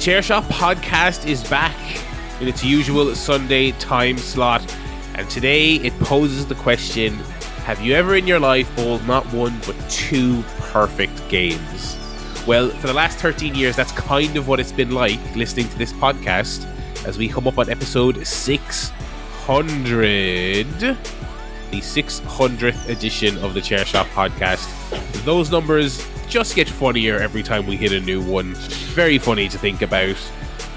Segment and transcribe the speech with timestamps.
[0.00, 1.76] Chair Shot podcast is back
[2.40, 4.64] in its usual Sunday time slot,
[5.14, 7.16] and today it poses the question
[7.66, 10.42] Have you ever in your life bowled not one but two
[10.72, 11.98] perfect games?
[12.46, 15.76] Well, for the last 13 years, that's kind of what it's been like listening to
[15.76, 16.64] this podcast
[17.04, 20.96] as we come up on episode 600, the
[21.72, 24.66] 600th edition of the Chair Shot podcast.
[25.26, 28.54] Those numbers just get funnier every time we hit a new one.
[28.94, 30.16] Very funny to think about.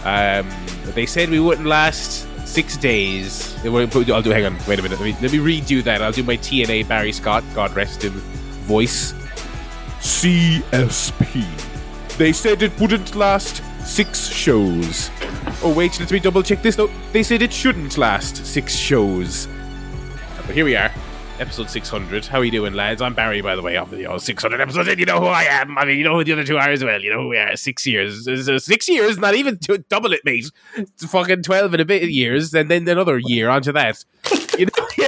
[0.03, 0.49] Um,
[0.95, 3.55] they said we wouldn't last six days.
[3.63, 4.31] I'll do.
[4.31, 4.57] Hang on.
[4.67, 4.99] Wait a minute.
[4.99, 6.01] Let me, let me redo that.
[6.01, 8.13] I'll do my TNA Barry Scott, God rest him,
[8.63, 9.13] voice.
[9.99, 11.45] CSP.
[12.17, 15.09] They said it wouldn't last six shows.
[15.63, 16.77] Oh wait, let me double check this.
[16.77, 19.47] No, they said it shouldn't last six shows.
[20.45, 20.91] But here we are
[21.43, 22.25] episode 600.
[22.25, 23.01] How are you doing, lads?
[23.01, 25.77] I'm Barry, by the way, off the 600 episodes, and you know who I am.
[25.77, 27.01] I mean, you know who the other two are as well.
[27.01, 27.53] You know who we are.
[27.57, 28.23] Six years.
[28.63, 30.49] Six years, not even double it, mate.
[30.77, 34.05] It's fucking 12 and a bit of years, and then another year onto that.
[34.57, 34.71] You know,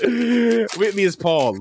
[0.78, 1.58] with me is Paul.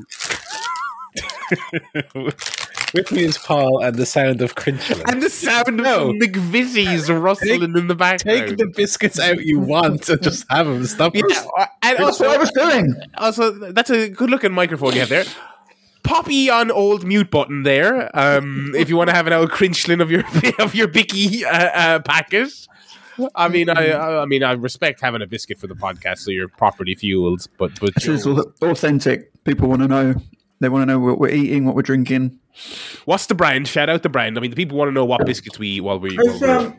[2.93, 5.01] With me is Paul and the sound of crunching.
[5.07, 6.09] And the sound no.
[6.09, 8.47] of McVitie's rustling take, in the background.
[8.47, 10.85] Take the biscuits out you want and just have them.
[10.85, 11.15] Stop.
[11.15, 11.23] Yeah,
[11.83, 12.95] and also, what I was doing.
[13.17, 15.25] Also, that's a good looking microphone you have there.
[16.03, 18.09] Poppy on old mute button there.
[18.17, 20.23] Um, if you want to have an old crinchlin of your
[20.59, 22.49] of your bicky uh, uh, packet.
[23.35, 26.47] I mean, I, I mean, I respect having a biscuit for the podcast, so you're
[26.47, 27.45] properly fueled.
[27.57, 29.43] But but this is authentic.
[29.43, 30.15] People want to know.
[30.59, 32.37] They want to know what we're eating, what we're drinking.
[33.05, 33.67] What's the brand?
[33.67, 34.37] Shout out the brand.
[34.37, 36.17] I mean, the people want to know what biscuits we eat while we.
[36.19, 36.77] It's, um,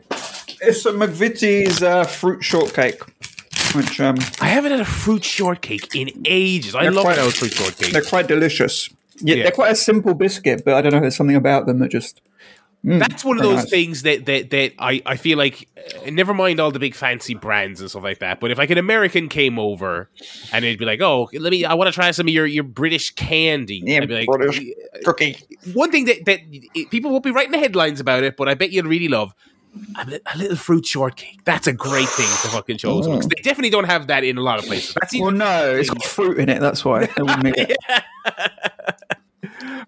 [0.61, 3.01] it's a McVitie's uh, fruit shortcake.
[3.73, 6.75] Which um, I haven't had a fruit shortcake in ages.
[6.75, 7.91] I love quite, fruit shortcake.
[7.93, 8.89] They're quite delicious.
[9.19, 10.99] Yeah, yeah, they're quite a simple biscuit, but I don't know.
[10.99, 12.21] There's something about them that just
[12.85, 13.69] Mm, That's one of those nice.
[13.69, 17.35] things that, that that I, I feel like uh, never mind all the big fancy
[17.35, 18.39] brands and stuff like that.
[18.39, 20.09] But if like an American came over
[20.51, 22.63] and it'd be like, oh, let me, I want to try some of your, your
[22.63, 23.83] British candy.
[23.85, 24.61] Yeah, like, British
[25.03, 25.37] cookie.
[25.73, 26.39] One thing that that
[26.89, 29.31] people won't be writing the headlines about it, but I bet you'd really love
[29.95, 31.45] a, a little fruit shortcake.
[31.45, 33.01] That's a great thing to fucking show.
[33.01, 33.21] Mm.
[33.21, 34.95] They definitely don't have that in a lot of places.
[34.99, 36.59] That's well, no, it's got fruit in it.
[36.59, 37.09] That's why.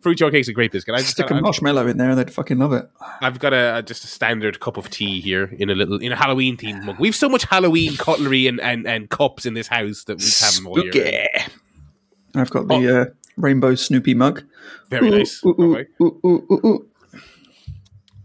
[0.02, 0.96] fruit shortcake's a great biscuit.
[0.96, 2.90] I just stick a marshmallow in there, and they'd fucking love it.
[3.22, 6.16] I've got a, just a standard cup of tea here in a little in a
[6.16, 7.00] Halloween themed mug.
[7.00, 10.56] We've so much Halloween cutlery and, and, and cups in this house that we have
[10.56, 11.28] them all year.
[12.36, 13.02] I've got the oh.
[13.02, 13.06] uh,
[13.38, 14.44] rainbow Snoopy mug.
[14.90, 15.44] Very ooh, nice.
[15.46, 15.84] Ooh,
[16.26, 16.90] ooh,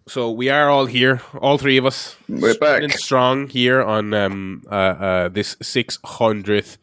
[0.09, 2.17] so we are all here, all three of us.
[2.29, 6.79] We're back strong here on um, uh, uh, this six hundredth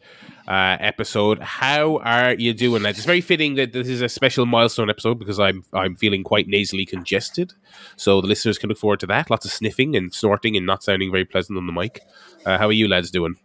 [0.48, 1.40] uh, episode.
[1.40, 2.98] How are you doing, lads?
[2.98, 6.46] It's very fitting that this is a special milestone episode because I'm I'm feeling quite
[6.46, 7.52] nasally congested,
[7.96, 9.30] so the listeners can look forward to that.
[9.30, 12.00] Lots of sniffing and snorting and not sounding very pleasant on the mic.
[12.44, 13.36] Uh, how are you lads doing?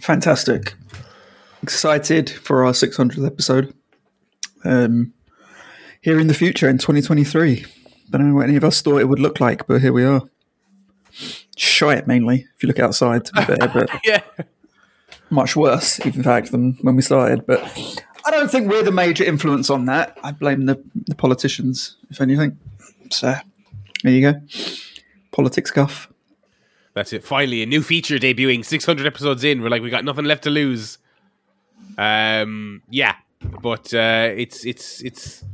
[0.00, 0.74] Fantastic.
[1.62, 3.74] Excited for our 600th episode.
[4.64, 5.12] Um,
[6.00, 7.64] here in the future in 2023.
[8.12, 10.04] I don't know what any of us thought it would look like, but here we
[10.04, 10.22] are.
[11.56, 14.20] Shite mainly, if you look outside, to be fair, but yeah
[15.30, 17.46] much worse, in fact, than when we started.
[17.46, 17.62] But
[18.24, 20.18] I don't think we're the major influence on that.
[20.22, 22.58] I blame the, the politicians, if anything.
[23.10, 23.34] So
[24.02, 24.40] there you go.
[25.32, 26.12] Politics guff.
[26.94, 27.24] That's it.
[27.24, 28.64] Finally, a new feature debuting.
[28.64, 29.62] 600 episodes in.
[29.62, 30.98] We're like, we got nothing left to lose.
[31.98, 33.16] Um, yeah,
[33.62, 35.44] but uh, it's it's it's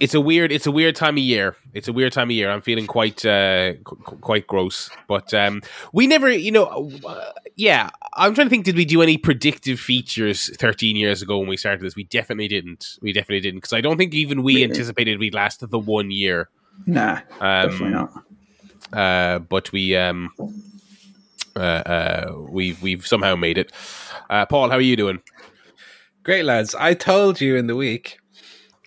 [0.00, 1.56] it's a weird it's a weird time of year.
[1.74, 2.50] It's a weird time of year.
[2.50, 4.90] I'm feeling quite uh, qu- quite gross.
[5.06, 5.62] But um,
[5.92, 7.90] we never, you know, uh, yeah.
[8.14, 8.64] I'm trying to think.
[8.64, 11.96] Did we do any predictive features 13 years ago when we started this?
[11.96, 12.98] We definitely didn't.
[13.02, 16.48] We definitely didn't because I don't think even we anticipated we'd last the one year.
[16.86, 18.22] Nah, um, definitely not.
[18.92, 20.30] Uh, but we um,
[21.56, 23.72] uh, uh, we've we've somehow made it.
[24.30, 25.20] Uh, Paul, how are you doing?
[26.22, 26.74] Great lads.
[26.74, 28.18] I told you in the week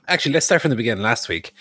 [0.10, 1.04] actually, let's start from the beginning.
[1.04, 1.54] Last week,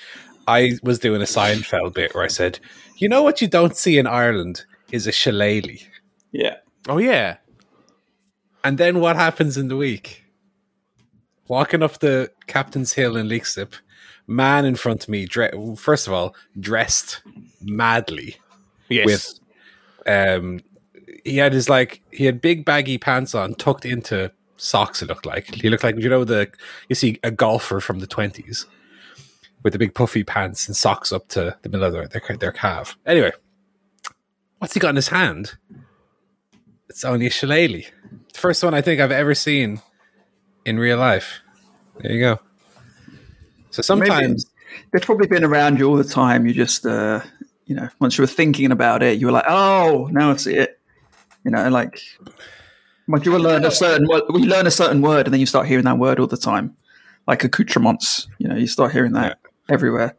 [0.46, 2.58] I was doing a Seinfeld bit where I said,
[2.96, 5.80] "You know what you don't see in Ireland is a shillelagh."
[6.32, 6.56] Yeah.
[6.88, 7.36] Oh yeah.
[8.64, 10.24] And then what happens in the week?
[11.46, 13.74] Walking up the Captain's Hill in Leixlip,
[14.26, 17.22] man in front of me, dre- first of all, dressed
[17.62, 18.36] madly.
[18.88, 19.06] Yes.
[19.06, 19.40] With,
[20.06, 20.60] um,
[21.24, 25.02] he had his like he had big baggy pants on, tucked into socks.
[25.02, 26.50] It looked like he looked like you know the
[26.88, 28.66] you see a golfer from the twenties
[29.62, 32.52] with the big puffy pants and socks up to the middle of their their, their
[32.52, 32.96] calf.
[33.06, 33.32] Anyway,
[34.58, 35.54] what's he got in his hand?
[36.88, 37.84] It's only a shillelagh.
[38.32, 39.80] The first one I think I've ever seen
[40.64, 41.40] in real life.
[41.98, 42.40] There you go.
[43.70, 44.46] So sometimes
[44.92, 46.46] they've probably been around you all the time.
[46.46, 47.20] You just, uh,
[47.66, 50.54] you know, once you were thinking about it, you were like, oh, now I see
[50.54, 50.80] it.
[51.44, 52.00] You know, like
[53.08, 55.46] once you will learn a certain word, we learn a certain word, and then you
[55.46, 56.76] start hearing that word all the time,
[57.26, 58.28] like accoutrements.
[58.38, 59.38] You know, you start hearing that
[59.68, 60.14] everywhere.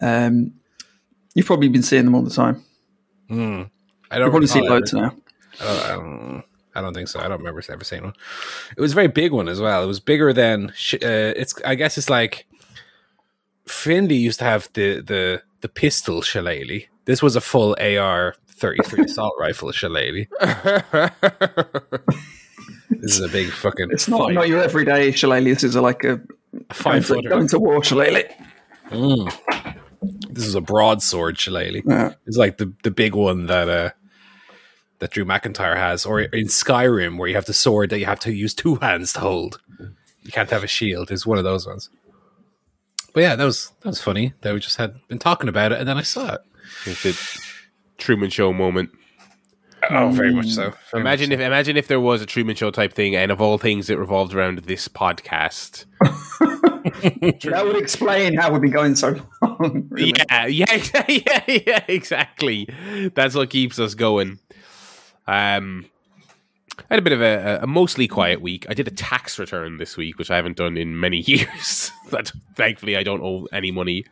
[0.00, 0.52] Um,
[1.34, 2.64] you've probably been seeing them all the time.
[3.28, 3.62] Hmm.
[4.10, 5.12] I don't probably see loads now.
[5.60, 6.44] I don't, I don't.
[6.74, 7.20] I don't think so.
[7.20, 8.12] I don't remember ever seeing one.
[8.76, 9.82] It was a very big one as well.
[9.82, 10.70] It was bigger than.
[10.70, 11.54] Uh, it's.
[11.64, 12.46] I guess it's like.
[13.66, 16.82] Finlay used to have the the the pistol shillelagh.
[17.06, 20.26] This was a full AR thirty three assault rifle shillelagh.
[22.88, 23.88] This is a big fucking.
[23.90, 25.44] It's not five, not your everyday shillelagh.
[25.44, 26.20] This is like a
[26.72, 28.32] five going to, going to war shillelagh.
[30.30, 31.82] This is a broadsword shillelagh.
[31.84, 32.14] Yeah.
[32.26, 33.90] It's like the the big one that uh
[34.98, 38.20] that Drew McIntyre has, or in Skyrim where you have the sword that you have
[38.20, 39.60] to use two hands to hold.
[40.22, 41.10] You can't have a shield.
[41.10, 41.90] It's one of those ones.
[43.12, 44.34] But yeah, that was that was funny.
[44.40, 46.40] That we just had been talking about it, and then I saw it.
[46.86, 47.12] It's a
[47.98, 48.90] Truman Show moment.
[49.90, 50.72] Oh, very much so.
[50.90, 53.58] Very Imagine if imagine if there was a Truman Show type thing, and of all
[53.58, 55.84] things, it revolved around this podcast.
[56.86, 59.88] That would explain how we've been going so long.
[59.90, 60.14] really.
[60.30, 62.68] Yeah, yeah, yeah, yeah, exactly.
[63.14, 64.38] That's what keeps us going.
[65.26, 65.86] Um,
[66.88, 68.64] I had a bit of a, a mostly quiet week.
[68.68, 71.90] I did a tax return this week, which I haven't done in many years.
[72.10, 74.04] that thankfully I don't owe any money.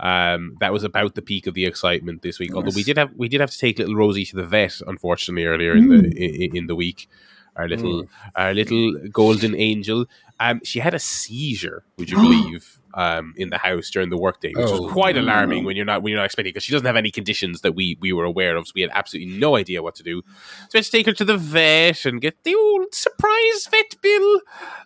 [0.00, 2.54] Um, that was about the peak of the excitement this week.
[2.54, 5.44] Although we did have we did have to take little Rosie to the vet, unfortunately,
[5.44, 7.08] earlier in the in, in the week.
[7.56, 10.06] Our little our little golden angel.
[10.40, 11.84] Um, she had a seizure.
[11.96, 12.78] Would you believe?
[13.04, 14.80] Um, in the house during the workday, which Oh.
[14.82, 17.12] was quite alarming when you're not when you're not expecting because she doesn't have any
[17.12, 20.02] conditions that we we were aware of, so we had absolutely no idea what to
[20.02, 20.16] do.
[20.68, 23.94] So we had to take her to the vet and get the old surprise vet
[24.02, 24.40] bill.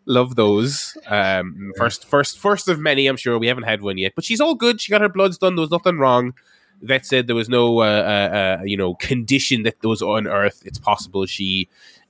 [0.05, 0.95] Love those.
[1.07, 3.07] Um, first, first, first of many.
[3.07, 4.79] I'm sure we haven't had one yet, but she's all good.
[4.83, 5.55] She got her bloods done.
[5.55, 6.35] There was nothing wrong.
[6.83, 10.67] Vet said there was no, uh, uh, uh, you know, condition that was unearthed.
[10.67, 11.69] It's possible she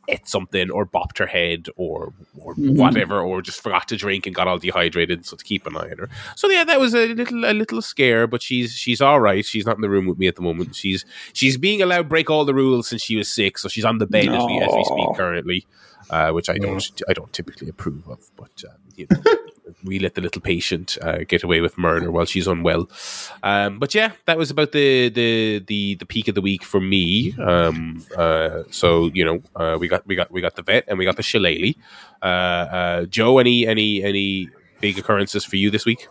[0.08, 4.34] ate something or bopped her head or or whatever, or just forgot to drink and
[4.34, 5.24] got all dehydrated.
[5.24, 6.08] So to keep an eye on her.
[6.36, 9.44] So yeah, that was a little a little scare, but she's she's all right.
[9.44, 10.74] She's not in the room with me at the moment.
[10.74, 13.84] She's she's being allowed to break all the rules since she was six so she's
[13.84, 15.66] on the bed as we as we speak currently,
[16.10, 19.22] uh, which I don't I don't typically approve of, but um, you know.
[19.84, 22.88] We let the little patient uh, get away with murder while she's unwell,
[23.42, 26.80] um, but yeah, that was about the the the, the peak of the week for
[26.80, 27.34] me.
[27.38, 30.98] Um, uh, so you know, uh, we got we got we got the vet and
[30.98, 31.74] we got the shillelagh.
[32.22, 34.48] Uh, uh, Joe, any any any
[34.80, 36.06] big occurrences for you this week?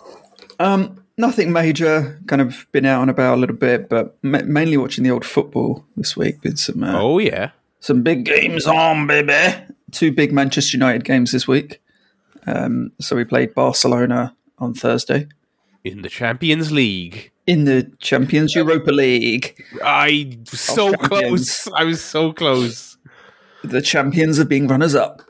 [0.59, 2.19] Um, nothing major.
[2.27, 5.25] Kind of been out and about a little bit, but ma- mainly watching the old
[5.25, 6.43] football this week.
[6.43, 9.55] With some uh, Oh yeah, some big games on, baby.
[9.91, 11.81] Two big Manchester United games this week.
[12.47, 15.27] Um, so we played Barcelona on Thursday
[15.83, 17.31] in the Champions League.
[17.47, 19.63] in the Champions Europa League.
[19.83, 21.67] I so close.
[21.75, 22.97] I was so close.
[23.63, 25.21] The champions are being runners up.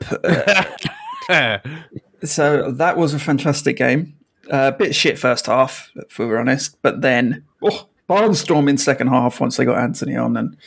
[1.29, 1.57] Uh,
[2.23, 4.15] so that was a fantastic game.
[4.49, 9.07] A bit shit first half, if we were honest, but then oh, barnstorm in second
[9.07, 10.57] half once they got Antony on, and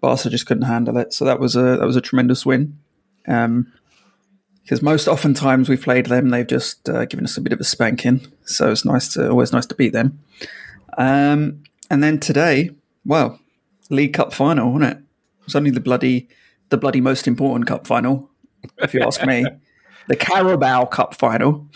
[0.00, 1.12] Barca just couldn't handle it.
[1.12, 2.78] So that was a that was a tremendous win.
[3.26, 3.72] Um,
[4.64, 7.64] because most oftentimes we've played them, they've just uh, given us a bit of a
[7.64, 8.26] spanking.
[8.44, 10.18] So it's nice to always nice to beat them.
[10.96, 12.70] Um, and then today,
[13.04, 13.38] well,
[13.90, 14.96] League Cup final, wasn't it?
[14.98, 16.28] It was only the bloody
[16.70, 18.30] the bloody most important cup final,
[18.78, 19.44] if you ask me.
[20.06, 21.66] The Carabao Cup final.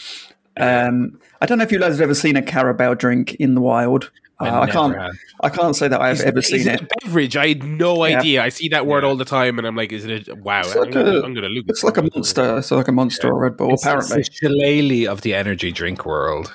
[0.59, 3.63] Um, I don't know if you guys have ever seen a Carabao drink in the
[3.63, 4.11] wild.
[4.41, 4.95] Uh, I, can't.
[4.97, 5.13] have.
[5.43, 6.83] I can't say that I've ever Is seen it it.
[6.83, 7.37] a beverage?
[7.37, 8.19] I had no Yeah.
[8.21, 8.43] idea.
[8.45, 9.09] I see that word Yeah.
[9.09, 10.61] all the time, and I'm like, is it a wow?
[10.61, 11.65] It's I'm, like gonna, a- I'm gonna look.
[11.69, 12.59] It's like a monster.
[12.59, 13.69] It's like a monster or Red Bull.
[13.73, 16.53] It's- apparently, it's the shillelagh of the energy drink world.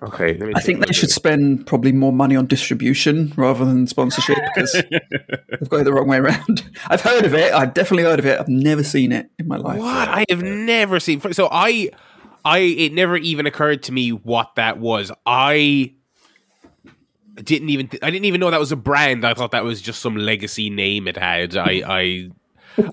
[0.00, 3.86] Okay, let me I think they should spend probably more money on distribution rather than
[3.88, 6.70] sponsorship because they've got it the wrong way around.
[6.86, 7.52] I've heard of it.
[7.52, 8.38] I've definitely heard of it.
[8.38, 9.78] I've never seen it in my life.
[9.80, 11.20] What I have never seen.
[11.32, 11.90] So I,
[12.44, 15.10] I it never even occurred to me what that was.
[15.26, 15.94] I
[17.44, 17.88] didn't even.
[18.02, 19.24] I didn't even know that was a brand.
[19.24, 21.56] I thought that was just some legacy name it had.
[21.56, 22.30] I, I,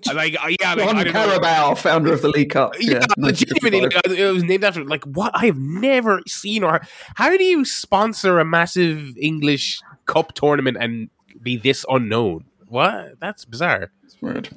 [0.08, 1.76] I like, I, yeah, like, John I don't know.
[1.76, 2.74] Founder of the League Cup.
[2.80, 4.12] Yeah, Yeah, legitimately, 1955.
[4.12, 4.84] like, it was named after.
[4.84, 6.82] Like, what I have never seen or
[7.16, 11.10] how do you sponsor a massive English cup tournament and
[11.42, 12.46] be this unknown?
[12.68, 13.20] What?
[13.20, 13.92] That's bizarre.
[14.06, 14.50] It's weird.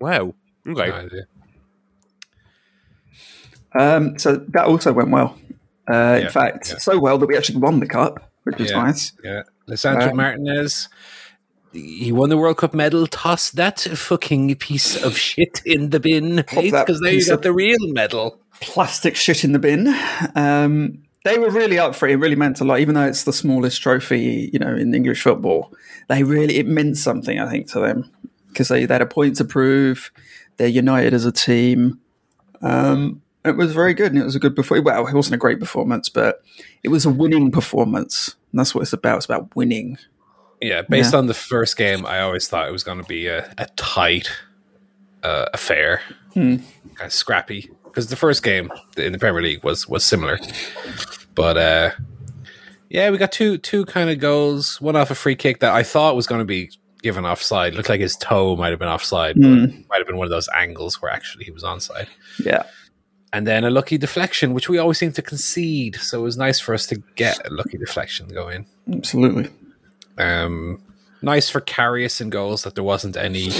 [0.00, 0.34] Wow.
[0.66, 0.88] Okay.
[0.88, 1.22] No idea.
[3.74, 5.38] Um, so that also went well.
[5.88, 6.78] Uh, Yeah, in fact, yeah.
[6.78, 8.82] so well that we actually won the cup, which was Yeah.
[8.82, 9.12] nice.
[9.24, 10.88] Yeah, Lisandro Um, Martinez.
[11.72, 13.06] He won the World Cup medal.
[13.06, 17.78] Toss that fucking piece of shit in the bin, because there you got the real
[17.92, 18.38] medal.
[18.60, 19.94] Plastic shit in the bin.
[20.36, 22.12] Um, they were really up for it.
[22.12, 25.22] It really meant a lot, even though it's the smallest trophy, you know, in English
[25.22, 25.72] football.
[26.08, 28.10] They really it meant something, I think, to them
[28.48, 30.10] because they, they had a point to prove.
[30.58, 32.00] They're united as a team.
[32.60, 34.84] Um, it was very good, and it was a good performance.
[34.84, 36.42] Well, it wasn't a great performance, but
[36.82, 39.16] it was a winning performance, and that's what it's about.
[39.18, 39.98] It's about winning.
[40.60, 41.18] Yeah, based Yeah.
[41.18, 44.30] on the first game, I always thought it was going to be a, a tight
[45.24, 46.00] uh, affair,
[46.34, 46.56] Hmm.
[46.94, 47.70] kind of scrappy.
[47.84, 50.38] Because the first game in the Premier League was was similar,
[51.34, 51.90] but uh,
[52.90, 54.80] yeah, we got two two kind of goals.
[54.80, 56.70] One off a free kick that I thought was going to be
[57.02, 57.74] given offside.
[57.74, 59.64] Looked like his toe might have been offside, but Hmm.
[59.90, 62.06] might have been one of those angles where actually he was onside.
[62.42, 62.62] Yeah,
[63.32, 65.96] And then a lucky deflection, which we always seem to concede.
[65.96, 68.66] So it was nice for us to get a lucky deflection going.
[68.92, 69.48] absolutely.
[70.18, 70.82] Um,
[71.22, 73.50] nice for Karius and goals that there wasn't any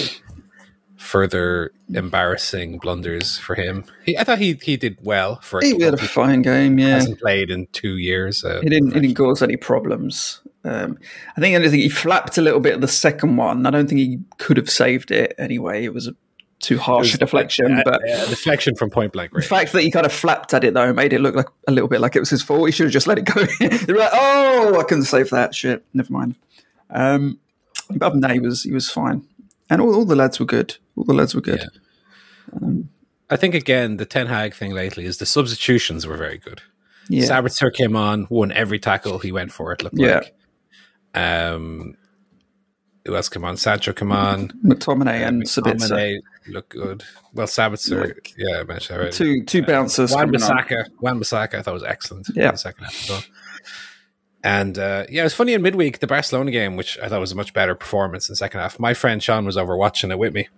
[0.97, 3.85] further embarrassing blunders for him.
[4.05, 6.79] He, I thought he he did well for a He had a fine game.
[6.79, 8.45] Yeah, hasn't played in two years.
[8.45, 10.41] Uh, He didn't, he didn't cause any problems.
[10.65, 10.97] Um,
[11.37, 13.67] I think anything he flapped a little bit at the second one.
[13.67, 15.85] I don't think he could have saved it anyway.
[15.85, 16.15] It was a
[16.63, 17.73] too harsh a deflection.
[17.79, 20.65] uh, but uh, deflection from point blank the fact that he kind of flapped at
[20.65, 22.67] it though made it look like a little bit like it was his fault.
[22.67, 23.45] He should have just let it go.
[23.61, 25.85] they were like, "Oh, I couldn't save that shit.
[25.93, 26.37] Never mind."
[26.91, 27.39] Um,
[27.91, 29.27] but other than that, he was he was fine,
[29.69, 30.77] and all, all the lads were good.
[30.97, 31.61] All the lads were good.
[32.61, 32.69] Yeah.
[33.31, 36.63] I think again the Ten Hag thing lately is the substitutions were very good.
[37.09, 39.73] Yeah, Sabitzer came on, won every tackle he went for.
[39.73, 40.21] It looked Yeah.
[40.21, 40.35] like.
[41.15, 41.95] Um,
[43.05, 43.57] who else came on?
[43.57, 44.49] Sancho came on.
[44.65, 47.05] McTominay and Sabitzer, looked good.
[47.35, 49.13] Well, Sabitzer, yeah, I mentioned already.
[49.17, 50.13] two two bouncers.
[50.13, 50.59] Wan coming on.
[50.59, 52.29] Bissaka, Wan Bissaka, I thought was excellent.
[52.35, 52.47] Yeah.
[52.47, 53.23] in the second half as well.
[54.45, 57.33] And uh, yeah, it was funny in midweek the Barcelona game, which I thought was
[57.33, 58.79] a much better performance in the second half.
[58.79, 60.49] My friend Sean was over watching it with me,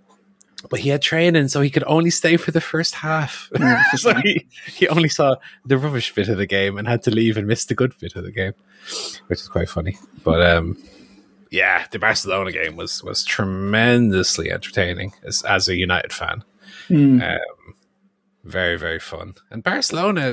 [0.70, 3.50] but he had training, so he could only stay for the first half.
[3.96, 5.36] So he, he only saw
[5.66, 8.16] the rubbish bit of the game and had to leave and miss the good bit
[8.16, 8.54] of the game,
[9.26, 9.98] which is quite funny.
[10.24, 10.76] But um,
[11.60, 16.42] yeah, the Barcelona game was was tremendously entertaining as as a United fan.
[16.88, 17.20] Hmm.
[17.22, 17.74] Um,
[18.56, 19.34] very very fun.
[19.50, 20.24] And Barcelona,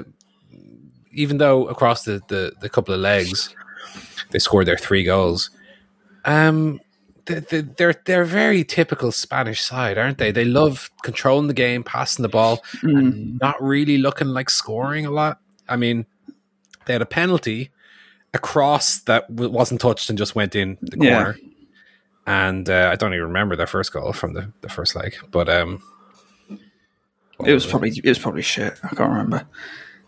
[1.24, 3.56] even though across the the, the couple of legs
[4.32, 5.50] they scored their three goals,
[6.26, 6.80] um.
[7.26, 10.32] they- They're they're very typical Spanish side, aren't they?
[10.32, 12.98] They love controlling the game, passing the ball, Mm.
[13.00, 15.36] and not really looking like scoring a lot.
[15.70, 16.06] I mean,
[16.86, 17.70] they had a penalty,
[18.34, 21.16] a cross that w- wasn't touched and just went in the Yeah.
[21.24, 21.38] corner.
[22.28, 25.50] And uh, I don't even remember their first goal from the, the first leg, but
[25.50, 25.82] um,
[27.46, 28.80] It was probably it was probably shit.
[28.84, 29.46] I can't remember.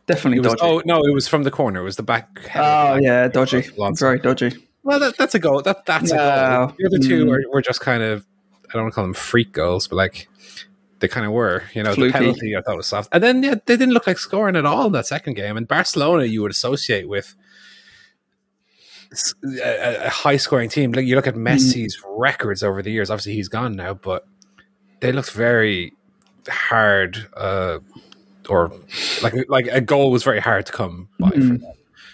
[0.05, 0.61] Definitely It was, dodgy.
[0.63, 1.79] oh no, it was from the corner.
[1.79, 2.29] It was the back.
[2.49, 3.01] Oh back.
[3.01, 3.61] yeah, dodgy.
[3.95, 4.51] Very dodgy.
[4.83, 5.61] Well, that, that's a goal.
[5.61, 6.75] That that's a goal.
[6.77, 7.29] The other two Mm.
[7.29, 8.25] were, were just kind of
[8.69, 10.27] I don't want to call them freak goals, but like
[10.99, 11.63] they kind of were.
[11.73, 12.11] You know, Fluky.
[12.11, 14.65] the penalty I thought was soft, and then yeah, they didn't look like scoring at
[14.65, 15.57] all in that second game.
[15.57, 17.33] And Barcelona, you would associate with
[19.63, 20.91] a, a high scoring team.
[20.91, 23.09] Like you look at Messi's records over the years.
[23.09, 24.25] Obviously, he's gone now, but
[25.01, 25.93] they looked very
[26.49, 27.27] hard.
[27.35, 27.79] Uh,
[28.49, 28.71] or
[29.21, 31.61] like like a goal was very hard to come by for Mm.
[31.61, 31.65] them,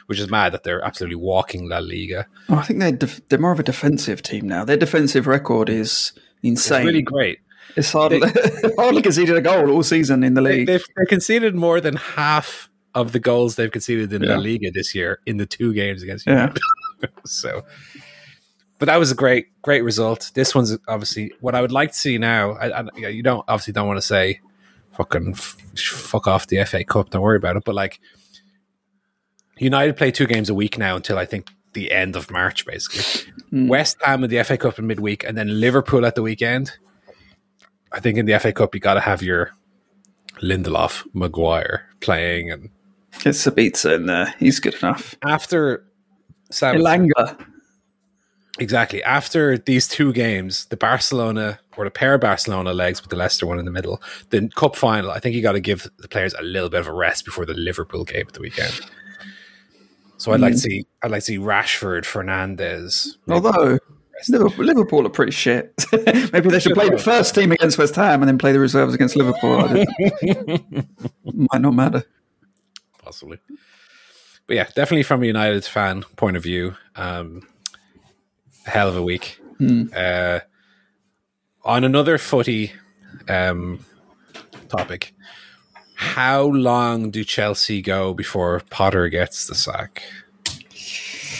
[0.05, 2.27] which is mad that they're absolutely walking La Liga.
[2.49, 4.63] Oh, I think they're def- they're more of a defensive team now.
[4.63, 6.85] Their defensive record is It's insane.
[6.85, 7.39] really great.
[7.75, 8.21] It's hardly
[8.77, 10.67] hardly conceded a goal all season in the league.
[10.67, 14.35] they've they conceded more than half of the goals they've conceded in Yeah.
[14.35, 16.53] La Liga this year in the two games against Yeah.
[17.25, 17.63] So,
[18.79, 20.31] but that was a great great result.
[20.33, 22.51] This one's obviously what I would like to see now.
[22.51, 24.41] I, I, yeah, you don't obviously don't want to say
[24.91, 27.09] fucking f- fuck off the FA Cup.
[27.09, 27.63] Don't worry about it.
[27.63, 27.99] But like,
[29.57, 33.31] United play two games a week now until I think the end of March, basically.
[33.51, 33.67] Mm.
[33.67, 36.71] West Ham in the FA Cup in midweek, and then Liverpool at the weekend.
[37.91, 39.51] I think in the FA Cup you got to have your
[40.41, 42.69] Lindelof, Maguire playing, and
[43.19, 44.33] Get Sabitzer in there.
[44.39, 45.15] He's good enough.
[45.23, 45.83] after
[46.51, 47.45] Elanga.
[48.59, 53.15] exactly after these two games, the Barcelona or the pair of Barcelona legs with the
[53.15, 54.01] Leicester one in the middle,
[54.31, 55.11] the cup final.
[55.11, 57.45] I think you got to give the players a little bit of a rest before
[57.45, 58.81] the Liverpool game at the weekend.
[60.17, 60.55] So I'd like mm.
[60.55, 63.17] to see I'd like to see Rashford, Fernandez.
[63.29, 63.79] Although.
[64.27, 65.73] Liverpool, Liverpool are pretty shit.
[66.33, 68.93] Maybe they should play the first team against West Ham and then play the reserves
[68.93, 69.59] against Liverpool.
[71.23, 72.03] Might not matter.
[73.01, 73.39] possibly.
[74.49, 77.47] But yeah, definitely from a United fan point of view, um,
[78.65, 79.39] a hell of a week.
[79.95, 80.39] Uh,
[81.63, 82.71] on another footy
[83.27, 83.85] um,
[84.67, 85.13] topic,
[85.93, 90.01] how long do Chelsea go before Potter gets the sack?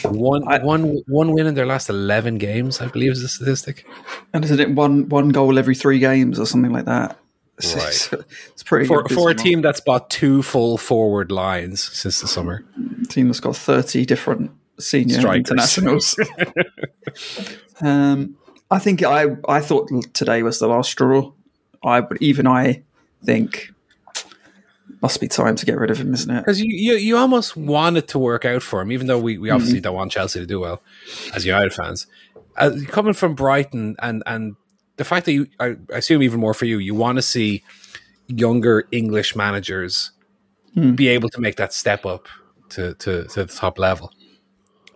[0.04, 3.88] One, I- one, one win in their last eleven games, I believe, is the statistic.
[4.34, 7.18] And isn't it one one goal every three games or something like that?
[7.60, 7.76] It's,
[8.14, 8.14] it's,
[8.48, 12.28] it's pretty For good for a team that's bought two full forward lines since the
[12.28, 12.66] summer.
[13.10, 15.52] team that's got 30 different senior Strikers.
[15.52, 16.20] internationals.
[17.82, 18.38] um,
[18.72, 21.32] I think I, I thought today was the last straw.
[21.84, 22.84] I but even I
[23.24, 23.72] think
[25.02, 26.40] must be time to get rid of him, isn't it?
[26.40, 29.38] Because you, you, you almost want it to work out for him, even though we,
[29.38, 30.82] we obviously don't want Chelsea to do well
[31.34, 32.06] as United fans.
[32.58, 34.56] Uh, coming from Brighton and, and
[35.00, 37.64] the fact that you, I, I assume even more for you, you want to see
[38.28, 40.12] younger English managers
[40.96, 42.28] be able to make that step up
[42.70, 44.12] to, to, to the top level.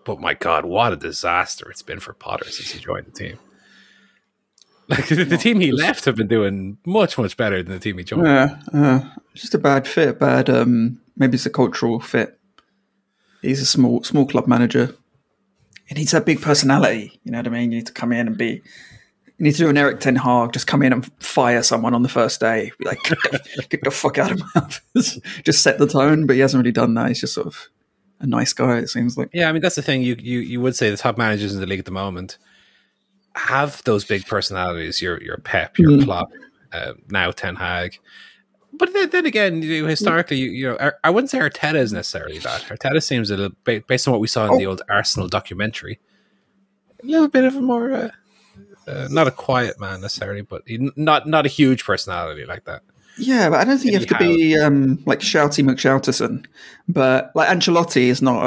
[0.03, 3.39] But my God, what a disaster it's been for Potter since he joined the team.
[4.89, 7.97] Like the, the team he left have been doing much, much better than the team
[7.97, 8.27] he joined.
[8.27, 8.99] Yeah, uh,
[9.33, 10.19] just a bad fit.
[10.19, 10.49] Bad.
[10.49, 12.37] Um, maybe it's a cultural fit.
[13.41, 14.93] He's a small small club manager.
[15.85, 17.17] He needs that big personality.
[17.23, 17.71] You know what I mean?
[17.71, 18.61] You need to come in and be.
[19.39, 20.53] You need to do an Erik Ten Hag.
[20.53, 22.71] Just come in and fire someone on the first day.
[22.77, 22.99] Be like,
[23.69, 25.19] get the, fuck out of my office.
[25.43, 26.25] just set the tone.
[26.27, 27.07] But he hasn't really done that.
[27.07, 27.69] He's just sort of
[28.19, 28.77] a nice guy.
[28.77, 29.29] It seems like.
[29.33, 30.01] Yeah, I mean that's the thing.
[30.03, 32.37] You you you would say the top managers in the league at the moment
[33.35, 35.01] have those big personalities.
[35.01, 36.03] Your your Pep, your Mm.
[36.05, 36.31] Klopp,
[36.71, 37.97] uh, now Ten Hag.
[38.75, 41.93] But then, then again, you know, historically, you, you know, I wouldn't say Arteta is
[41.93, 42.61] necessarily that.
[42.63, 45.99] Arteta seems a little, ba- based on what we saw in the old Arsenal documentary,
[47.03, 48.09] a little bit of a more, uh,
[48.87, 52.81] uh, not a quiet man necessarily, but he, not not a huge personality like that.
[53.17, 56.45] Yeah, but I don't think you have to be um, like Shouty McShouterson.
[56.87, 58.43] But like Ancelotti is not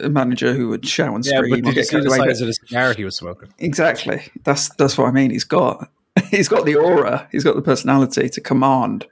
[0.00, 1.50] a, a manager who would shout and Yeah, scream.
[1.50, 3.48] but did you see the size of the cigar he was smoking?
[3.58, 4.22] Exactly.
[4.44, 5.30] That's that's what I mean.
[5.30, 5.90] He's got
[6.30, 7.28] he's got the aura.
[7.32, 9.06] He's got the personality to command,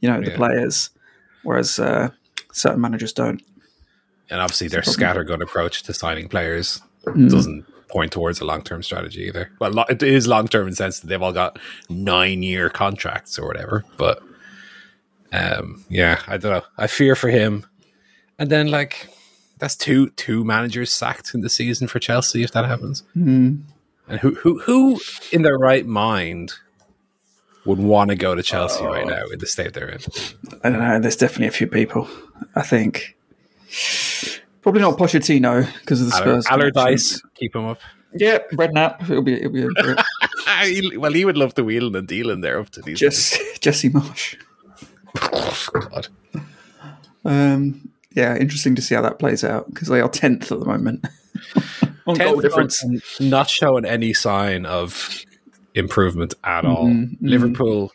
[0.00, 0.36] you know, the Yeah.
[0.36, 0.90] players.
[1.42, 2.10] Whereas uh,
[2.52, 3.42] certain managers don't.
[4.30, 7.30] And obviously, their scattergun approach to signing players Mm.
[7.30, 9.50] doesn't point towards a long term strategy either.
[9.58, 12.68] Well, lo- it is long term in the sense that they've all got nine year
[12.70, 13.84] contracts or whatever.
[13.96, 14.22] But
[15.32, 16.62] um, yeah, I don't know.
[16.78, 17.66] I fear for him.
[18.38, 19.08] And then, like,
[19.58, 23.02] that's two two managers sacked in the season for Chelsea if that happens.
[23.16, 23.62] Mm.
[24.08, 25.00] And who who who
[25.30, 26.54] in their right mind
[27.64, 30.00] would want to go to Chelsea right now in the state they're in?
[30.64, 30.98] I don't know.
[30.98, 32.08] There's definitely a few people.
[32.56, 33.16] I think
[34.62, 36.46] probably not Pochettino because of the Aller- Spurs.
[36.46, 37.80] Allardyce, keep him up.
[38.14, 39.02] Yeah, Redknapp.
[39.02, 39.68] It'll be it'll be.
[40.64, 42.98] He- well, he would love to wheeling and dealing there up to these.
[42.98, 44.36] just Jesse Marsch.
[45.72, 46.08] God.
[47.24, 50.66] Um, yeah, interesting to see how that plays out because they are tenth at the
[50.66, 51.04] moment.
[52.06, 52.84] On goal difference.
[53.20, 55.24] not showing any sign of
[55.74, 56.86] improvement at all.
[56.86, 57.92] Mm-hmm, Liverpool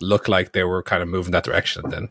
[0.00, 1.82] looked like they were kind of moving that direction.
[1.90, 2.08] Then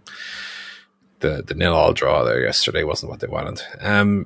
[1.19, 3.62] the the nil all draw there yesterday wasn't what they wanted.
[3.82, 4.25] Um,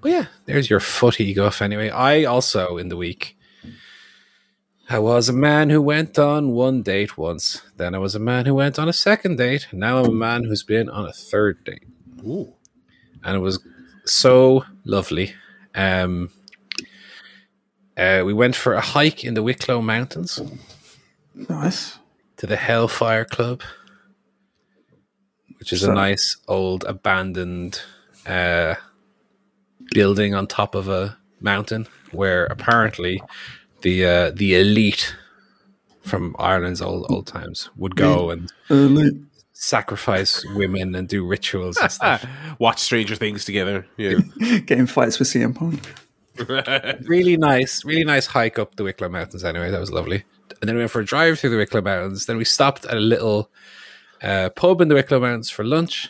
[0.00, 1.62] but yeah, there's your footy guff.
[1.62, 3.36] Anyway, I also in the week.
[4.88, 7.60] I was a man who went on one date once.
[7.76, 9.66] Then I was a man who went on a second date.
[9.72, 11.82] Now I'm a man who's been on a third date
[12.24, 12.52] Ooh.
[13.24, 13.58] and it was
[14.04, 15.34] so lovely.
[15.74, 16.30] Um,
[17.96, 20.40] uh, we went for a hike in the Wicklow Mountains
[21.34, 21.98] Nice.
[22.36, 23.62] to the Hellfire Club,
[25.58, 27.80] which is a nice old abandoned
[28.26, 28.74] uh,
[29.92, 33.22] building on top of a mountain where apparently
[33.82, 35.14] the uh, the elite
[36.02, 39.10] from Ireland's old old times would go and Early.
[39.52, 42.26] sacrifice women and do rituals and stuff.
[42.58, 43.86] Watch Stranger Things together.
[43.96, 44.18] Yeah.
[44.66, 45.82] Getting fights with CM Punk.
[47.08, 49.42] really nice, really nice hike up the Wicklow Mountains.
[49.42, 50.24] Anyway, that was lovely.
[50.60, 52.26] And then we went for a drive through the Wicklow Mountains.
[52.26, 53.50] Then we stopped at a little
[54.22, 56.08] uh, pub in the Wicklow Mountains for lunch.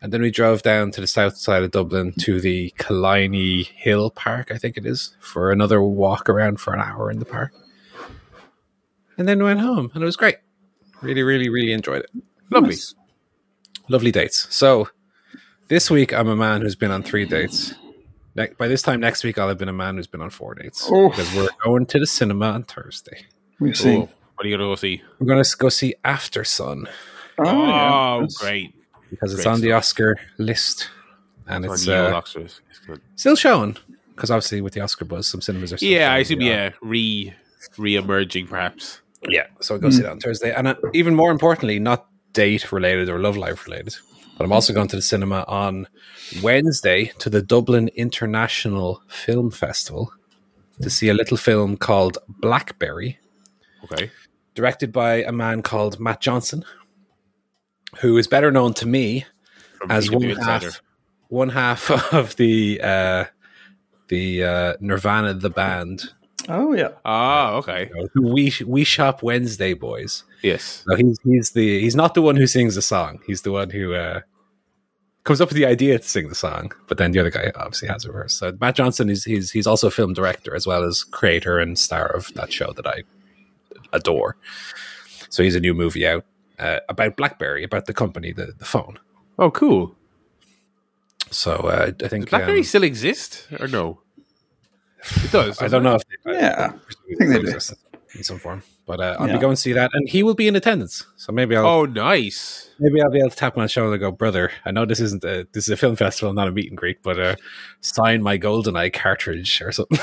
[0.00, 4.10] And then we drove down to the south side of Dublin to the Killiney Hill
[4.10, 7.52] Park, I think it is, for another walk around for an hour in the park.
[9.16, 10.36] And then went home, and it was great.
[11.02, 12.10] Really, really, really enjoyed it.
[12.50, 12.94] Lovely, Nice.
[13.88, 14.52] lovely dates.
[14.54, 14.88] So
[15.68, 17.74] this week, I'm a man who's been on three dates.
[18.34, 20.54] Ne- by this time next week, I'll have been a man who's been on four
[20.54, 21.10] dates Oh.
[21.10, 23.26] because we're going to the cinema on Thursday.
[23.60, 24.08] We've seen.
[24.42, 24.46] Cool.
[24.46, 25.02] What are you going to go see?
[25.18, 26.88] We're going to go see Aftersun
[27.38, 28.26] Oh, Oh, yeah.
[28.38, 28.74] Great.
[29.10, 29.72] because it's Great on the.
[29.72, 30.90] Oscar list,
[31.46, 32.60] and Or it's uh, Oscars.
[32.70, 33.00] It's good.
[33.16, 33.76] still showing
[34.14, 35.76] because obviously with the Oscar buzz, some cinemas are.
[35.78, 37.32] Still Yeah, I assume, yeah, re
[37.78, 39.00] re emerging perhaps.
[39.28, 40.52] Yeah, so I'll go see that on Thursday.
[40.52, 43.94] And uh, even more importantly, not date related or love life related,
[44.36, 45.86] but I'm also going to the cinema on
[46.42, 50.12] Wednesday to the Dublin International Film Festival
[50.82, 53.18] to see a little film called Blackberry,
[53.84, 54.10] Okay.
[54.54, 56.64] Directed by a man called Matt Johnson,
[58.00, 59.24] who is better known to me
[59.78, 60.66] From as one Insider.
[60.70, 60.80] half,
[61.28, 63.24] one half of the uh,
[64.08, 66.02] the uh, Nirvanna the band,
[66.48, 66.88] Oh, yeah.
[67.04, 67.88] Ah, okay.
[67.88, 70.24] you know, who we we shop Wednesday boys.
[70.42, 70.82] Yes.
[70.88, 73.20] No, he's he's the he's not the one who sings the song.
[73.26, 74.20] He's the one who uh,
[75.24, 77.86] comes up with the idea to sing the song, but then the other guy obviously
[77.88, 78.34] has a verse.
[78.34, 81.78] So Matt Johnson is he's he's also a film director as well as creator and
[81.78, 83.02] star of that show that I
[83.92, 84.36] adore.
[85.28, 86.24] So he's a new movie out
[86.58, 88.98] uh, about BlackBerry, about the company, the, the phone.
[89.38, 89.94] Oh, cool.
[91.30, 94.00] So uh, I think Does BlackBerry um, still exist or no?
[95.24, 95.60] It does.
[95.60, 97.58] I don't know if they, Yeah, I think they do.
[98.14, 99.34] In some form, but uh, I'll Yeah.
[99.34, 101.06] be going to see that, and he will be in attendance.
[101.16, 102.70] So maybe I'll Oh, nice.
[102.78, 104.50] maybe I'll be able to tap my shoulder and go, brother.
[104.64, 107.02] I know this isn't a this is a film festival, not a meet and greet,
[107.02, 107.36] but uh,
[107.80, 109.98] sign my GoldenEye cartridge or something.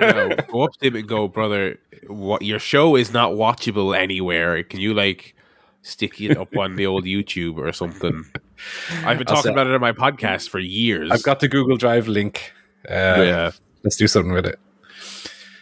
[0.00, 1.78] No, go up to him and go, brother.
[2.06, 4.62] What your show is not watchable anywhere.
[4.64, 5.34] Can you like
[5.82, 8.24] stick it up on the old YouTube or something?
[9.04, 11.10] I've been talking say- about it on my podcast for years.
[11.10, 12.52] I've got the Google Drive link.
[12.88, 13.50] Uh, yeah.
[13.84, 14.58] let's do something with it.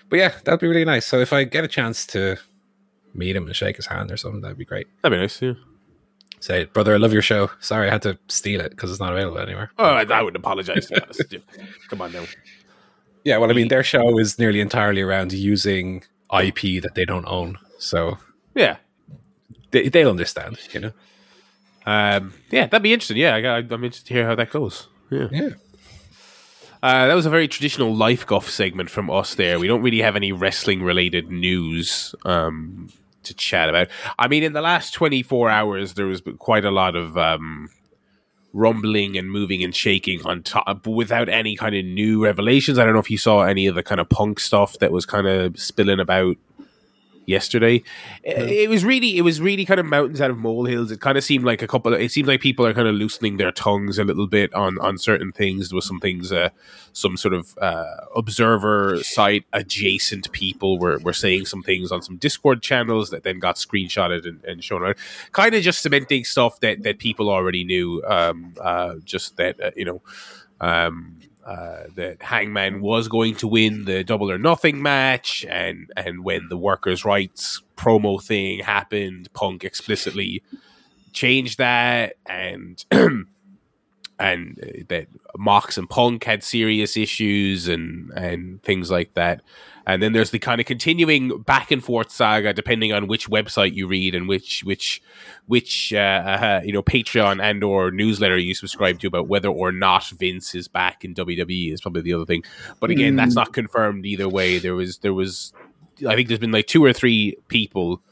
[0.09, 1.07] But yeah, that'd be really nice.
[1.07, 2.37] So if I get a chance to
[3.15, 4.87] meet him and shake his hand or something, that'd be great.
[5.03, 5.41] That'd be nice.
[5.43, 5.55] Yeah.
[6.41, 7.51] Say, brother, I love your show.
[7.61, 9.71] Sorry, I had to steal it because it's not available anywhere.
[9.79, 10.89] Oh, I, I would apologize.
[11.89, 12.25] Come on now.
[13.25, 17.27] Yeah, well, I mean, their show is nearly entirely around using IP that they don't
[17.27, 18.19] own, so
[18.55, 18.77] Yeah.
[19.73, 20.93] they, they'll understand, you know.
[21.85, 23.17] Um, yeah, that'd be interesting.
[23.17, 24.87] Yeah, I, I, I'm interested to hear how that goes.
[25.11, 25.29] Yeah.
[25.33, 25.49] Yeah.
[26.83, 29.59] Uh, that was a very traditional life golf segment from us there.
[29.59, 32.89] We don't really have any wrestling related news um,
[33.25, 33.89] to chat about.
[34.19, 37.69] I mean, in the last 24 hours, there was quite a lot of um,
[38.53, 42.79] rumbling and moving and shaking on top without any kind of new revelations.
[42.79, 45.05] I don't know if you saw any of the kind of punk stuff that was
[45.05, 46.37] kind of spilling about
[47.29, 47.83] yesterday.
[48.25, 50.91] It, it was really, it was really kind of mountains out of molehills.
[50.91, 51.95] It kind of seemed like a couple.
[51.95, 54.79] Of, it seemed like people are kind of loosening their tongues a little bit on
[54.81, 55.69] on certain things.
[55.69, 56.49] There was some things, uh,
[56.93, 57.85] some sort of uh,
[58.17, 63.39] observer site adjacent people were were saying some things on some Discord channels that then
[63.39, 64.97] got screenshotted and, and shown out.
[65.33, 68.03] Kind of just cementing stuff that that people already knew.
[68.07, 70.03] Um, uh, just that uh, you know.
[70.61, 71.18] Um,
[71.49, 76.49] uh, that Hangman was going to win the double or nothing match, and and when
[76.51, 80.43] the workers' rights promo thing happened, Punk explicitly
[81.15, 83.27] changed that, and and
[84.21, 85.07] uh, that
[85.39, 89.41] Mox and Punk had serious issues and and things like that.
[89.89, 93.75] And then there's the kind of continuing back and forth saga, depending on which website
[93.75, 95.01] you read and which which
[95.47, 99.73] which uh, uh, you know Patreon and or newsletter you subscribe to about whether or
[99.73, 102.45] not Vince is back in WWE is probably the other thing.
[102.81, 104.59] But again, that's not confirmed either way.
[104.59, 105.55] There was there was
[106.07, 108.03] I think there's been like two or three people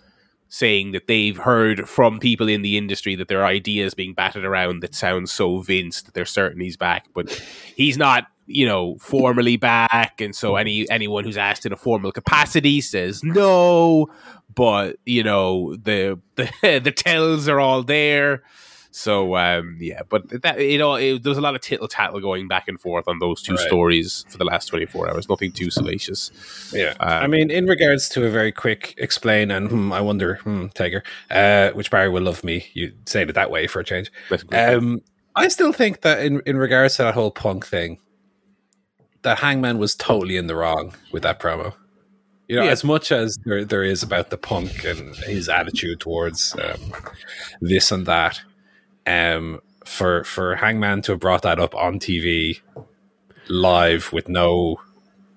[0.49, 4.81] saying that they've heard from people in the industry that their ideas being batted around
[4.81, 7.31] that sounds so Vince that they're certain he's back, but
[7.75, 10.21] he's not, you know, formally back.
[10.21, 14.09] And so any anyone who's asked in a formal capacity says no,
[14.55, 16.51] but you know the the
[16.83, 18.43] the tells are all there.
[18.99, 22.19] So um, yeah, but that you know it, there was a lot of tittle tattle
[22.19, 23.67] going back and forth on those two Right.
[23.67, 25.29] stories for the last twenty four hours.
[25.29, 26.31] Nothing too salacious.
[26.73, 26.95] Yeah.
[27.01, 30.69] Um, I mean, in regards to a very quick explain and hmm, I wonder, hmm,
[30.69, 32.69] Tiger, uh, which Barry will love me.
[32.73, 34.11] You say it that way for a change.
[34.53, 35.03] Um,
[35.35, 37.99] I still think that in, in regards to that whole punk thing,
[39.23, 41.75] that Hangman was totally in the wrong with that promo.
[42.49, 42.71] You know, Yeah.
[42.71, 46.95] as much as there, there is about the punk and his attitude towards um,
[47.61, 48.41] this and that,
[49.07, 52.61] um, for for Hangman to have brought that up on TV
[53.49, 54.81] live with no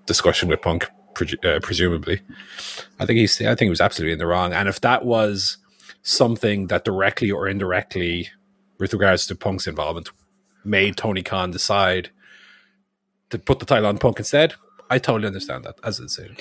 [0.05, 2.21] discussion with Punk, presu- uh, presumably,
[2.99, 4.53] I think he's I think he was absolutely in the wrong.
[4.53, 5.57] And if that was
[6.01, 8.29] something that directly or indirectly,
[8.79, 10.09] with regards to Punk's involvement,
[10.63, 12.09] made Tony Khan decide
[13.29, 14.55] to put the title on Punk instead,
[14.89, 16.37] I totally understand that as a decision.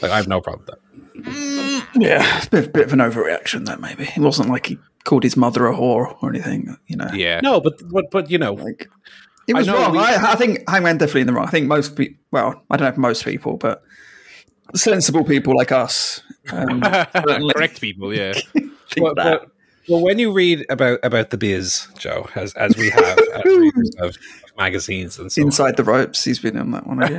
[0.00, 1.86] Like I have no problem with that.
[1.96, 3.76] Yeah, it's a bit, bit of an overreaction, though.
[3.76, 6.76] Maybe it wasn't like he called his mother a whore or anything.
[6.86, 8.88] You know, yeah, No, but but but you know, like
[9.48, 9.92] it was I know wrong.
[9.92, 11.46] we- I, I think Hangman definitely in the wrong.
[11.46, 13.82] I think most people, well, I don't know if most people, but
[14.74, 16.80] sensible people like us um,
[17.54, 18.14] correct people.
[18.14, 18.32] Yeah.
[18.54, 19.40] think but, that.
[19.42, 19.50] but,
[19.88, 23.90] well, when you read about about the biz, Joe, as as we have as readers
[23.98, 24.16] of
[24.56, 27.18] magazines and so on, Inside the ropes, he's been on that one again.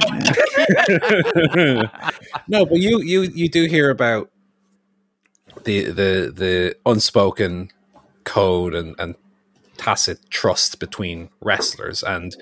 [1.55, 2.09] Yeah.
[2.47, 4.29] no, but you you you do hear about
[5.63, 7.71] the the the unspoken
[8.23, 9.15] code and and
[9.77, 12.35] tacit trust between wrestlers, and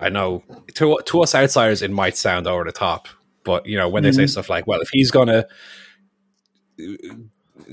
[0.00, 3.08] I know to to us outsiders it might sound over the top,
[3.44, 4.28] but you know when they say mm-hmm.
[4.28, 5.46] stuff like, "Well, if he's gonna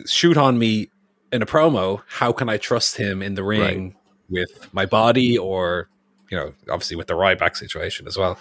[0.06, 0.90] shoot on me
[1.32, 3.96] in a promo, how can I trust him in the ring
[4.30, 5.88] with my body or?"
[6.30, 8.40] You know, obviously with the Ryback situation as well.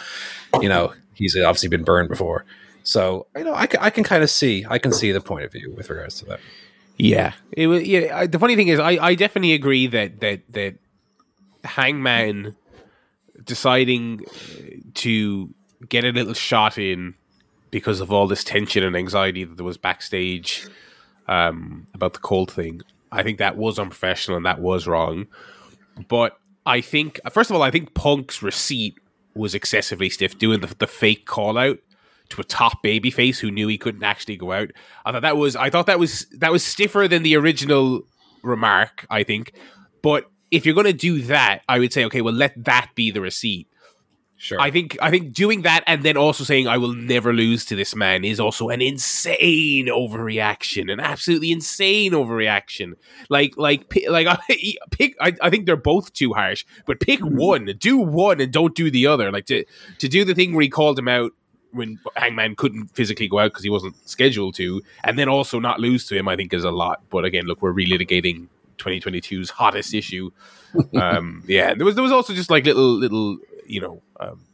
[0.62, 2.44] You know, he's obviously been burned before.
[2.83, 5.45] So you know, I can, I can kind of see I can see the point
[5.45, 6.40] of view with regards to that.
[6.97, 7.83] Yeah, it was.
[7.83, 10.75] Yeah, I, the funny thing is, I, I definitely agree that that that
[11.64, 12.57] Hangman
[13.45, 14.25] deciding
[14.95, 15.55] to
[15.88, 17.14] get a little shot in
[17.71, 20.66] because of all this tension and anxiety that there was backstage
[21.29, 22.83] um, about the Colt thing.
[23.12, 25.27] I think that was unprofessional and that was wrong.
[26.09, 28.99] But I think, first of all, I think Punk's receipt
[29.35, 31.79] was excessively stiff, doing the, the fake call out
[32.31, 34.71] to a top babyface who knew he couldn't actually go out.
[35.05, 38.03] I thought that was, I thought that was that was stiffer than the original
[38.43, 39.07] remark.
[39.11, 39.53] I think,
[40.03, 43.11] but if you're going to do that, I would say, okay, well, let that be
[43.11, 43.69] the receipt.
[44.43, 44.59] Sure.
[44.59, 47.77] I think I think doing that and then also saying I will never lose to
[47.77, 52.95] this man is also an insane overreaction, an absolutely insane overreaction.
[53.29, 54.27] Like like like
[54.93, 55.14] pick.
[55.21, 57.37] I, I think they're both too harsh, but pick Mm-hmm.
[57.37, 59.31] one, do one, and don't do the other.
[59.31, 59.62] Like to
[59.99, 61.33] to do the thing where he called him out
[61.72, 65.80] when Hangman couldn't physically go out because he wasn't scheduled to, and then also not
[65.80, 66.28] lose to him.
[66.28, 67.02] I think is a lot.
[67.11, 70.30] But again, look, we're relitigating 2022's hottest issue.
[71.00, 74.44] um, yeah, there was there was also just like little little you know um,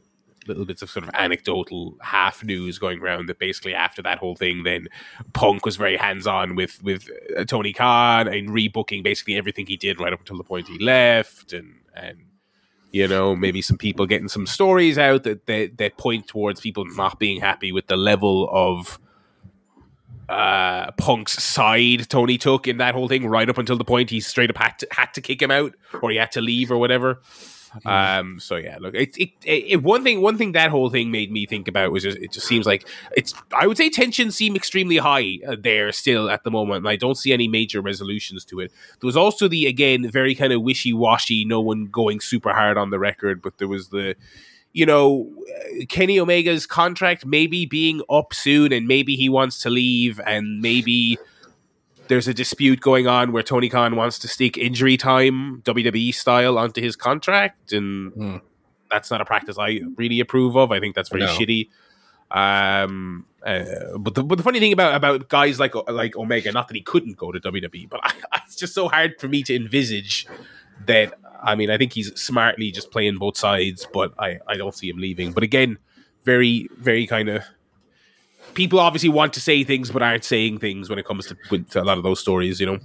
[0.49, 4.37] little bits of sort of anecdotal half news going around that basically after that whole
[4.37, 4.89] thing, then
[5.33, 9.77] Punk was very hands on with with uh, Tony Khan and rebooking basically everything he
[9.77, 12.19] did right up until the point he left, and and
[12.93, 16.85] you know maybe some people getting some stories out that that, that point towards people
[16.97, 18.99] not being happy with the level of
[20.29, 24.21] uh, Punk's side Tony took in that whole thing, right up until the point he
[24.21, 26.79] straight up had to, had to kick him out or he had to leave or
[26.79, 27.21] whatever.
[27.85, 31.31] Um, so yeah, look, it, it, it, one thing, one thing that whole thing made
[31.31, 34.57] me think about was just, it just seems like it's, I would say tensions seem
[34.57, 36.79] extremely high uh, there still at the moment.
[36.79, 38.73] And I don't see any major resolutions to it.
[39.01, 42.79] There was also the, again, very kind of wishy washy, no one going super hard
[42.79, 44.17] on the record, but there was the,
[44.73, 45.33] you know,
[45.89, 51.19] Kenny Omega's contract maybe being up soon and maybe he wants to leave and maybe
[52.09, 56.59] there's a dispute going on where Tony Khan wants to stick injury time WWE style
[56.59, 58.37] onto his contract and Hmm.
[58.91, 60.73] that's not a practice I really approve of.
[60.73, 61.29] I think that's very No.
[61.37, 61.69] shitty.
[62.31, 66.67] Um, uh, but the but the funny thing about about guys like like Omega, not
[66.69, 68.13] that he couldn't go to WWE, but I,
[68.45, 70.27] it's just so hard for me to envisage
[70.87, 71.15] that.
[71.43, 74.89] I mean, I think he's smartly just playing both sides, but I I don't see
[74.89, 75.33] him leaving.
[75.33, 75.79] But again,
[76.25, 77.43] very very kind of
[78.57, 81.69] people obviously want to say things but aren't saying things when it comes to, with,
[81.71, 82.59] to a lot of those stories.
[82.59, 82.79] You know,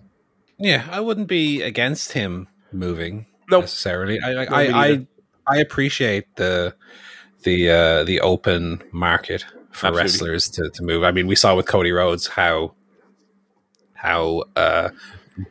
[0.59, 3.63] Yeah, I wouldn't be against him moving Nope.
[3.63, 4.19] necessarily.
[4.21, 4.85] I I, I.
[4.85, 5.07] I
[5.47, 6.75] I appreciate the
[7.43, 10.03] the uh, the open market for Absolutely.
[10.03, 11.03] wrestlers to, to move.
[11.03, 12.73] I mean, we saw with Cody Rhodes how
[13.95, 14.89] how uh,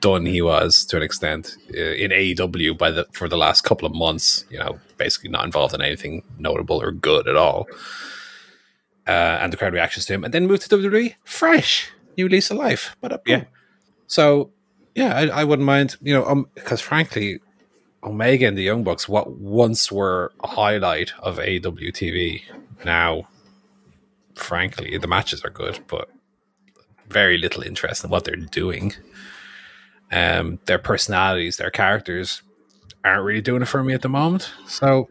[0.01, 3.87] done he was to an extent uh, in AEW by the for the last couple
[3.87, 4.45] of months.
[4.51, 7.67] You know, basically not involved in anything notable or good at all.
[9.07, 12.51] Uh, and the crowd reactions to him, and then moved to WWE, fresh, new lease
[12.51, 12.97] of life.
[13.01, 13.45] But Yeah.
[14.07, 14.51] so
[14.95, 17.41] yeah, I, I wouldn't mind, you know, um, because frankly,
[18.05, 22.43] Omega and the Young Bucks, what once were a highlight of AEW TV,
[22.85, 23.27] now,
[24.35, 26.09] frankly, the matches are good, but
[27.09, 28.95] very little interest in what they're doing.
[30.13, 32.43] Um, their personalities, their characters,
[33.05, 34.53] aren't really doing it for me at the moment.
[34.67, 35.09] So,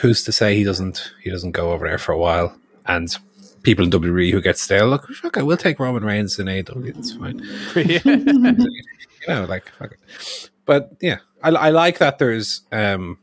[0.00, 1.12] who's to say he doesn't?
[1.22, 2.56] He doesn't go over there for a while,
[2.88, 3.16] and
[3.62, 4.88] people in WWE who get stale.
[4.88, 6.98] Look, okay, we'll take Roman Reigns in AEW.
[6.98, 7.38] It's fine
[8.68, 10.50] you know, like, fuck it.
[10.64, 13.18] but yeah, I, I like that there's um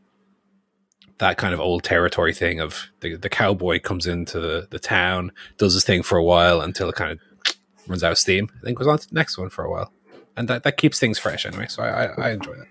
[1.18, 5.32] that kind of old territory thing of the, the cowboy comes into the, the town,
[5.58, 7.20] does his thing for a while until it kind of
[7.88, 9.92] runs out of steam, and then goes on to the next one for a while,
[10.36, 11.68] and that, that keeps things fresh anyway.
[11.70, 12.68] So I, I, I enjoy that.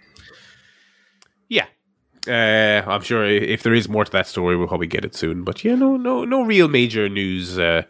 [2.27, 5.45] Uh, I'm sure if there is more to that story, we'll probably get it soon.
[5.45, 7.83] But yeah, no, no, no real major news uh,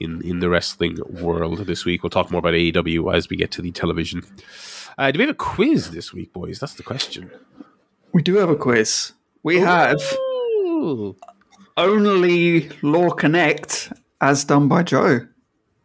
[0.00, 2.02] in in the wrestling world this week.
[2.02, 4.24] We'll talk more about AEW as we get to the television.
[4.98, 6.58] Uh, do we have a quiz this week, boys?
[6.58, 7.30] That's the question.
[8.12, 9.12] We do have a quiz.
[9.42, 10.00] We have
[11.76, 15.26] only Lorcannect as done by Joe.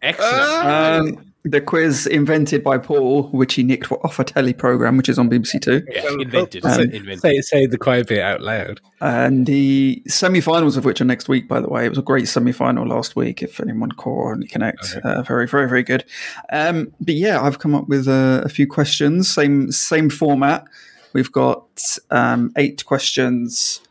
[0.01, 1.17] excellent.
[1.17, 5.17] Um, the quiz invented by Paul, which he nicked off a telly program, which is
[5.17, 5.85] on BBC Two.
[5.89, 6.63] yeah, invented.
[6.63, 7.19] say, invented.
[7.19, 8.81] say, say the quiet bit out loud.
[8.99, 11.85] And the semi-finals of which are next week, by the way.
[11.85, 13.41] It was a great semi-final last week.
[13.41, 16.03] If anyone caught Only Connect, uh, very, very, very good.
[16.51, 19.29] Um, but yeah, I've come up with uh, a few questions.
[19.29, 20.65] Same, same format.
[21.13, 23.81] We've got um, eight questions.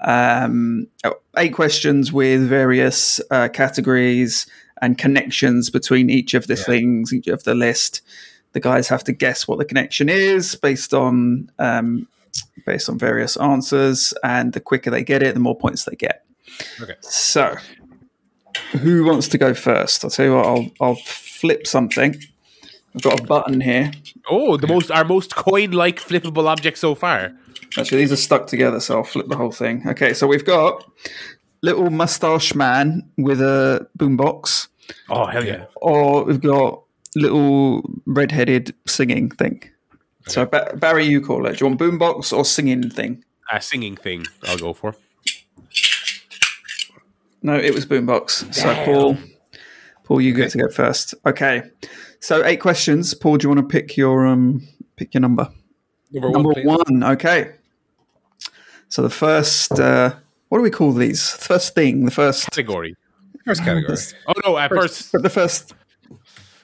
[0.00, 0.88] Um,
[1.36, 4.46] eight questions with various uh, categories
[4.84, 8.02] and connections between each of the things, each of the list.
[8.52, 12.06] The guys have to guess what the connection is based on um,
[12.66, 16.24] based on various answers, and the quicker they get it, the more points they get.
[16.80, 16.94] Okay.
[17.00, 17.56] So,
[18.72, 20.04] who wants to go first?
[20.04, 20.46] I'll tell you what.
[20.46, 22.22] I'll I'll flip something.
[22.94, 23.90] I've got a button here.
[24.28, 27.32] Oh, the most our most coin-like flippable object so far.
[27.76, 29.82] Actually, these are stuck together, so I'll flip the whole thing.
[29.88, 30.84] Okay, so we've got
[31.64, 34.68] little mustache man with a boombox,
[35.08, 35.64] Oh hell yeah!
[35.76, 36.82] or we've got
[37.16, 39.62] little red-headed singing thing.
[40.26, 41.58] So ba- Barry, you call it.
[41.58, 43.24] Do you want boombox or singing thing?
[43.52, 44.26] A singing thing.
[44.48, 44.94] I'll go for.
[47.42, 48.52] No, it was boombox.
[48.54, 49.18] So Paul,
[50.04, 51.14] Paul, you get to go first.
[51.26, 51.62] Okay.
[52.20, 53.12] So eight questions.
[53.12, 54.66] Paul, do you want to pick your um
[54.96, 55.50] pick your number?
[56.10, 56.66] Number, Number please.
[56.66, 57.04] one.
[57.04, 57.54] Okay.
[58.88, 59.72] So the first.
[59.72, 60.14] Uh,
[60.48, 61.30] what do we call these?
[61.32, 62.04] First thing.
[62.04, 62.48] The first.
[62.50, 62.96] Category.
[63.44, 63.96] First category.
[64.26, 64.56] Oh no!
[64.58, 65.74] At first, But the first.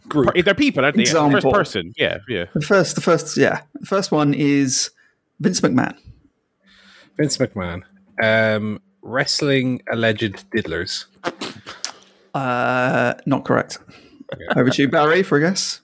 [0.08, 0.34] Group.
[0.44, 1.04] they're people, aren't they?
[1.04, 1.92] Yeah, First person.
[1.96, 2.46] Yeah, yeah.
[2.54, 2.94] The first.
[2.96, 3.36] The first.
[3.36, 3.60] Yeah.
[3.78, 4.90] The first one is
[5.38, 5.94] Vince McMahon.
[7.16, 7.82] Vince McMahon.
[8.22, 11.04] Um, wrestling alleged diddlers.
[12.34, 13.78] Uh, not correct.
[14.56, 15.80] Over to you, Barry, for a guess.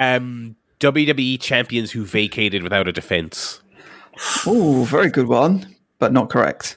[0.00, 3.60] Um, WWE champions who vacated without a defense.
[4.46, 6.76] Oh, very good one, but not correct.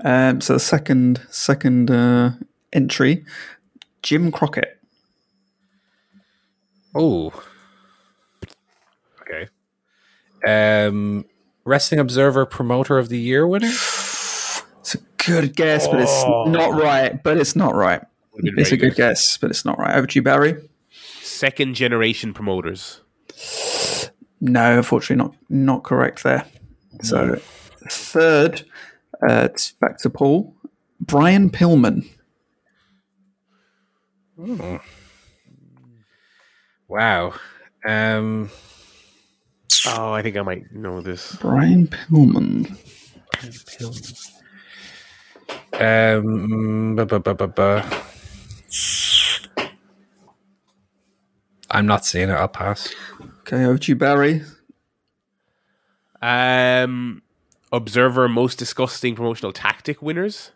[0.00, 2.32] Um, so the second second uh,
[2.72, 3.24] entry,
[4.02, 4.80] Jim Crockett.
[6.94, 7.32] Oh.
[9.22, 9.48] Okay.
[10.46, 11.26] Um,
[11.64, 13.68] Wrestling Observer Promoter of the Year winner.
[13.68, 17.22] It's a good guess, but it's not right.
[17.22, 18.00] But it's not right.
[18.32, 19.96] Would've It's a very good guess, but it's not right.
[19.96, 20.56] Over to you, Barry.
[21.22, 23.00] Second generation promoters.
[24.40, 26.46] No, unfortunately, not not correct there.
[27.02, 27.40] So
[27.88, 28.64] third,
[29.28, 30.54] uh, it's back to Paul.
[31.00, 32.08] Brian Pillman.
[36.88, 37.34] Wow.
[37.86, 38.50] Um,
[39.88, 41.36] Oh, I think I might know this.
[41.36, 42.76] Brian Pillman.
[45.74, 47.82] um, bu- bu- bu- bu- bu.
[51.70, 52.32] I'm not seeing it.
[52.32, 52.92] I'll pass.
[53.40, 54.42] Okay, over to you, Barry.
[56.22, 57.22] Um,
[57.72, 60.50] Observer most disgusting promotional tactic winners.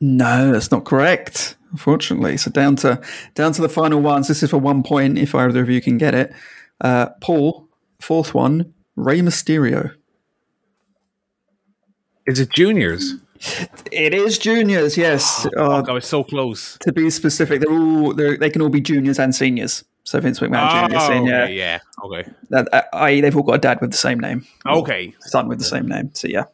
[0.00, 1.56] No, that's not correct.
[1.72, 3.00] Unfortunately, so down to
[3.34, 4.28] down to the final ones.
[4.28, 5.18] This is for one point.
[5.18, 6.32] If either of you can get it,
[6.80, 7.68] uh, Paul,
[8.00, 9.94] fourth one, Rey Mysterio.
[12.26, 13.14] Is it juniors?
[13.92, 15.46] It is juniors, yes.
[15.56, 16.78] Uh, I was so close.
[16.80, 19.84] to be specific, they're all they're, they can all be juniors and seniors.
[20.04, 21.78] So Vince McMahon, junior, Oh, senior, okay, yeah.
[22.04, 22.28] Okay.
[22.50, 25.14] that, uh, i.e., they've all got a dad with the same name, Okay.
[25.20, 26.10] son with the same name.
[26.14, 26.44] So yeah,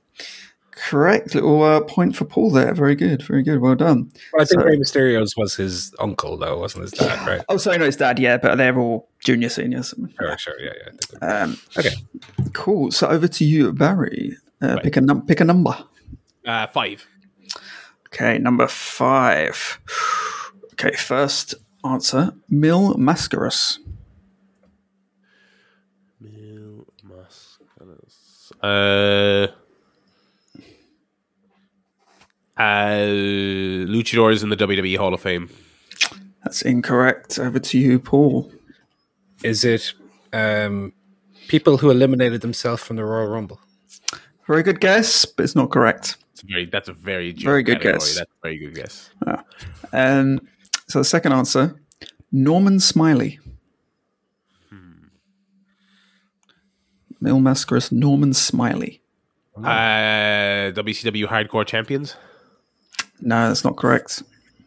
[0.89, 1.35] correct.
[1.35, 2.75] Little uh, point for Paul there.
[2.75, 3.61] Very good, very good.
[3.61, 4.11] Well done.
[4.33, 7.43] Well, I think So- Rey Mysterio's was his uncle, though, wasn't his dad, right?
[7.49, 8.19] Oh, sorry, no, it's dad.
[8.19, 9.95] Yeah, but they're all junior, seniors.
[10.19, 10.73] Sure, sure, yeah,
[11.23, 11.43] yeah.
[11.43, 11.91] Um, Okay.
[12.53, 12.91] Cool.
[12.91, 14.37] So over to you, Barry.
[14.61, 15.77] Uh, Pick a num- pick a number.
[16.47, 17.05] Uh, five.
[18.09, 19.81] Okay, number five.
[20.75, 23.79] Okay, first answer: Mil Mascaras.
[26.21, 28.53] Mil Mascaras.
[28.63, 29.53] Uh,
[32.57, 32.97] uh,
[33.89, 35.49] Luchadors in the WWE Hall of Fame.
[36.45, 37.39] That's incorrect.
[37.39, 38.51] Over to you, Paul.
[39.43, 39.93] Is it
[40.33, 40.93] um,
[41.49, 43.61] people who eliminated themselves from the Royal Rumble?
[44.47, 46.17] Very good guess, but it's not correct.
[46.33, 46.67] It's very.
[46.67, 47.95] That's a very Very good category.
[47.99, 48.17] guess.
[48.17, 49.11] That's a very good guess.
[49.93, 50.41] Um,
[50.89, 51.81] so the second answer:
[52.33, 53.39] Norman Smiley.
[57.21, 59.01] Mil Mascaras, Norman Smiley.
[59.57, 62.17] Uh, WCW Hardcore Champions.
[63.23, 64.23] No, that's not correct.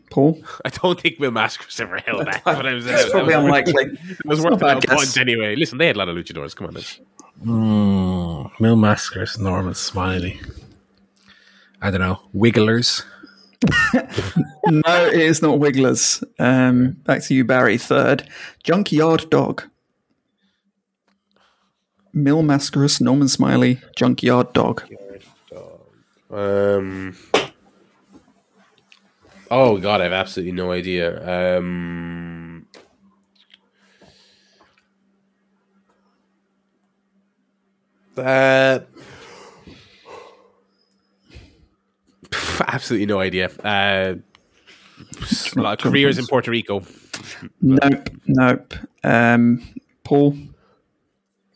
[0.09, 0.41] Paul.
[0.65, 2.41] I don't think Mil Mascaras ever held that.
[2.45, 3.99] But I was, That's probably that was, unlikely.
[4.09, 4.95] It was worth a bad a guess.
[4.95, 5.55] point anyway.
[5.55, 6.55] Listen, they had a lot of luchadors.
[6.55, 6.83] Come on, then.
[7.43, 10.39] Mm, Mil Mascaras, Norman Smiley.
[11.81, 12.21] I don't know.
[12.33, 13.03] Wigglers.
[13.93, 16.23] no, it is not Wigglers.
[16.39, 17.77] Um, back to you, Barry.
[17.77, 18.27] Third,
[18.63, 19.63] Junkyard Dog.
[22.13, 24.83] Mil Mascaras, Norman Smiley, Junkyard Dog.
[26.31, 27.15] Um.
[29.51, 31.49] Oh God, I have absolutely no idea.
[31.49, 32.67] Um.
[38.17, 38.79] Uh,
[42.67, 43.49] absolutely no idea.
[43.63, 44.15] Uh,
[45.55, 46.81] a lot of careers in Puerto Rico.
[47.61, 48.73] Nope, nope.
[49.03, 49.61] Um,
[50.03, 50.37] Paul,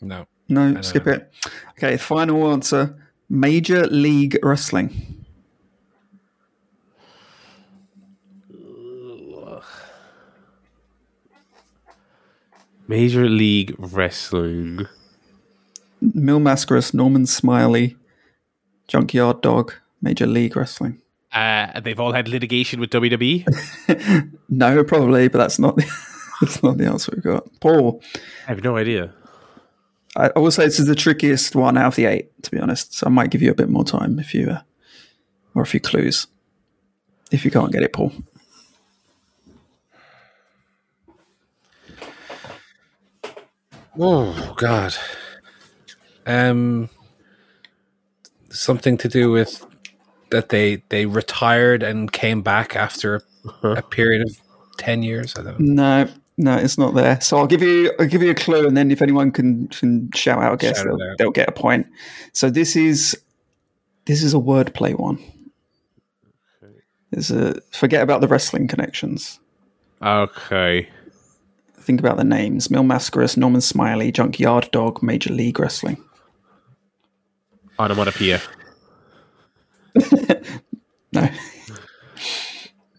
[0.01, 0.27] No.
[0.47, 1.31] no, skip it.
[1.71, 2.95] Okay, final answer:
[3.29, 5.18] Major League Wrestling.
[12.89, 14.87] Major League Wrestling.
[16.01, 17.95] Mil Mascaras, Norman Smiley,
[18.87, 20.99] Junkyard Dog, Major League Wrestling.
[21.31, 22.89] Uh, they've all had litigation with?
[22.89, 23.45] WWE.
[24.49, 25.83] No, probably, but that's not the,
[26.41, 27.47] that's not the answer we've got.
[27.59, 28.01] Paul,
[28.47, 29.13] I have no idea.
[30.15, 32.59] I I will say this is the trickiest one out of the eight, to be
[32.59, 32.95] honest.
[32.95, 34.61] So I might give you a bit more time if you, uh,
[35.53, 36.25] or a few clues,
[37.29, 38.11] if you can't get it, Paul.
[43.99, 44.95] Oh God.
[46.25, 46.89] Um,
[48.49, 49.65] something to do with
[50.31, 53.21] that they they retired and came back after
[53.63, 54.37] a period of
[54.77, 55.35] ten years.
[55.35, 56.05] I don't know.
[56.05, 57.19] No, no, it's not there.
[57.19, 60.09] So I'll give you I'll give you a clue, and then if anyone can can
[60.13, 61.17] shout out a guess, they'll, out.
[61.17, 61.87] they'll get a point.
[62.31, 63.19] So this is
[64.05, 65.19] this is a wordplay one.
[67.11, 69.39] It's a forget about the wrestling connections.
[70.01, 70.87] Okay.
[71.89, 75.97] Think about the names: Mil Mascaras, Norman Smiley, Junkyard Dog, Major League Wrestling.
[77.79, 78.39] i don't want Onomatopoeia.
[81.11, 81.27] No,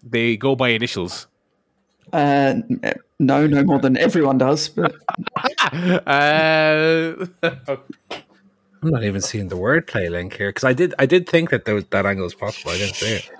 [0.02, 1.28] They go by initials.
[2.12, 2.54] uh,
[3.20, 4.68] no, no more than everyone does.
[4.68, 4.92] But
[5.72, 7.26] Uh,
[8.82, 11.64] I'm not even seeing the wordplay link here because I did I did think that
[11.64, 12.72] there was, that angle was possible.
[12.72, 13.30] I didn't see it.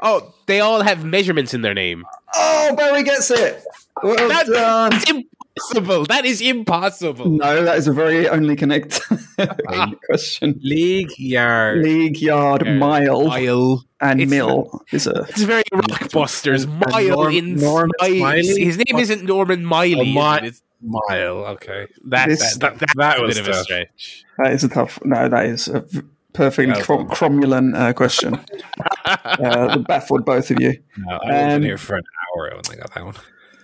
[0.00, 2.06] oh, they all have measurements in their name.
[2.36, 3.62] Oh, Barry gets it.
[4.02, 4.90] Well That- done.
[4.90, 6.04] That's impossible.
[6.06, 7.30] That is impossible.
[7.30, 9.00] No, that is a very only connect
[10.06, 10.60] question.
[10.62, 11.82] League yard.
[11.84, 13.84] League yard mile Mile.
[14.00, 14.82] and mill.
[14.92, 16.66] It's- is a It's very rockbusters.
[16.90, 18.18] Mile Norm- in Norm Smiley.
[18.18, 18.64] Smiley?
[18.64, 20.14] His name isn't Norman Miley.
[20.16, 21.38] Oh, is It's- mile.
[21.54, 21.86] Okay.
[22.06, 24.24] that, This- that, that, that that's a was bit of a stretch.
[24.38, 24.98] that is a tough.
[25.04, 25.84] No, that is a
[26.32, 28.38] perfectly That crom- cromulent uh, question.
[29.04, 30.82] uh, baffled both of you.
[30.98, 32.02] No, I was Um, here for an
[32.36, 33.14] hour when I got that one.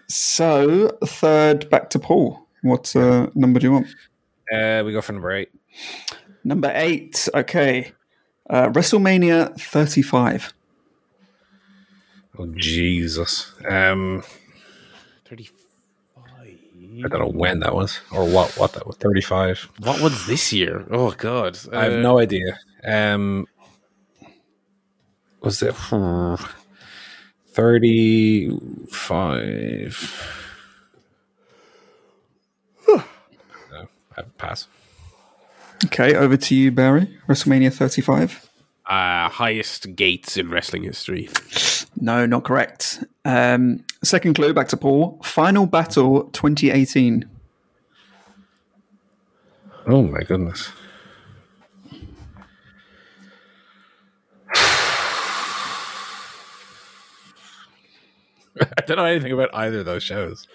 [0.08, 2.46] So third, back to Paul.
[2.62, 3.86] What uh, number do you want?
[4.52, 5.50] Uh, we go for number eight.
[6.44, 7.28] Number eight.
[7.34, 7.92] Okay.
[8.48, 10.52] Uh, WrestleMania 35.
[12.38, 13.52] Oh Jesus.
[13.68, 14.22] Um,
[15.28, 15.56] 35.
[17.02, 18.96] I don't know when that was or what what that was.
[18.96, 19.68] Thirty five.
[19.78, 20.84] What was this year?
[20.90, 21.58] Oh, God.
[21.72, 22.58] I have Uh, no idea.
[22.84, 23.46] Um,
[25.40, 25.74] was it
[27.52, 28.50] thirty
[28.90, 30.36] five?
[32.88, 33.02] no,
[34.16, 34.66] I pass.
[35.86, 37.18] Okay, over to you, Barry.
[37.26, 38.50] WrestleMania 35.
[38.86, 41.30] Uh, highest gates in wrestling history.
[41.96, 43.02] No, not correct.
[43.24, 45.18] Um, second clue, back to Paul.
[45.22, 47.24] Final Battle 2018.
[49.86, 50.70] Oh my goodness.
[58.60, 60.46] I don't know anything about either of those shows.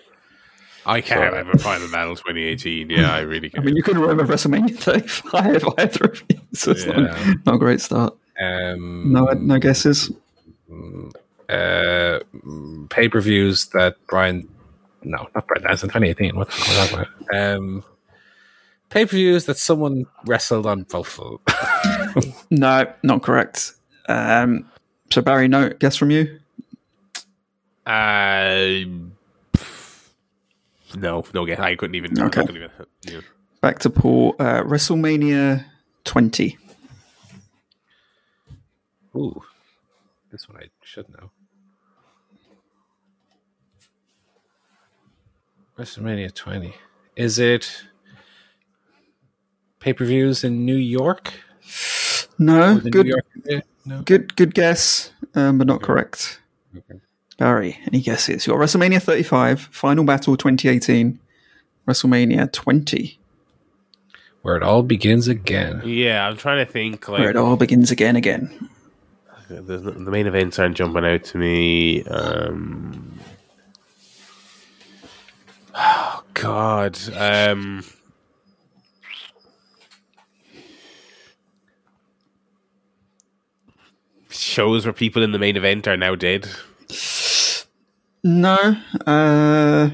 [0.87, 1.29] I can't Sorry.
[1.29, 2.89] remember Final Battle 2018.
[2.91, 3.63] Yeah, I really can't.
[3.63, 6.93] I mean, you couldn't remember WrestleMania 35 either of you, so it's Yeah.
[6.99, 8.15] not, not a great start.
[8.39, 10.11] Um, No, no guesses.
[11.49, 12.19] uh,
[12.89, 14.47] pay per views that Brian,
[15.03, 16.35] no, not Brian That's in 2018.
[16.35, 17.55] What the fuck was that?
[17.55, 17.83] Um,
[18.89, 21.19] pay per views that someone wrestled on both.
[22.49, 23.73] No, not correct.
[24.07, 24.69] Um,
[25.11, 26.39] so, Barry, no guess from you?
[27.85, 28.85] Uh,
[30.95, 31.59] no, no guess.
[31.59, 32.19] I couldn't even.
[32.19, 32.41] Okay.
[32.41, 32.69] couldn't even
[33.03, 33.21] yeah.
[33.61, 34.35] Back to Paul.
[34.39, 35.65] Uh, WrestleMania
[36.03, 36.57] 20.
[39.15, 39.41] Ooh,
[40.31, 41.31] this one I should know.
[45.77, 46.73] WrestleMania 20.
[47.15, 47.85] Is it
[49.79, 51.33] pay per views in New York?
[52.37, 53.63] No, good, New York area?
[53.85, 54.01] No.
[54.01, 56.41] good, good guess, um, but not correct.
[56.75, 56.99] Okay.
[57.37, 58.47] Barry, any guesses?
[58.47, 61.19] You got WrestleMania 35, Final Battle 2018,
[61.87, 63.19] WrestleMania 20,
[64.41, 65.81] Where it all begins again.
[65.85, 67.07] yeah, I'm trying to think.
[67.09, 68.15] where it all begins again.
[68.15, 68.69] Again.
[69.49, 72.03] there's no- the main events aren't jumping out to me.
[72.05, 73.19] Um,
[75.75, 76.97] oh God.
[77.15, 77.83] Um,
[84.29, 86.47] shows where people in the main event are now dead.
[88.25, 88.75] No.
[89.05, 89.91] Uh,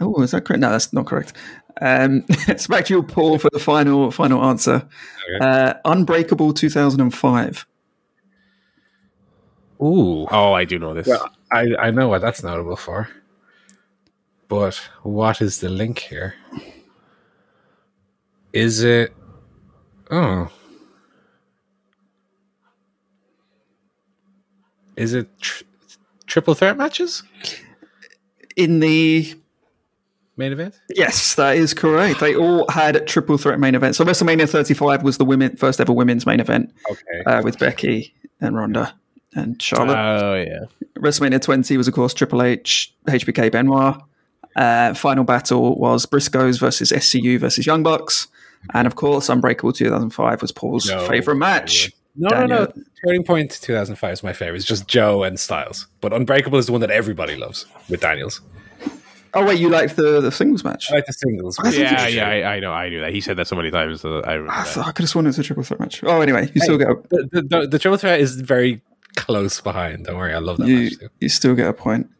[0.00, 0.60] oh, is that correct?
[0.60, 1.32] No, that's not correct.
[1.80, 4.88] Um, it's back to you, Paul, for the final final answer.
[5.36, 5.44] Okay.
[5.44, 7.66] Uh, Unbreakable 2005.
[9.82, 10.28] Ooh.
[10.30, 11.08] Oh, I do know this.
[11.08, 13.08] Well, I, I know what that's notable for.
[14.46, 16.36] But what is the link here?
[18.52, 19.12] Is it.
[20.12, 20.48] Oh.
[24.94, 25.64] Is it tr-
[26.32, 27.22] triple threat matches?
[28.56, 29.34] In the
[30.38, 30.74] Main event?
[30.94, 32.20] yes, that is correct.
[32.20, 33.98] They all had triple threat main events.
[33.98, 37.22] So WrestleMania 35 was the women first ever women's main event Okay.
[37.26, 38.94] uh, with Becky and Ronda
[39.34, 39.96] and Charlotte.
[39.98, 40.64] Oh yeah.
[40.98, 43.96] WrestleMania 20 was, of course, Triple H, HBK Benoit,
[44.56, 48.28] Uh, final battle was Briscoes versus SCU versus Young Bucks.
[48.74, 51.06] And of course, Unbreakable 2005 was Paul's No.
[51.08, 51.90] favorite match.
[52.14, 52.48] No, Daniel.
[52.48, 52.72] no, no.
[53.04, 54.56] Turning Point 2005 is my favorite.
[54.56, 55.86] It's just Joe and Styles.
[56.00, 58.40] But Unbreakable is the one that everybody loves with Daniels.
[59.34, 60.90] Oh, wait, you liked the, the singles match?
[60.90, 61.58] I like the singles.
[61.58, 63.14] I think Yeah, yeah, I, I know, I knew that.
[63.14, 64.02] He said that so many times.
[64.02, 66.04] So I I, thought, I could have sworn it was a triple threat match.
[66.04, 68.82] Oh, anyway, you still get a, The, the, the, the triple threat is very
[69.16, 70.04] close behind.
[70.04, 71.08] Don't worry, I love that you, match too.
[71.20, 72.10] you still get a point.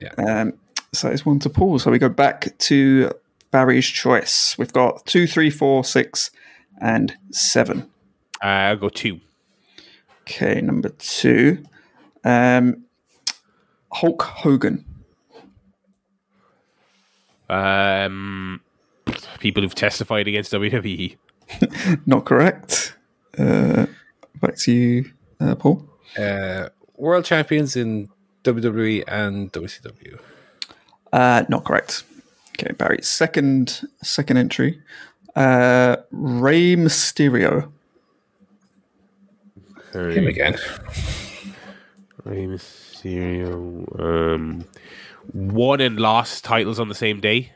[0.00, 0.14] Yeah.
[0.14, 0.54] Um,
[0.92, 1.78] so it's one to Paul.
[1.78, 3.12] So we go back to
[3.52, 4.56] Barry's choice.
[4.58, 6.32] We've got two, three, four, six,
[6.80, 7.88] and seven.
[8.42, 9.20] Uh, I'll go two.
[10.28, 11.64] Okay, number two.
[12.22, 12.84] Um,
[13.90, 14.84] Hulk Hogan.
[17.48, 18.60] Um,
[19.40, 20.52] people who've testified against.
[20.52, 21.16] WWE.
[22.06, 22.94] Not correct.
[23.38, 23.86] Uh,
[24.38, 25.10] back to you,
[25.40, 25.88] uh, Paul.
[26.18, 28.10] Uh, world champions in
[28.44, 30.18] WWE and WCW.
[31.10, 32.02] Uh, not correct.
[32.50, 32.98] Okay, Barry.
[33.00, 34.82] Second, second entry.
[35.34, 37.72] Uh, Rey Mysterio.
[39.92, 40.56] Him again.
[42.24, 44.00] Rey Mysterio.
[44.00, 44.64] Um,
[45.32, 47.52] won and lost titles on the same day.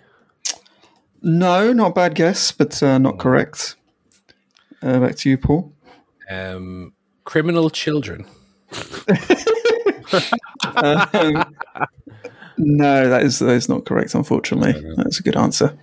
[1.23, 3.77] No, not a bad guess, but uh, not correct.
[4.83, 5.73] Uh, back to you, Paul.
[6.29, 6.93] Um,
[7.25, 8.27] criminal children.
[10.65, 11.55] Um,
[12.59, 14.15] no, that is that is not correct.
[14.15, 15.77] Unfortunately, that's a good answer.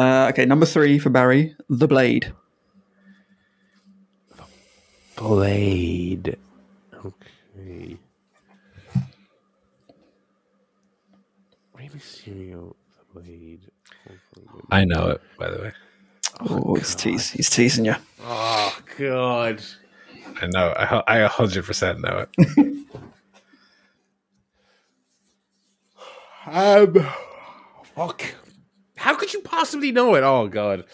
[0.00, 2.32] Uh, okay, number three for Barry, the Blade.
[5.18, 6.36] Blade.
[7.04, 7.96] Okay.
[11.76, 12.74] Rey Mysterio.
[13.14, 13.60] The Blade.
[14.70, 15.72] I know it, by the way.
[16.40, 17.96] Oh, he's, teas- he's teasing you.
[18.22, 19.60] Oh God.
[20.40, 20.72] I know.
[20.76, 22.74] I, hu- I 100% know it.
[26.50, 27.06] Um.
[27.94, 28.22] Fuck.
[28.96, 30.22] How could you possibly know it?
[30.22, 30.84] Oh God.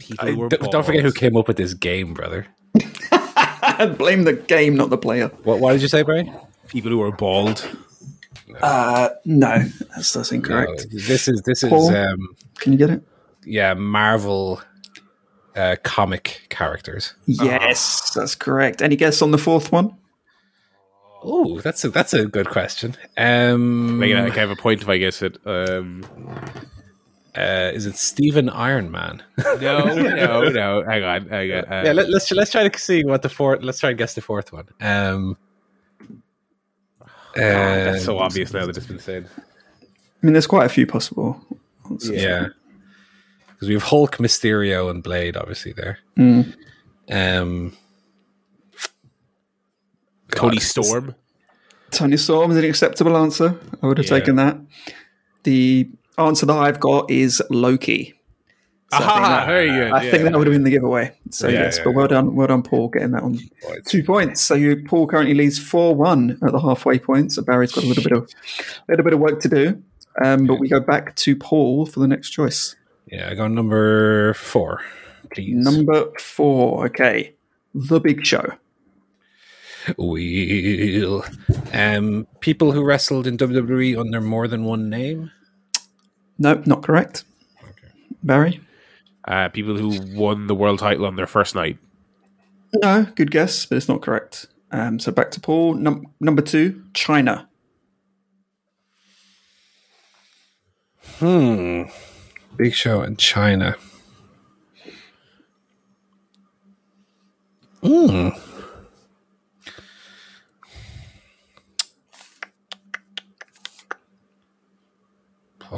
[0.00, 2.46] People I- were don't, don't forget who came up with this game, brother.
[3.96, 5.28] Blame the game, not the player.
[5.44, 6.32] What, what did you say, Brian?
[6.68, 7.66] People who were bald.
[8.60, 9.58] Uh, no,
[9.94, 10.86] that's, that's incorrect.
[10.90, 13.02] No, this is this is um, Can you get it?
[13.44, 14.60] yeah Marvel
[15.56, 17.14] uh, comic characters.
[17.26, 18.82] Yes, that's correct.
[18.82, 19.96] Any guess on the fourth one?
[21.22, 22.96] Oh, that's a that's a good question.
[23.16, 25.38] Um, Like, I have a point if I guess it.
[25.44, 26.04] Um,
[27.36, 29.22] uh, is it Stephen Iron Man?
[29.38, 30.82] no, no, no.
[30.84, 31.64] Hang on, hang on.
[31.64, 33.62] Uh, yeah, let, let's let's try to see what the fourth.
[33.62, 34.66] Let's try and guess the fourth one.
[34.80, 35.36] Um,
[36.98, 37.04] God,
[37.34, 39.28] that's so um, obvious now that it's been said.
[39.38, 41.40] I mean, there's quite a few possible.
[41.88, 42.22] answers.
[42.22, 42.48] Yeah,
[43.46, 45.98] because we have Hulk, Mysterio, and Blade, obviously there.
[46.18, 46.54] Mm.
[47.10, 47.76] Um,
[50.34, 51.14] Tony God, Storm.
[51.90, 53.58] Toni Storm is an acceptable answer.
[53.82, 54.18] I would have Yeah.
[54.18, 54.58] taken that.
[55.44, 58.14] The answer that I've got is Loki.
[58.92, 59.92] So I think Aha, that- very good.
[59.92, 61.16] I think that would have been the giveaway.
[61.30, 63.38] So Yeah, yes, yeah, but well done, well done, Paul, getting that on
[63.86, 64.42] two points.
[64.42, 67.32] So you, Paul, currently leads four one at the halfway point.
[67.32, 68.26] So Barry's got a little bit of a
[68.90, 69.82] little bit of work to do.
[70.24, 72.74] Um, but we go back to Paul for the next choice.
[73.06, 74.82] Yeah, I go number four,
[75.32, 75.54] please.
[75.54, 76.86] Number four.
[76.86, 77.34] Okay,
[77.74, 78.44] The Big Show.
[79.96, 81.24] Wheel.
[81.72, 85.30] Um, people who wrestled in WWE under more than one name.
[86.40, 87.24] Nope, not correct.
[88.22, 88.60] Barry.
[89.28, 91.78] Uh, people who won the world title on their first night.
[92.74, 94.46] No, good guess, but it's not correct.
[94.72, 95.74] Um, so back to Paul.
[95.74, 97.46] Num- number two, Chyna.
[101.18, 101.82] Hmm.
[102.56, 103.76] Big Show in Chyna.
[107.82, 108.28] Hmm.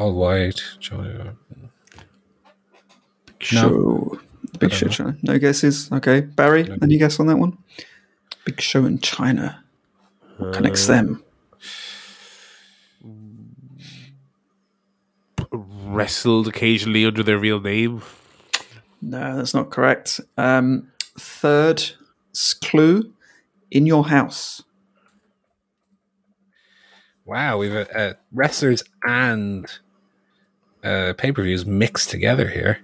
[0.03, 1.17] Paul Wight, Johnny.
[3.39, 4.19] Show.
[4.59, 5.17] Big Show Chyna.
[5.23, 5.93] No guesses.
[5.93, 6.23] Okay.
[6.23, 7.57] Barry, any guess on that one?
[8.45, 9.61] Big Show in Chyna.
[10.39, 11.23] What connects them?
[15.53, 18.03] Wrestled occasionally under their real name.
[19.01, 20.19] No, that's not correct.
[20.37, 21.81] Um, third
[22.61, 23.13] clue
[23.71, 24.65] in your house.
[27.25, 29.67] Wow, we've uh, uh, wrestlers and
[30.83, 32.81] uh, pay per views mixed together here.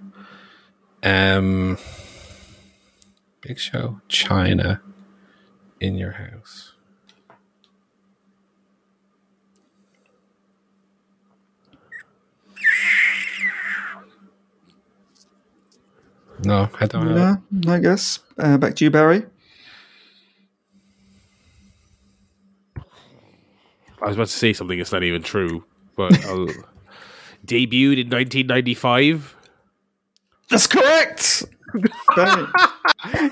[1.03, 1.77] Um,
[3.41, 4.81] Big Show, Chyna,
[5.79, 6.73] in your house.
[16.43, 17.19] No, I don't have it.
[17.19, 18.19] No, no guess.
[18.37, 19.25] Uh, back to you, Barry.
[24.01, 25.65] I was about to say something that's not even true,
[25.97, 26.47] but I'll,
[27.49, 29.35] debuted in 1995.
[30.49, 31.43] That's correct.
[31.73, 31.91] Wait,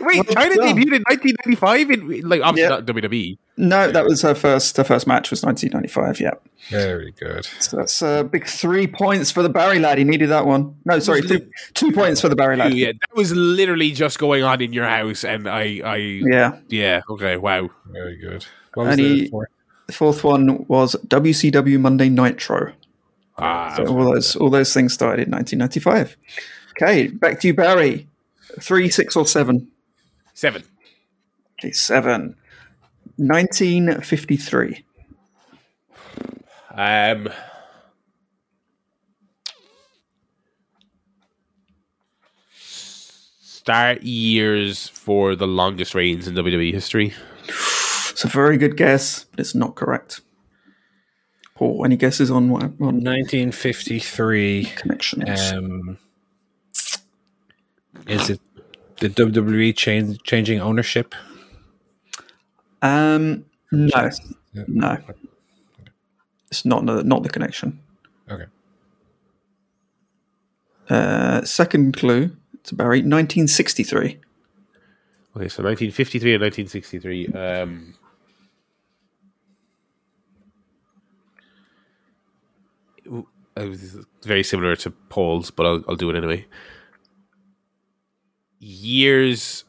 [0.02, 0.76] Well Chyna done.
[0.78, 2.70] debuted in 1995 in like obviously Yeah.
[2.70, 3.38] not WWE.
[3.58, 4.78] no, that was her first.
[4.78, 6.20] Her first match was 1995.
[6.22, 6.32] Yeah,
[6.70, 7.46] Very good.
[7.60, 9.98] so that's a big three points for the Barry lad.
[9.98, 10.76] He needed that one.
[10.86, 12.74] No, sorry, two, two points for the Barry lad.
[12.76, 17.02] Yeah, that was literally just going on in your house, and I, I, yeah, Yeah.
[17.10, 17.70] okay, wow.
[17.88, 18.46] Very good.
[18.76, 19.50] What was And the he- fourth?
[19.88, 22.74] The fourth one was WCW Monday Nitro.
[23.40, 26.18] Ah, So all those all those things started in 1995.
[26.72, 28.08] Okay, back to you, Barry.
[28.60, 29.68] Three, six, or seven?
[30.34, 30.64] seven.
[31.60, 32.36] Okay, seven.
[33.18, 34.86] 1953.
[36.72, 37.30] Um,
[42.60, 47.14] start years for the longest reigns in WWE history.
[47.48, 50.22] It's a very good guess, but it's not correct.
[51.58, 54.66] Paul, any guesses on what on 1953.
[54.76, 55.52] connections?
[55.52, 55.98] Um,
[58.08, 58.40] is it
[59.00, 61.16] the WWE change, changing ownership?
[62.84, 64.10] Um, no,
[64.54, 64.64] Yeah.
[64.68, 64.98] no,
[66.52, 67.80] it's not the not the connection.
[68.30, 68.46] Okay.
[70.90, 74.20] Uh, second clue to Barry, 1963.
[75.36, 77.28] Okay, so 1953 and 1963.
[77.28, 77.94] Um,
[83.08, 83.47] ooh, uh, this is
[84.24, 86.46] very similar to Paul's, but I'll, I'll do it anyway.
[88.60, 89.64] Years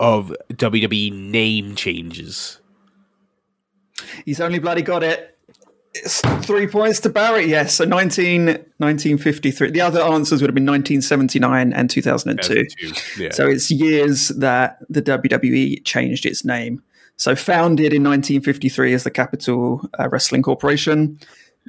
[0.00, 2.60] of WWE name changes.
[4.24, 5.36] He's only bloody got it.
[5.94, 7.46] It's three points to Barry.
[7.46, 9.70] Yes, so 19, 1953.
[9.70, 12.66] The other answers would have been 1979 and 2002.
[13.16, 13.30] Yeah.
[13.30, 16.82] So it's years that the WWE changed its name.
[17.16, 21.20] So founded in 1953 as the Capitol uh, Wrestling Corporation,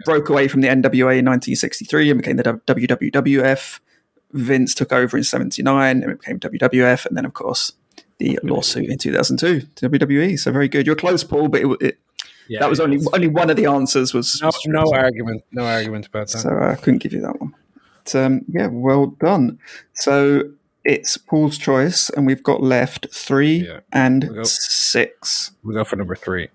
[0.03, 3.79] broke away from the NWA in 1963 and became the W- WWF.
[4.33, 7.05] Vince took over in 79 and it became WWF.
[7.05, 7.71] And then, of course,
[8.17, 10.37] the lawsuit in 2002 to WWE.
[10.39, 10.85] So very good.
[10.85, 11.99] You're close, Paul, but it, it,
[12.47, 15.43] Yeah, that was only only one of the answers was, no, was no argument.
[15.51, 16.39] No argument about that.
[16.39, 17.53] so uh, I couldn't give you that one.
[18.03, 19.57] But, um, yeah, well done.
[19.93, 20.43] So
[20.83, 23.79] it's Paul's choice, and we've got left three Yeah.
[23.91, 24.43] and We'll go.
[24.43, 25.51] six.
[25.63, 26.49] we go for number three.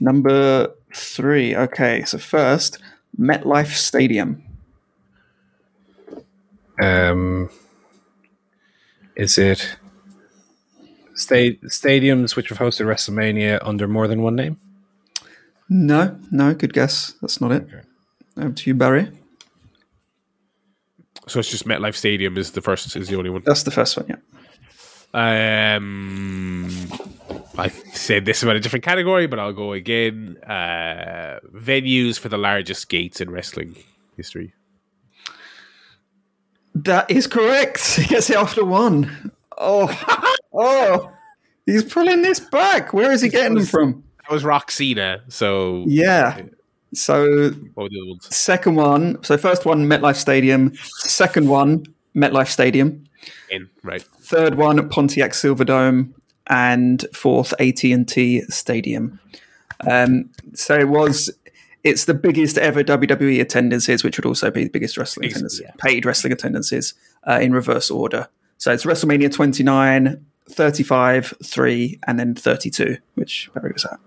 [0.00, 1.54] Number three.
[1.56, 2.78] Okay, so first,
[3.18, 4.42] MetLife Stadium.
[6.80, 7.50] Um,
[9.16, 9.76] is it
[11.14, 14.58] sta- stadiums which have hosted WrestleMania under more than one name?
[15.68, 17.14] No, no, good guess.
[17.20, 17.62] That's not it.
[17.64, 17.80] Okay.
[18.38, 19.10] Over to you, Barry.
[21.26, 23.42] so it's just MetLife Stadium is the first, is the only one.
[23.44, 24.16] That's the first one, yeah.
[25.76, 26.68] Um,
[27.58, 30.36] I said this about a different category, but I'll go again.
[30.46, 33.76] Uh, venues for the largest gates in wrestling
[34.16, 34.54] history.
[36.74, 37.96] That is correct.
[37.96, 39.32] He gets it after one.
[39.58, 41.10] Oh, oh,
[41.66, 42.92] he's pulling this back.
[42.92, 44.04] Where is he getting them from?
[44.22, 45.22] That was Rock Cena.
[45.28, 46.42] So Yeah.
[46.94, 48.34] So what were the other ones?
[48.34, 49.22] second one.
[49.22, 50.74] So first one, MetLife Stadium.
[50.98, 51.84] Second one,
[52.14, 53.04] MetLife Stadium.
[53.50, 54.02] In right.
[54.02, 56.12] Third one, Pontiac Silverdome,
[56.48, 59.20] and fourth, AT and T Stadium.
[59.88, 61.30] Um, so it was.
[61.84, 65.70] It's the biggest ever WWE attendances, which would also be the biggest wrestling attendances, yeah.
[65.78, 66.94] paid wrestling attendances
[67.26, 68.28] uh, in reverse order.
[68.58, 74.00] So it's WrestleMania 29, 35, 3, and then 32, which Barry was at.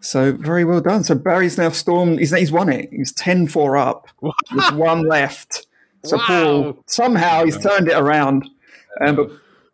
[0.00, 1.04] So very well done.
[1.04, 2.90] So Barry's now stormed, he's, he's won it.
[2.92, 5.66] He's 10 4 up with one left.
[6.04, 6.24] So Wow.
[6.26, 8.50] Paul, somehow he's turned it around.
[9.00, 9.30] Um, but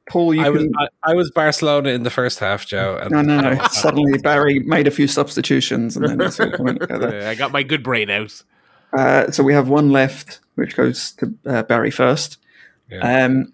[0.08, 0.64] Paul, you I was.
[0.78, 2.98] I, I was Barcelona in the first half, Joe.
[3.00, 3.62] And No, no, no.
[3.70, 7.20] Suddenly Barry made a few substitutions and then it's all coming together.
[7.20, 8.42] Uh, I got my good brain out.
[8.96, 12.38] Uh, so we have one left, which goes to uh, Barry first.
[12.90, 13.24] Yeah.
[13.24, 13.52] Um,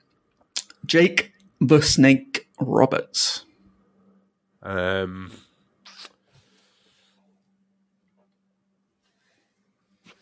[0.87, 3.45] Jake the Snake Roberts.
[4.63, 5.33] Um,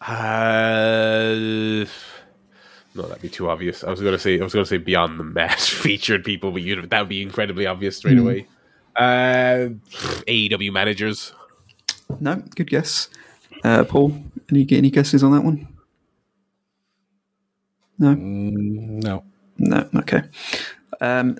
[0.01, 1.85] uh,
[2.95, 3.83] no, that'd be too obvious.
[3.85, 6.81] I was gonna say I was gonna say beyond the match featured people, but you
[6.83, 8.47] that would be incredibly obvious straight away.
[8.97, 9.69] Uh,
[10.29, 11.33] AEW managers.
[12.21, 13.09] No, good guess.
[13.65, 15.67] Uh, Paul, any any guesses on that one?
[17.99, 19.25] No, Mm, no.
[19.59, 19.89] no.
[20.01, 20.23] Okay.
[21.01, 21.39] Um,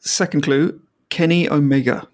[0.00, 2.06] second clue: Kenny Omega.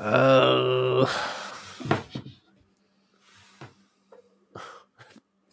[0.00, 1.06] Uh,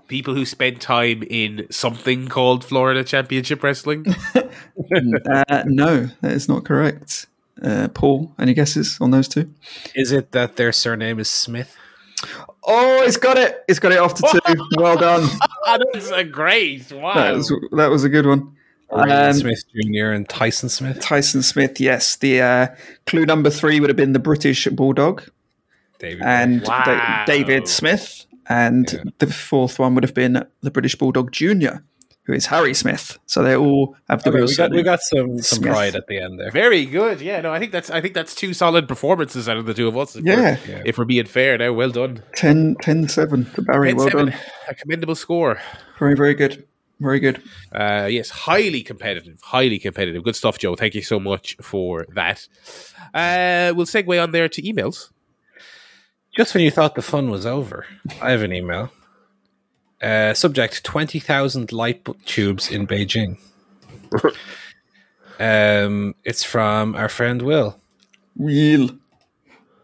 [0.07, 4.05] people who spend time in something called Florida Championship Wrestling.
[4.35, 7.27] uh, no, that is not correct.
[7.61, 9.53] Uh, Paul, any guesses on those two?
[9.95, 11.75] Is it that their surname is Smith?
[12.65, 13.65] Oh, it's got it.
[13.67, 14.65] It's got it off to two.
[14.77, 15.29] well done.
[15.93, 16.89] That's a great.
[16.91, 17.13] Wow.
[17.15, 18.55] That was, that was a good one.
[18.89, 20.11] Or Um, Smith Jr.
[20.11, 20.99] and Tyson Smith?
[21.01, 22.15] Tyson Smith, yes.
[22.15, 22.67] The uh,
[23.05, 25.23] clue number three would have been the British Bulldog
[25.99, 26.21] David.
[26.23, 26.83] and Wow.
[26.85, 28.25] Da- David Smith.
[28.49, 29.03] And Yeah.
[29.19, 31.79] the fourth one would have been the British Bulldog Jr.,
[32.23, 33.19] who is Harry Smith.
[33.25, 35.73] So they all have the Okay, real we got we got some some Smith.
[35.73, 36.51] pride at the end there.
[36.51, 37.19] Very good.
[37.19, 39.89] Yeah, no, I think that's I think that's two solid performances out of the two
[39.89, 40.15] of us.
[40.15, 40.35] If Yeah.
[40.35, 40.81] we're, Yeah.
[40.85, 42.21] if we're being fair, now well done.
[42.37, 43.93] 10 10 7 to Barry.
[43.93, 44.33] Well 10-7, done.
[44.69, 45.59] A commendable score.
[45.99, 46.63] Very, very good.
[46.99, 47.41] Very good.
[47.71, 49.39] Uh, yes, highly competitive.
[49.41, 50.23] Highly competitive.
[50.23, 50.75] Good stuff, Joe.
[50.75, 52.47] Thank you so much for that.
[53.13, 55.11] Uh, we'll segue on there to emails.
[56.35, 57.85] Just when you thought the fun was over,
[58.21, 58.91] I have an email.
[60.01, 63.39] Uh, subject: Twenty thousand light tubes in Beijing.
[65.39, 67.79] um, it's from our friend Will.
[68.37, 68.89] Real.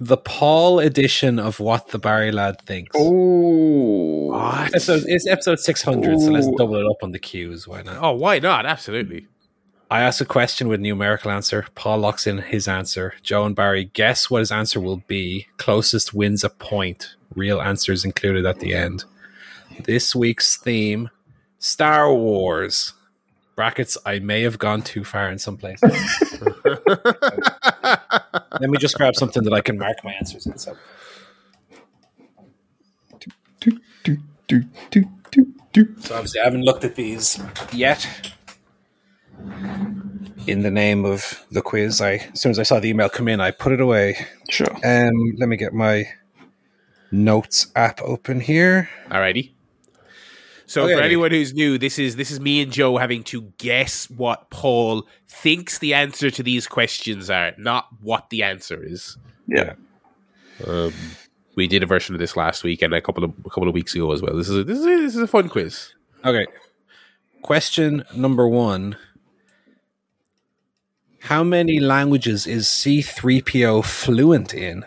[0.03, 2.93] The Paul edition of What the Barry Lad Thinks.
[2.93, 4.33] Oh.
[4.65, 7.69] Episode, it's episode six hundred, so let's double it up on the cues.
[7.69, 7.99] Why not?
[8.01, 8.65] Oh, why not?
[8.65, 9.27] Absolutely.
[9.89, 11.67] I ask a question with a numerical answer.
[11.75, 13.13] Paul locks in his answer.
[13.21, 15.47] Joe and Barry guess what his answer will be.
[15.55, 17.15] Closest wins a point.
[17.33, 19.05] Real answers included at the end.
[19.85, 21.11] This week's theme
[21.59, 22.91] Star Wars.
[23.55, 25.91] Brackets, I may have gone too far in some places.
[26.65, 30.57] Let me just grab something that I can mark my answers in.
[30.57, 30.75] So.
[36.11, 37.39] Obviously, I haven't looked at these
[37.71, 38.07] yet.
[40.45, 43.27] In the name of the quiz, I as soon as I saw the email come
[43.27, 44.17] in, I put it away.
[44.49, 44.67] Sure.
[44.83, 46.05] Um, let me get my
[47.11, 48.89] notes app open here.
[49.09, 49.52] Alrighty.
[50.65, 50.95] So Okay.
[50.95, 54.49] for anyone who's new, this is this is me and Joe having to guess what
[54.49, 59.17] Paul thinks the answer to these questions are, not what the answer is.
[59.47, 59.73] Yeah.
[60.65, 60.93] Um,
[61.55, 63.73] we did a version of this last week and a couple of a couple of
[63.73, 64.35] weeks ago as well.
[64.35, 65.93] This is a, this is a, this is a fun quiz.
[66.23, 66.45] Okay.
[67.41, 68.95] Question number one:
[71.19, 74.85] How many languages is C-3PO fluent in?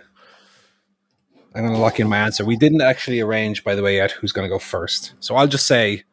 [1.56, 2.44] I'm going to lock in my answer.
[2.44, 5.14] We didn't actually arrange, by the way, yet who's going to go first.
[5.20, 6.04] So I'll just say,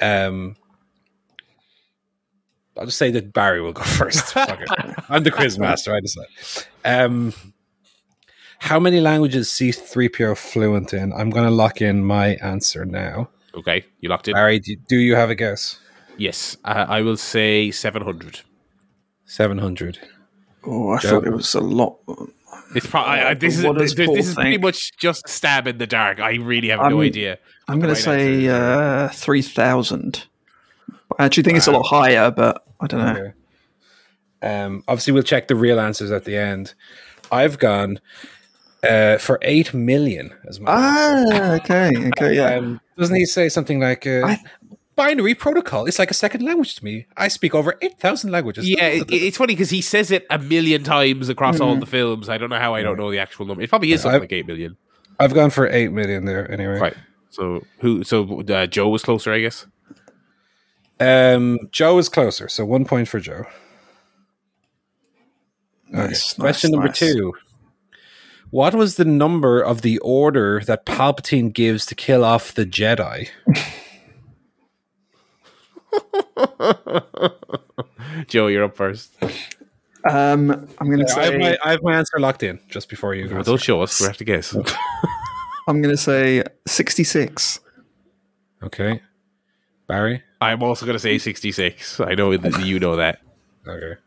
[0.00, 0.56] um,
[2.76, 4.36] I'll just say that Barry will go first.
[5.08, 5.94] I'm the quiz master.
[5.94, 6.26] I decide.
[6.84, 7.32] Um,
[8.58, 11.12] how many languages C-3PO fluent in?
[11.14, 13.30] I'm going to lock in my answer now.
[13.54, 14.34] Okay, you locked in.
[14.34, 15.78] Barry, do, do you have a guess?
[16.18, 18.40] Yes, uh, I will say seven hundred.
[19.24, 19.98] 700.
[20.64, 21.08] Oh, I Joe.
[21.08, 21.96] thought it was a lot.
[22.74, 25.78] It's probably I, this is does this, this is pretty much just a stab in
[25.78, 26.20] the dark.
[26.20, 27.38] I really have no I'm- idea.
[27.68, 30.24] I'm going to say uh, 3,000.
[31.18, 33.32] I actually think it's a lot higher, but I don't know.
[34.42, 36.74] Um, obviously, we'll check the real answers at the end.
[37.30, 38.00] I've gone
[38.82, 41.34] uh, for 8 million as my answer.
[41.34, 41.90] Ah, okay.
[42.08, 42.56] Okay, yeah.
[42.56, 44.42] Um, doesn't he say something like uh, I-
[44.96, 45.86] binary protocol?
[45.86, 47.06] It's like a second language to me.
[47.16, 48.68] I speak over 8,000 languages.
[48.68, 52.28] Yeah, it, it's funny because he says it a million times across all the films.
[52.28, 53.62] I don't know how I don't know the actual number.
[53.62, 54.76] It probably is something I've- like eight million.
[55.20, 56.80] I've gone for 8 million there anyway.
[56.80, 56.96] Right.
[57.30, 58.02] So who?
[58.02, 59.66] So uh, Joe was closer, I guess.
[60.98, 63.44] Um, Joe is closer, so one point for Joe.
[65.90, 66.98] Nice, Question nice, number nice.
[66.98, 67.34] two.
[68.50, 73.28] What was the number of the order that Palpatine gives to kill off the Jedi?
[78.26, 79.12] Joe, you're up first.
[80.08, 82.88] Um, I'm going to I have, say my, I have my answer locked in just
[82.88, 83.32] before you.
[83.32, 84.00] Well, don't show us.
[84.00, 84.54] We have to guess.
[85.68, 87.60] I'm going to say 66.
[88.62, 89.00] Okay.
[89.86, 90.22] Barry?
[90.40, 92.00] I'm also going to say sixty-six.
[92.00, 93.20] I know that you know that.
[93.66, 94.00] Okay.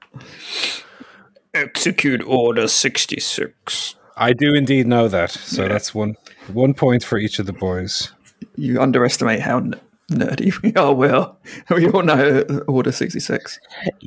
[1.54, 3.96] Execute Order 66.
[4.18, 5.32] I do indeed know that.
[5.32, 6.16] So that's one
[6.52, 8.12] one point for each of the boys.
[8.56, 9.76] You underestimate how n-
[10.12, 11.38] nerdy we are, Will.
[11.70, 13.60] We all know Order 66.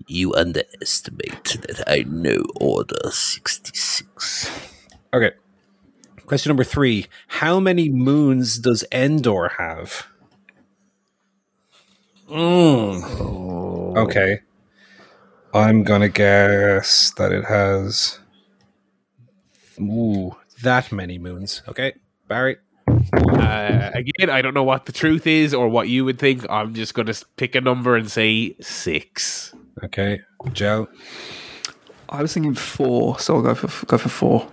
[0.06, 4.50] You underestimate that I know Order 66.
[5.12, 5.32] Okay.
[6.26, 7.06] Question number three.
[7.26, 10.06] How many moons does Endor have?
[12.28, 13.96] Mm.
[13.96, 14.40] Okay.
[15.54, 18.18] I'm gonna guess that it has
[19.80, 21.62] Ooh, that many moons.
[21.68, 21.94] Okay.
[22.26, 22.58] Barry.
[23.12, 26.44] Uh, again, I don't know what the truth is or what you would think.
[26.48, 29.54] I'm just going to pick a number and say six.
[29.84, 30.20] Okay.
[30.52, 30.88] Joe.
[32.08, 34.48] I was thinking four, so I'll go for go for four.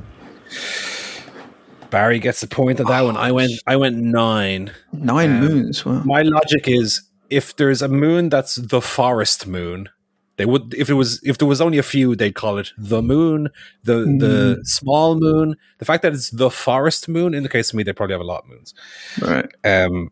[1.89, 3.15] Barry gets the point on that one.
[3.15, 4.73] I went I went nine.
[4.91, 5.85] Nine moons.
[5.85, 6.03] Wow.
[6.03, 9.89] My logic is if there's a moon that's the forest moon,
[10.37, 13.01] They would if it was if there was only a few, they'd call it the
[13.01, 13.49] moon,
[13.83, 15.55] the the small moon.
[15.77, 18.43] The fact that it's the forest moon indicates to me they probably have a lot
[18.43, 18.73] of moons.
[19.21, 19.49] Right.
[19.63, 20.11] Um,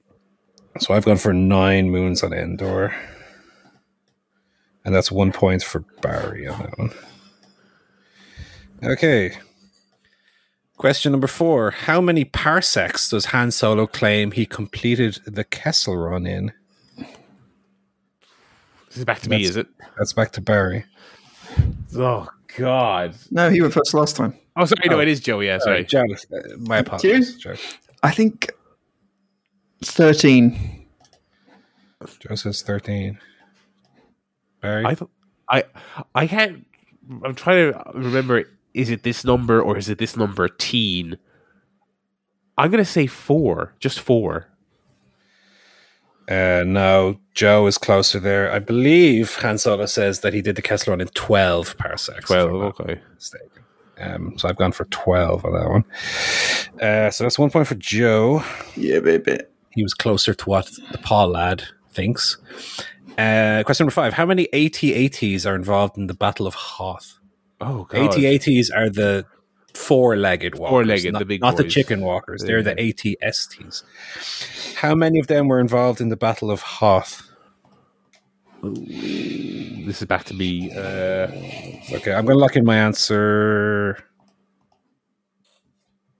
[0.79, 2.95] so I've gone for nine moons on Endor,
[4.85, 6.91] and that's one point for Barry on that one.
[8.83, 9.37] Okay.
[10.77, 16.25] Question number four: How many parsecs does Han Solo claim he completed the Kessel Run
[16.25, 16.53] in?
[18.93, 19.65] This is back to me, is it?
[19.97, 20.85] That's back to Barry.
[21.95, 23.15] Oh God.
[23.31, 24.37] No, he went first last time.
[24.55, 24.87] Oh, sorry.
[24.87, 25.39] No, it is Joe.
[25.39, 26.15] Yeah, Sorry, sorry.
[26.15, 27.35] Joe, uh, my apologies.
[27.37, 27.55] Joe.
[28.03, 28.51] I think
[29.83, 30.85] thirteen.
[32.19, 33.17] Joe says thirteen.
[34.61, 35.09] Barry, I, th-
[35.49, 35.63] I,
[36.13, 36.63] I can't.
[37.25, 38.43] I'm trying to remember.
[38.75, 41.17] Is it this number or is it this number teen?
[42.59, 43.73] I'm gonna say four.
[43.79, 44.52] Just four.
[46.29, 48.51] Uh, no, Joe is closer there.
[48.51, 52.25] I believe Han Solo says that he did the Kessel Run in 12 parsecs.
[52.25, 52.51] Twelve.
[52.79, 53.01] Okay.
[53.99, 55.85] Um, so I've gone for 12 on that one.
[56.81, 58.43] Uh, so that's one point for Joe.
[58.75, 59.37] Yeah, baby.
[59.71, 62.37] He was closer to what the Paul lad thinks.
[63.17, 67.19] Uh, question number five How many AT-ATs are involved in the Battle of Hoth?
[67.61, 68.17] Oh God.
[68.17, 69.25] AT-ATs are the
[69.73, 70.69] four-legged walkers.
[70.71, 72.43] Four-legged, not, the big Not the chicken walkers.
[72.43, 72.73] They're Yeah.
[72.73, 73.83] the AT-STs.
[74.75, 77.29] How many of them were involved in the Battle of Hoth?
[78.63, 80.71] This is back to me.
[80.75, 81.27] Uh,
[81.95, 83.97] Okay, I'm going to lock in my answer.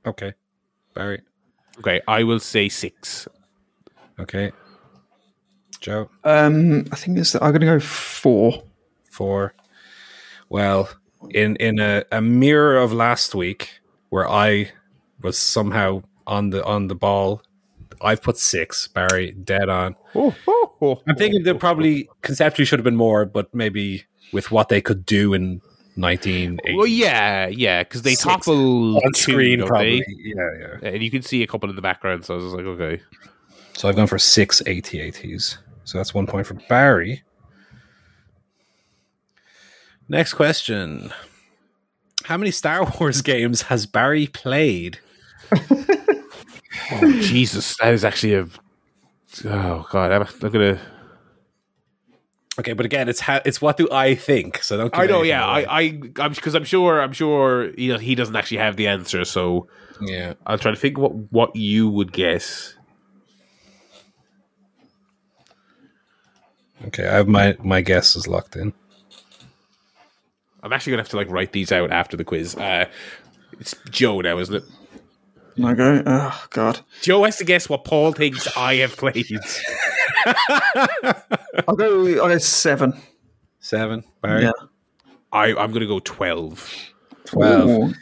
[0.06, 0.34] Okay.
[0.94, 1.22] Barry.
[1.80, 3.28] okay, I will say six.
[4.20, 4.52] Okay.
[5.80, 6.10] Joe.
[6.24, 7.34] Um, I think it's.
[7.36, 8.64] I'm going to go four.
[9.10, 9.54] Four.
[10.50, 10.90] Well,
[11.32, 14.72] in in a, a mirror of last week, where I
[15.22, 17.42] was somehow on the on the ball,
[18.02, 18.88] I've put six.
[18.88, 19.96] Barry, dead on.
[20.16, 21.02] Oh, oh, oh.
[21.08, 25.06] I'm thinking there probably conceptually should have been more, but maybe with what they could
[25.06, 25.62] do in
[25.96, 26.76] 1980.
[26.76, 30.04] Well, yeah, yeah, because they topple on screen, probably.
[30.08, 30.90] Yeah, yeah.
[30.90, 32.26] and you can see a couple in the background.
[32.26, 33.02] So I was like, okay,
[33.74, 35.58] So I've gone for six AT-ATs.
[35.86, 37.24] So that's one point for Barry.
[40.14, 41.12] Next question.
[42.26, 45.00] How many Star Wars games has Barry played?
[45.52, 48.48] oh, Jesus, that is actually a.
[49.46, 50.80] Oh God, I'm, I'm gonna.
[52.60, 54.62] Okay, but again, it's how it's what do I think?
[54.62, 54.96] So don't.
[54.96, 55.66] I know, yeah, away.
[55.66, 58.86] I, I, I'm because I'm sure, I'm sure, you know, he doesn't actually have the
[58.86, 59.26] answer.
[59.26, 59.68] So
[60.00, 60.36] yeah.
[60.46, 62.76] I'll try to think what what you would guess.
[66.86, 68.74] Okay, I have my my guess is locked in.
[70.64, 72.56] I'm actually gonna have to like write these out after the quiz.
[72.56, 72.86] Uh,
[73.60, 74.64] it's Joe now, isn't it?
[75.58, 76.02] And I go.
[76.06, 76.80] Oh God.
[77.02, 79.28] Joe has to guess what Paul thinks I have played.
[81.68, 82.08] I'll go.
[82.08, 82.94] I'll go seven.
[83.60, 84.04] Seven.
[84.22, 84.44] Barry.
[84.44, 84.52] Yeah.
[85.32, 86.74] I, I'm gonna go twelve.
[87.26, 87.70] Twelve.
[87.70, 87.94] Ooh.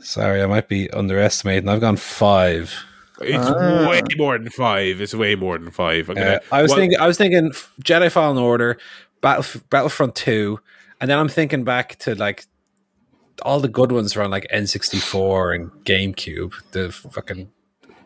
[0.00, 1.68] Sorry, I might be underestimating.
[1.68, 2.74] I've gone five.
[3.20, 3.88] It's Ah.
[3.88, 5.00] way more than five.
[5.00, 6.10] It's way more than five.
[6.10, 6.98] I'm Uh, I was well, thinking.
[6.98, 8.78] I was thinking Jedi Fallen Order,
[9.20, 10.58] Battle, Battlefront Two,
[11.02, 12.46] and then I'm thinking back to like
[13.42, 16.52] all the good ones around like N64 and GameCube.
[16.72, 17.50] The fucking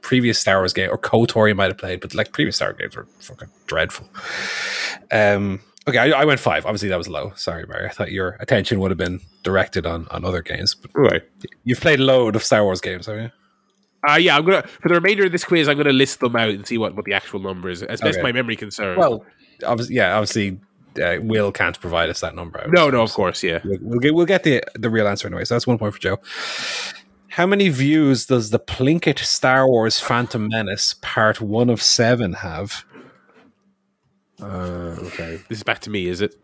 [0.00, 2.78] previous Star Wars game or KOTOR you might have played, but like previous Star Wars
[2.80, 4.08] games were fucking dreadful.
[5.12, 5.60] Um.
[5.88, 6.66] Okay, I, I went five.
[6.66, 7.32] Obviously, that was low.
[7.36, 7.86] Sorry, Mary.
[7.86, 11.22] I thought your attention would have been directed on on other games, but Right.
[11.62, 13.30] you've played a load of Star Wars games, have you?
[14.08, 16.50] Uh, yeah, I'm gonna for the remainder of this quiz, I'm gonna list them out
[16.50, 18.22] and see what, what the actual number is, as best Okay.
[18.24, 18.98] my memory can serve.
[18.98, 19.24] Well,
[19.64, 20.14] obviously, yeah.
[20.16, 20.58] Obviously,
[20.98, 22.64] uh, Will can't provide us that number.
[22.68, 23.60] no, no, of course, yeah.
[23.64, 25.44] We'll, we'll get we'll get the the real answer anyway.
[25.44, 26.18] So that's one point for Joe.
[27.28, 32.84] How many views does the Plinkett Star Wars Phantom Menace Part One of Seven have?
[34.40, 36.34] Uh, okay, this is back to me, is it?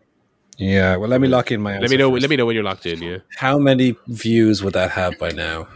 [0.57, 1.81] Yeah, well, let me lock in my answer.
[1.81, 2.11] Let me know.
[2.11, 2.21] first.
[2.21, 3.01] Let me know when you're locked in.
[3.01, 3.17] Yeah.
[3.37, 5.67] How many views would that have by now?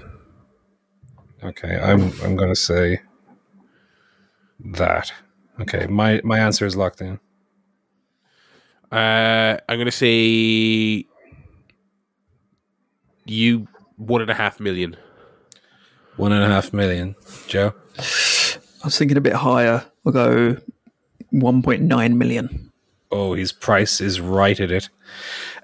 [1.43, 3.01] Okay, I'm I'm going to say
[4.59, 5.11] that.
[5.59, 7.19] Okay, my my answer is locked in.
[8.91, 11.05] Uh, I'm gonna say
[13.25, 13.67] you
[13.97, 14.95] one and a half million.
[16.15, 17.15] One and a half million.
[17.47, 17.73] Joe.
[17.97, 19.85] I was thinking a bit higher.
[20.05, 20.57] I'll go
[21.33, 22.71] 1.9 million.
[23.11, 24.89] Oh, his price is right at it.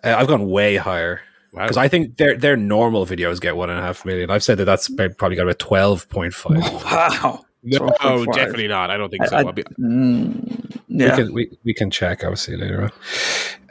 [0.04, 1.22] Uh, I've gone way higher
[1.54, 1.64] Wow.
[1.64, 4.32] because I think their their normal videos get one and a half million.
[4.32, 6.58] I've said that that's probably got about twelve point five.
[6.84, 7.46] Wow.
[7.66, 8.34] No, 12.5.
[8.34, 8.90] definitely not.
[8.92, 9.38] I don't think so.
[9.38, 11.16] I- I'll be- Mm, We yeah.
[11.16, 12.91] can we, we can check obviously later on.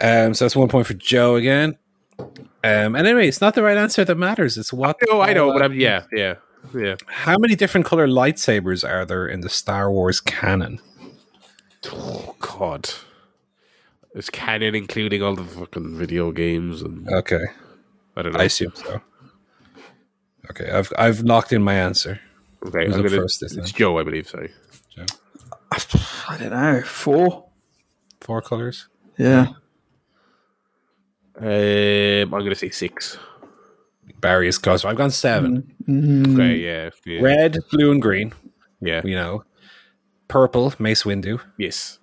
[0.01, 1.79] Um, so that's one point for Joe again.
[2.19, 4.59] Um, and anyway, it's not the right answer that matters.
[4.59, 4.97] It's what.
[5.09, 6.35] no, I know, but I'm yeah, yeah,
[6.75, 6.97] yeah.
[7.07, 10.81] How many different color lightsabers are there in the Star Wars canon?
[11.87, 12.91] Oh God.
[14.15, 17.45] Is canon including all the fucking video games and Okay,
[18.17, 18.41] I don't know.
[18.41, 19.01] I assume so.
[20.51, 22.21] Okay, I've I've locked in my answer.
[22.67, 23.71] Okay, I'm gonna, first it's?
[23.71, 24.29] Joe, I believe.
[24.29, 24.53] Sorry.
[26.29, 26.83] I don't know.
[26.83, 27.49] Four.
[28.21, 28.89] Four colors.
[29.19, 29.49] Yeah.
[31.37, 31.47] Um,
[32.35, 33.19] I'm gonna say six.
[34.21, 34.85] Barry is close.
[34.85, 35.75] I've gone seven.
[35.89, 38.33] Okay, yeah, yeah, Red, blue, and green.
[38.81, 39.01] yeah.
[39.05, 39.45] You know,
[40.29, 40.75] purple.
[40.79, 41.41] Mace Windu.
[41.59, 41.99] yes.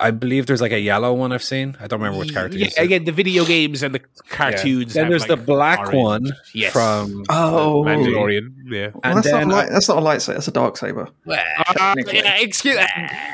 [0.00, 1.76] I believe there's like a yellow one I've seen.
[1.80, 2.56] I don't remember which character.
[2.58, 4.94] Yeah, again, the video games and the cartoons.
[4.94, 5.94] Then there's like, the black orange.
[5.94, 6.72] one Yes.
[6.72, 7.84] from Oh.
[7.86, 8.54] Mandalorian.
[8.66, 8.90] Yeah.
[8.94, 10.34] Well, that's, not then a light, that's not a lightsaber.
[10.34, 11.08] That's a dark saber.
[11.28, 11.36] Uh,
[11.76, 12.18] Technically.
[12.18, 12.78] yeah, excuse.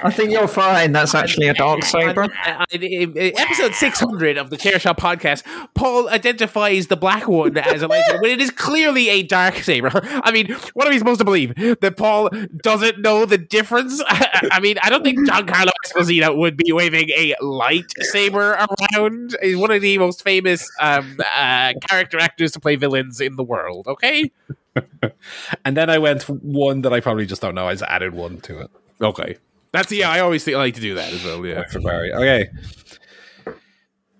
[0.02, 0.92] I think you're fine.
[0.92, 2.28] That's actually a dark saber.
[2.72, 5.42] Episode 600 of the Chair Shot podcast,
[5.74, 9.90] Paul identifies the black one as a lightsaber when it is clearly a dark saber.
[9.94, 11.54] I mean, what are we supposed to believe?
[11.80, 12.30] That Paul
[12.62, 14.02] doesn't know the difference?
[14.08, 19.36] I mean, I don't think Giancarlo Esposito would be waving a lightsaber around.
[19.42, 23.44] He's one of the most famous um, uh, character actors to play villains in the
[23.44, 24.30] world, okay?
[25.64, 27.68] and then I went one that I probably just don't know.
[27.68, 28.70] I just added one to it.
[29.00, 29.36] Okay.
[29.72, 31.64] That's, yeah, I always think I like to do that as well, yeah.
[31.68, 32.12] for Barry.
[32.12, 32.48] Okay.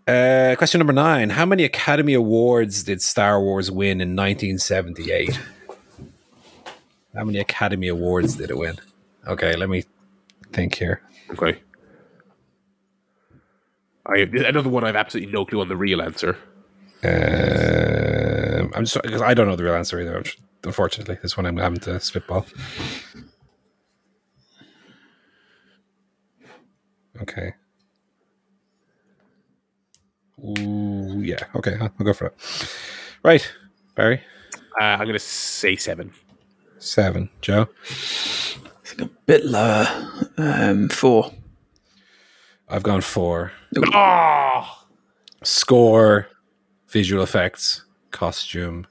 [0.07, 1.30] Uh, question number nine.
[1.30, 5.39] How many Academy Awards did Star Wars win in 1978?
[7.14, 8.76] How many Academy Awards did it win?
[9.26, 9.85] Okay, let me
[10.53, 11.01] think here.
[11.30, 11.59] Okay.
[14.07, 16.37] I another one I've absolutely no clue on the real answer.
[17.03, 20.23] Um, I'm just because I don't know the real answer either.
[20.63, 22.47] Unfortunately, this one I'm having to spitball.
[27.23, 27.55] Okay.
[30.43, 31.45] Ooh, yeah.
[31.55, 32.35] Okay, I'll I'll go for it.
[33.23, 33.51] Right,
[33.95, 34.21] Barry.
[34.81, 36.13] Uh, I'm going to say seven.
[36.79, 37.31] Seven.
[37.41, 37.69] Joe.
[37.83, 39.87] I think a bit lower.
[40.37, 41.33] Um, four.
[42.69, 43.53] I've gone four.
[43.93, 44.85] Oh,
[45.43, 46.29] Score,
[46.89, 48.87] visual effects, costume,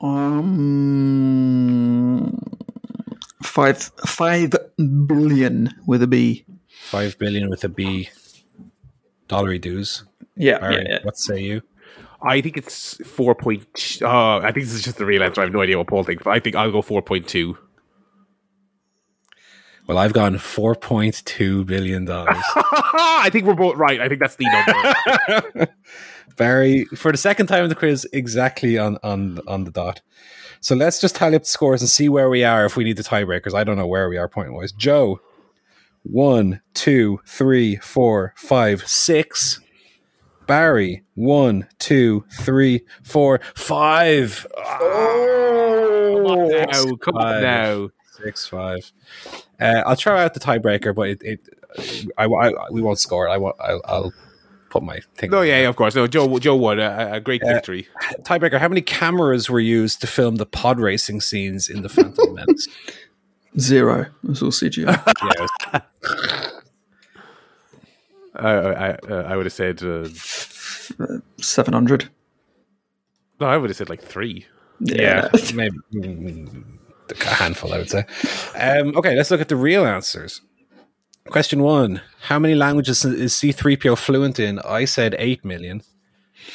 [0.00, 1.00] Um,
[3.42, 4.54] five five
[5.06, 6.44] billion with a B.
[6.68, 8.08] Five billion with a B.
[9.30, 10.02] Dollary dues.
[10.34, 10.98] Yeah, Barry, yeah, yeah.
[11.04, 11.62] what say you?
[12.20, 13.98] I think it's four point.
[14.02, 15.40] Oh, I think this is just the real answer.
[15.40, 17.56] I have no idea what Paul thinks, but I think I'll go four point two.
[19.86, 22.42] Well, I've gone four point two billion dollars.
[22.56, 24.00] I think we're both right.
[24.00, 24.46] I think that's the
[25.46, 25.68] number.
[26.36, 30.00] Barry, for the second time in the quiz, exactly on on on the dot.
[30.60, 32.96] So let's just tally up the scores and see where we are if we need
[32.96, 33.54] the tiebreakers.
[33.54, 34.72] I don't know where we are point wise.
[34.72, 35.20] Joe,
[36.02, 39.60] one, two, three, four, five, six.
[40.46, 44.46] Barry, one, two, three, four, five.
[44.58, 47.88] oh, come now, come on now.
[48.22, 48.92] Six five.
[49.60, 51.48] Uh, I'll try out the tiebreaker, but it, it
[52.18, 53.28] I, I- we won't score.
[53.28, 53.56] I won't.
[53.60, 54.12] I'll, I'll
[54.70, 55.30] put my thing.
[55.30, 55.94] No, yeah, yeah, of course.
[55.94, 56.38] No, Joe.
[56.38, 57.86] Joe won a, a great Uh, victory.
[58.22, 58.58] Tiebreaker.
[58.58, 62.66] How many cameras were used to film the pod racing scenes in the Phantom Menace?
[63.58, 64.06] Zero.
[64.28, 65.02] It's all CGI.
[65.72, 65.82] yes.
[68.34, 69.82] I, I, uh, I would have said.
[69.82, 70.08] Uh,
[71.40, 72.08] Seven hundred.
[73.40, 74.46] no, I would have said like three.
[74.80, 76.64] Yeah, maybe mm,
[77.10, 77.72] a handful.
[77.72, 78.04] I would say.
[78.58, 80.40] Um, okay, let's look at the real answers.
[81.28, 84.58] Question one: How many languages is C three PO fluent in?
[84.60, 85.82] I said eight million.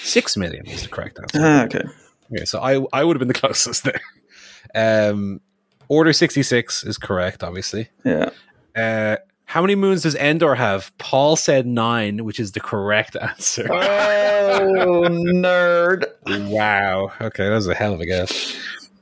[0.02, 1.40] Six million is the correct answer.
[1.42, 1.84] Ah, okay.
[2.32, 4.02] Okay, so I I would have been the closest there.
[4.74, 5.42] Um,
[5.88, 7.90] Order sixty six is correct, obviously.
[8.04, 8.30] Yeah.
[8.76, 10.92] Uh, how many moons does Endor have?
[10.98, 13.68] Paul said nine, which is the correct answer.
[13.72, 16.06] Oh, nerd.
[16.50, 17.12] wow.
[17.22, 18.56] Okay, that was a hell of a guess.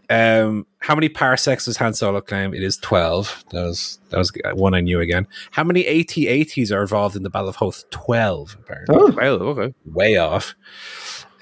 [0.09, 2.53] Um, how many parsecs does Han Solo claim?
[2.53, 3.43] It is twelve.
[3.51, 5.27] That was that was one I knew again.
[5.51, 7.89] How many AT-ATs are involved in the Battle of Hoth?
[7.89, 8.95] Twelve, apparently.
[8.99, 9.73] Oh, Well, okay.
[9.85, 10.55] Way off.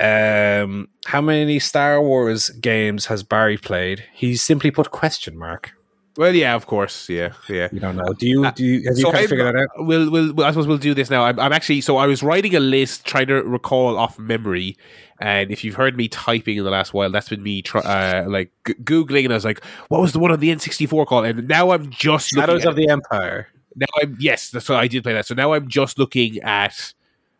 [0.02, 4.04] Um, how many Star Wars games has Barry played?
[4.14, 5.74] He simply put question mark.
[6.18, 7.70] Well, yeah, of course, yeah, yeah.
[7.72, 8.12] You don't know.
[8.14, 8.52] Do you?
[8.52, 8.84] Do you?
[8.89, 9.70] Have you kind of figured that out?
[9.78, 11.24] We'll, we'll, well, I suppose we'll do this now.
[11.24, 14.76] I'm, I'm actually, so I was writing a list trying to recall off memory.
[15.20, 18.28] And if you've heard me typing in the last while, that's been me try, uh,
[18.28, 19.24] like g- Googling.
[19.24, 21.26] And I was like, what was the one on the N64 called?
[21.28, 23.47] And now I'm just looking Shadows of the Empire.
[23.76, 25.28] now I'm yes, that's what I did play that.
[25.28, 26.93] So now I'm just looking at.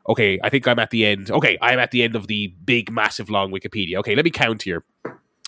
[0.10, 1.30] Okay, I think I'm at the end.
[1.32, 3.98] Okay, I'm at the end of the big, massive, long Wikipedia.
[3.98, 4.84] Okay, let me count here.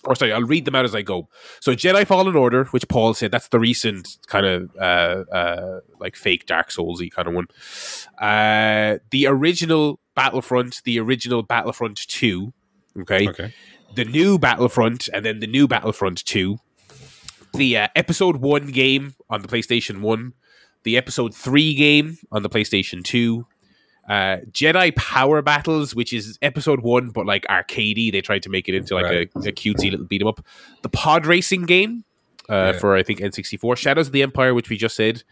[0.06, 1.30] Or sorry, I'll read them out as I go.
[1.62, 6.16] So Jedi Fallen Order, which Paul said that's the recent kind of uh, uh, like
[6.18, 7.48] fake Dark Soulsy kind of one.
[8.20, 12.54] Uh, the original Battlefront, the original Battlefront Two.
[13.00, 13.54] Okay, Okay.
[13.96, 16.58] the new Battlefront, and then the new Battlefront 2,
[17.56, 20.34] the uh, Episode 1 game on the PlayStation 1,
[20.84, 23.48] the Episode 3 game on the PlayStation 2,
[24.10, 28.12] uh, Jedi Power Battles, which is Episode 1, but like arcadey.
[28.12, 29.30] They tried to make it into like Right.
[29.36, 30.46] a, a cutesy little beat 'em up.
[30.82, 32.04] The Pod Racing game
[32.50, 32.80] uh, Yeah.
[32.80, 33.78] for, I think, N64.
[33.78, 35.24] Shadows of the Empire, which we just said.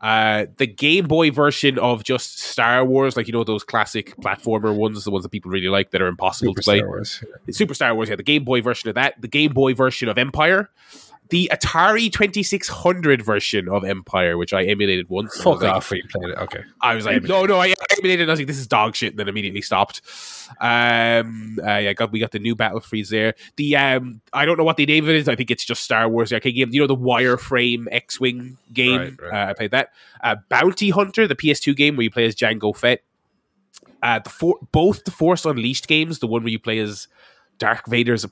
[0.00, 4.74] Uh, the Game Boy version of just Star Wars, like you know those classic platformer
[4.74, 6.78] ones, the ones that people really like that are impossible Super to play.
[6.78, 7.24] Star Wars.
[7.52, 10.18] Super Star Wars, yeah, the Game Boy version of that, the Game Boy version of
[10.18, 10.70] Empire,
[11.30, 15.40] the Atari 2600 version of Empire, which I emulated once.
[15.40, 16.38] Fuck off when you played it.
[16.38, 16.62] Okay.
[16.82, 18.22] I was like, no, no, I emulated.
[18.22, 20.02] And I was like, this is dog shit, and then immediately stopped.
[20.60, 23.34] Um, uh, yeah, got we got the new Battlefields there.
[23.56, 25.28] The um, I don't know what the name of it is.
[25.28, 26.68] I think it's just Star Wars the arcade game.
[26.70, 29.00] You know the wireframe X-wing game.
[29.00, 29.48] Right, right.
[29.48, 29.90] Uh, I played that.
[30.22, 33.02] Uh, Bounty Hunter, the PS2 game where you play as Jango Fett.
[34.02, 37.08] Uh, the for- both the Force Unleashed games, the one where you play as
[37.58, 38.26] Darth Vader's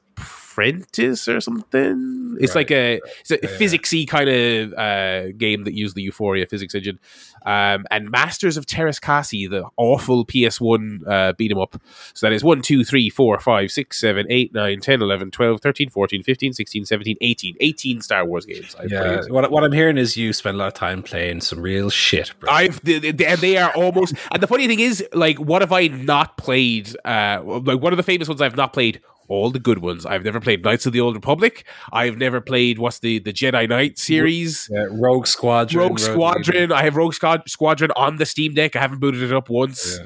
[0.51, 2.37] apprentice or something.
[2.41, 6.03] It's Right, like a it's a Yeah, physicsy kind of uh, game that used the
[6.03, 6.99] Euphoria physics engine.
[7.47, 11.81] Um, and Masters of Teräs Käsi, the awful PS1 uh, beat 'em up.
[12.15, 15.61] So that is 1, 2, 3, 4, 5, 6, 7, 8, 9, 10, 11, 12,
[15.61, 17.57] 13, 14, 15, 16, 17, 18.
[17.61, 18.75] 18 Star Wars games.
[18.79, 19.23] I've Yeah.
[19.29, 22.33] What, what I'm hearing is you spend a lot of time playing some real shit,
[22.41, 22.51] bro.
[22.51, 26.37] I've they, they are almost and the funny thing is like what have I not
[26.37, 30.05] played uh like one of the famous ones I've not played all the good ones.
[30.05, 31.65] I've never played Knights of the Old Republic.
[31.93, 34.69] I've never played what's the the Jedi Knight series?
[34.71, 35.81] Yeah, Rogue Squadron.
[35.83, 36.73] Rogue Squadron.
[36.73, 38.75] I have Rogue Squad- Squadron on the Steam Deck.
[38.77, 39.99] I haven't booted it up once.
[39.99, 40.05] Yeah.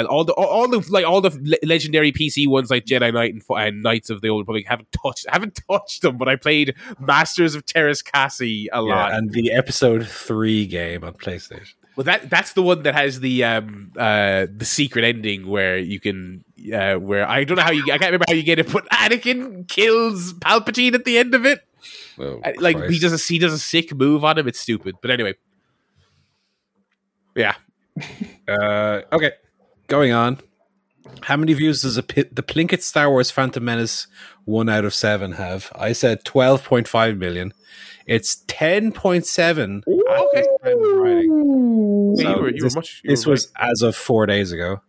[0.00, 3.34] uh, all the all, the like all the le- legendary PC ones like Jedi Knight
[3.34, 6.74] and, and Knights of the Old Republic haven't touched haven't touched them but I played
[6.98, 9.10] Masters of Teräs Käsi a lot.
[9.10, 11.74] Yeah, and the episode three game on PlayStation.
[11.96, 15.98] Well, that that's the one that has the um uh the secret ending where you
[15.98, 18.70] can uh where I don't know how you I can't remember how you get it,
[18.70, 21.60] but Anakin kills Palpatine at the end of it.
[22.18, 24.46] Oh, Like he does a he does a sick move on him.
[24.46, 25.34] It's stupid, but anyway.
[27.34, 27.54] Yeah,
[28.48, 29.32] Uh, okay,
[29.88, 30.38] going on.
[31.22, 34.06] How many views does a the Plinkett Star Wars Phantom Menace
[34.44, 35.72] one out of seven have?
[35.74, 37.52] I said twelve point five million.
[38.06, 39.82] It's ten point seven.
[39.88, 40.46] okay.
[40.64, 43.00] Yeah, you So were, you this were much.
[43.04, 44.80] you this were was as of four days ago.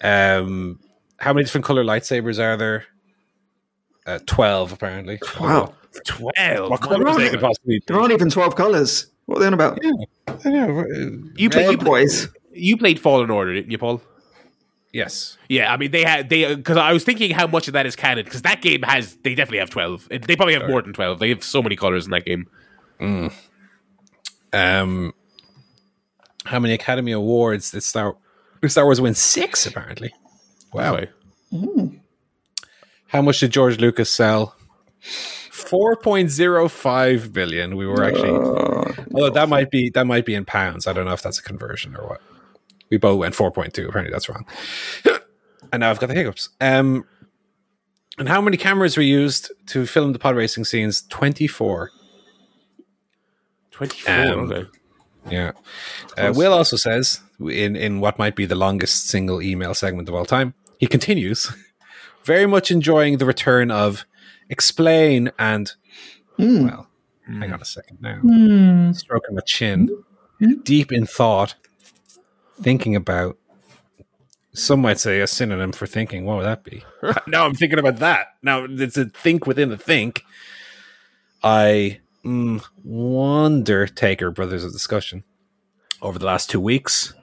[0.00, 0.80] Um,
[1.18, 2.84] how many different color lightsabers are there?
[4.06, 5.18] Uh, Twelve, apparently.
[5.40, 5.74] Wow.
[6.06, 6.70] twelve.
[6.70, 9.06] What What colors they could possibly There aren't even 12 colours.
[9.26, 9.80] What are they on about?
[9.80, 9.90] be?
[10.44, 10.84] Yeah,
[11.36, 11.66] You played.
[11.68, 12.28] Red You, boys.
[12.52, 14.00] you played Fallen Order, didn't you, Paul?
[14.92, 15.36] Yes.
[15.48, 17.94] Yeah, I mean they had they because I was thinking how much of that is
[17.94, 20.08] canon because that game has they definitely have twelve.
[20.08, 21.18] They probably have more than twelve.
[21.18, 22.46] They have so many colors in that game.
[23.00, 23.32] Mm.
[24.52, 25.12] Um,
[26.46, 28.16] how many Academy Awards did Star
[28.66, 29.14] Star Wars win?
[29.14, 30.12] Six, apparently.
[30.72, 30.96] Wow.
[30.96, 31.06] So,
[31.52, 32.00] mm.
[33.08, 34.54] How much did George Lucas sell?
[35.50, 37.76] Four point zero five billion.
[37.76, 38.30] We were actually.
[38.30, 40.86] Uh, although that might be that might be in pounds.
[40.86, 42.22] I don't know if that's a conversion or what.
[42.90, 43.88] We both went four point two.
[43.88, 44.46] Apparently, that's wrong.
[45.72, 46.50] and now I've got the hiccups.
[46.60, 47.04] Um,
[48.18, 51.02] and how many cameras were used to film the pod racing scenes?
[51.02, 51.90] Twenty four.
[53.70, 54.14] Twenty four.
[54.14, 54.66] Um, okay.
[55.30, 55.52] Yeah.
[56.16, 60.14] Uh, Will also says in in what might be the longest single email segment of
[60.14, 60.54] all time.
[60.78, 61.52] He continues,
[62.24, 64.04] very much enjoying the return of
[64.48, 65.72] explain and
[66.38, 66.88] well.
[67.26, 68.92] Hang on a second now.
[68.92, 69.90] Stroking my chin,
[70.62, 71.56] deep in thought,
[72.62, 73.38] thinking about.
[74.54, 76.24] Some might say a synonym for thinking.
[76.24, 76.82] What would that be?
[77.26, 78.28] now I'm thinking about that.
[78.42, 80.22] Now it's a think within a think.
[81.42, 85.22] I mm, wonder, Taker Brothers of Discussion,
[86.02, 87.14] over the last two weeks.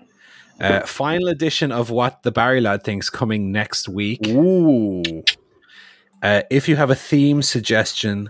[0.60, 4.26] Uh, final edition of what the Barry Lad thinks coming next week.
[4.28, 5.04] Ooh.
[6.24, 8.30] Uh, if you have a theme suggestion,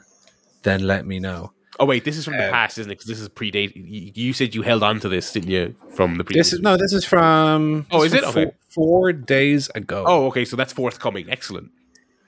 [0.64, 1.54] then let me know.
[1.80, 2.96] Oh wait, this is from the Um, past, isn't it?
[2.96, 3.74] Because this is predate.
[3.76, 5.76] You, you said you held on to this, didn't you?
[5.96, 6.48] From the previous.
[6.48, 7.86] This is no, this is from.
[7.92, 8.24] Oh, is it?
[8.24, 8.46] Okay.
[8.46, 10.04] Four, four days ago.
[10.08, 10.46] Oh, okay.
[10.46, 11.30] So that's forthcoming.
[11.30, 11.72] Excellent.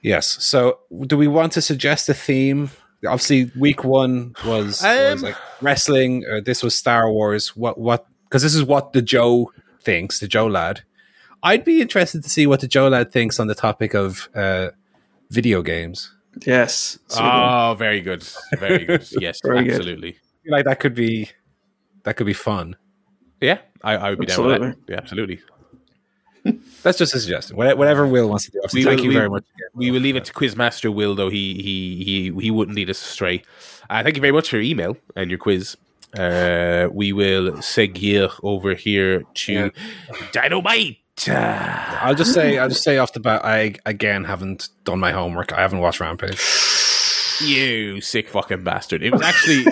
[0.02, 0.26] yes.
[0.44, 2.70] So, do we want to suggest a theme
[3.06, 6.24] Obviously, week one was, was Um, like wrestling.
[6.28, 7.56] Or this was Star Wars.
[7.56, 8.06] What what?
[8.24, 10.18] Because this is what the Joe thinks.
[10.18, 10.82] The Joe lad.
[11.42, 14.70] I'd be interested to see what the Joe lad thinks on the topic of uh,
[15.30, 16.12] video games.
[16.46, 16.98] Yes.
[17.08, 18.22] So, Oh, very good.
[18.58, 19.06] Very good.
[19.20, 19.74] Yes, Very good.
[19.74, 20.10] absolutely.
[20.10, 21.30] I feel like that could be
[22.04, 22.76] that could be fun.
[23.40, 24.68] Yeah, I, I would be down with Absolutely.
[24.86, 24.92] that.
[24.92, 25.40] Yeah, absolutely.
[26.82, 27.56] That's just a suggestion.
[27.56, 28.58] Whatever Will wants to do.
[28.64, 29.42] Obviously, We thank will- you we- very much.
[29.54, 29.68] again.
[29.74, 33.00] We will leave it to Quizmaster Will, though he he he he wouldn't lead us
[33.00, 33.42] astray.
[33.90, 35.76] Uh, thank you very much for your email and your quiz.
[36.18, 39.68] Uh, we will seguir over here to Yeah.
[40.32, 40.96] Dynamite.
[41.26, 45.52] I'll just say, I'll just say off the bat, I again haven't done my homework.
[45.52, 46.40] I haven't watched Rampage.
[47.40, 49.02] You sick fucking bastard!
[49.02, 49.64] It was actually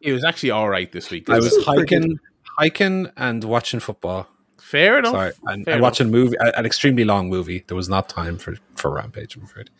[0.00, 1.28] it was actually all right this week.
[1.28, 2.18] I was hiking,
[2.58, 4.28] hiking, and watching football.
[4.58, 5.12] fair enough.
[5.12, 7.64] Sorry, and, fair and watching a movie, an extremely long movie.
[7.66, 9.36] There was not time for for Rampage.
[9.36, 9.70] I'm afraid.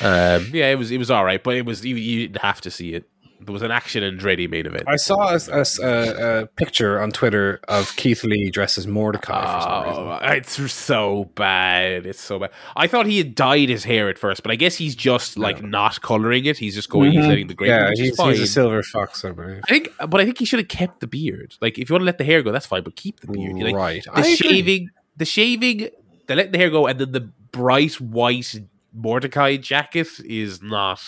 [0.00, 2.60] Um, yeah, it was it was all right, but it was you, you didn't have
[2.62, 3.08] to see it.
[3.40, 4.84] There was an Action Andretti main event.
[4.86, 9.40] I saw a, a- a- a picture on Twitter of Keith Lee dressed as Mordecai.
[9.40, 10.08] for some.
[10.08, 12.04] Oh, it's so bad.
[12.04, 12.50] It's so bad.
[12.76, 15.62] I thought he had dyed his hair at first, but I guess he's just like
[15.62, 16.58] not coloring it.
[16.58, 17.28] He's just going, he's mm-hmm.
[17.28, 17.68] letting the gray.
[17.68, 19.60] Yeah, he's, he's a silver fox, I believe.
[19.64, 21.54] I think, but I think he should have kept the beard.
[21.60, 23.54] Like, if you want to let the hair go, that's fine, but keep the beard.
[23.54, 24.04] Like, right.
[24.04, 24.36] The I agree.
[24.36, 25.88] shaving, the shaving,
[26.26, 28.54] the let the hair go, and then the bright white
[28.92, 31.00] Mordecai jacket is not.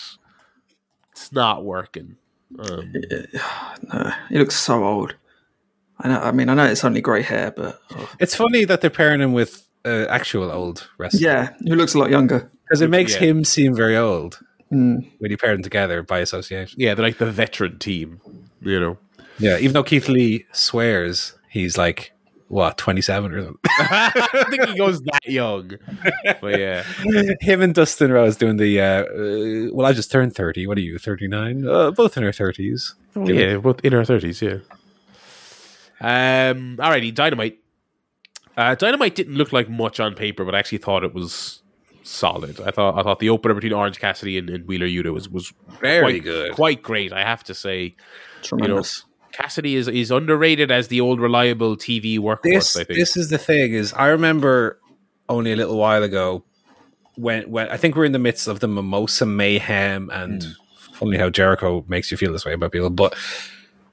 [1.11, 2.15] It's not working.
[2.59, 2.93] Um,
[3.93, 5.15] no, he looks so old.
[5.99, 6.19] I know.
[6.19, 8.09] I mean, I know it's only grey hair, but oh.
[8.19, 11.19] It's funny that they're pairing him with uh, actual old wrestler.
[11.21, 12.49] yeah, he looks a lot younger.
[12.65, 13.19] because it makes Yeah.
[13.19, 14.39] him seem very old
[14.71, 15.11] Mm.
[15.19, 16.79] when you pair them together by association.
[16.79, 18.21] yeah, they're like the veteran team.
[18.61, 18.97] You know.
[19.39, 22.13] Yeah, even though Keith Lee swears he's like
[22.51, 23.59] what twenty seven or something.
[23.79, 25.71] I don't think he goes that young.
[26.41, 26.83] But yeah.
[27.41, 28.81] Him and Dustin Rhodes doing the.
[28.81, 30.67] Uh, uh, well, I just turned thirty.
[30.67, 30.99] What are you?
[30.99, 31.65] Thirty nine?
[31.67, 32.93] Uh, both in our thirties.
[33.15, 34.41] yeah, both in our thirties.
[34.41, 34.57] Yeah.
[36.01, 36.77] Um.
[36.77, 37.57] Alrighty, Dynamite.
[38.57, 41.63] Uh, Dynamite didn't look like much on paper, but I actually thought it was
[42.03, 42.59] solid.
[42.59, 45.53] I thought I thought the opener between Orange Cassidy and, and Wheeler Yuta was was
[45.79, 46.51] Very quite, good.
[46.53, 47.13] quite great.
[47.13, 47.95] I have to say,
[48.41, 49.05] Tremendous.
[49.31, 52.43] Cassidy is is underrated as the old reliable TV workhorse.
[52.43, 52.99] This I think.
[52.99, 54.79] this is the thing is I remember
[55.29, 56.43] only a little while ago
[57.15, 60.51] when when I think we're in the midst of the mimosa mayhem and hmm.
[60.93, 63.15] funny how Jericho makes you feel this way about people, but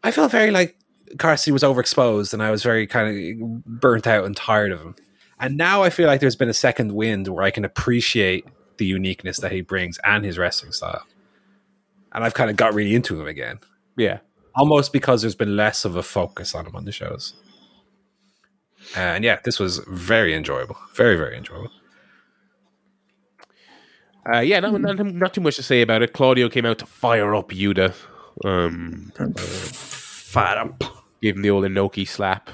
[0.02, 0.77] I felt very like
[1.19, 4.94] Cassidy was overexposed and I was very kind of burnt out and tired of him.
[5.40, 8.44] And now I feel like there's been a second wind where I can appreciate
[8.78, 11.06] the uniqueness that he brings and his wrestling style.
[12.12, 13.59] And I've kind of got really into him again.
[13.97, 14.19] yeah.
[14.59, 17.35] Almost because there's been less of a focus on him on the shows.
[18.97, 20.76] And yeah, this was very enjoyable.
[20.94, 21.70] Very, very enjoyable.
[24.30, 26.12] Uh, yeah, not, not, not too much to say about it.
[26.12, 27.94] Claudio came out to fire up Yuta.
[28.44, 30.85] Um, Fat up.
[31.22, 32.51] gave him the old Inoki slap.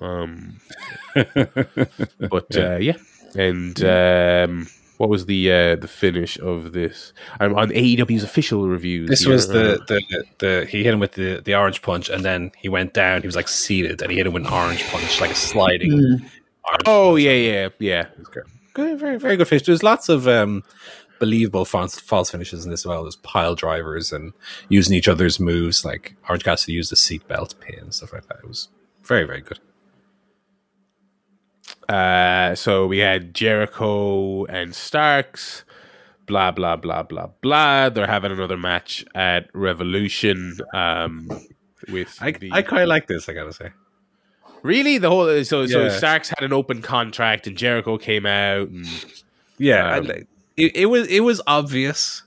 [0.00, 0.60] Um,
[1.14, 2.96] but uh, yeah,
[3.34, 4.68] and um,
[4.98, 7.12] what was the uh, the finish of this?
[7.40, 9.08] I'm on AEW's official reviews.
[9.08, 9.32] This here.
[9.32, 12.68] was the, the the he hit him with the the orange punch, and then he
[12.68, 13.22] went down.
[13.22, 15.92] He was like seated, and he hit him with an orange punch, like a sliding.
[15.92, 17.22] orange oh punch.
[17.22, 18.06] yeah, yeah, yeah.
[18.74, 19.64] good, very very good finish.
[19.64, 20.64] There's lots of um,
[21.20, 23.02] believable false, false finishes in this as well.
[23.02, 24.32] There's pile drivers and
[24.68, 25.84] using each other's moves.
[25.84, 28.38] Like Orange Cassidy used the seatbelt pin and stuff like that.
[28.42, 28.68] It was
[29.04, 29.60] very very good.
[31.88, 35.64] Uh, so we had Jericho and Starks.
[36.26, 37.88] Blah blah blah blah blah.
[37.88, 40.58] They're having another match at Revolution.
[40.74, 41.30] Um,
[41.90, 43.28] with I the, I quite like this.
[43.28, 43.70] I gotta say.
[44.62, 48.86] really the whole so so Starks had an open contract and Jericho came out and
[49.56, 50.24] Yeah, Um, I-
[50.58, 52.24] it, it was it was obvious,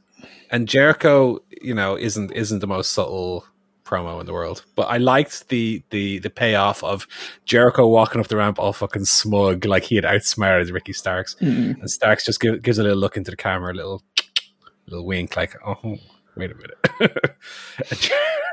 [0.50, 3.46] and Jericho, you know, isn't isn't the most subtle
[3.92, 4.64] promo in the world.
[4.76, 7.08] But I liked the the the payoff of
[7.46, 11.92] Jericho walking up the ramp all fucking smug, like he had outsmarted Ricky Starks, and
[11.92, 14.02] Starks just give, gives a little look into the camera, a little
[14.88, 15.98] little wink, like, oh,
[16.38, 17.36] wait a minute.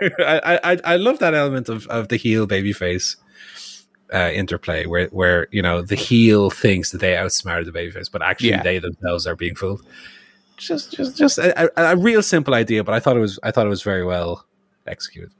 [0.20, 3.16] I, I I love that element of of the heel babyface
[4.12, 8.22] uh, interplay where where you know the heel thinks that they outsmarted the babyface, but
[8.22, 8.62] actually Yeah.
[8.62, 9.84] they themselves are being fooled.
[10.56, 13.66] Just just just a, a real simple idea, but I thought it was I thought
[13.66, 14.44] it was very well
[14.88, 15.30] executed.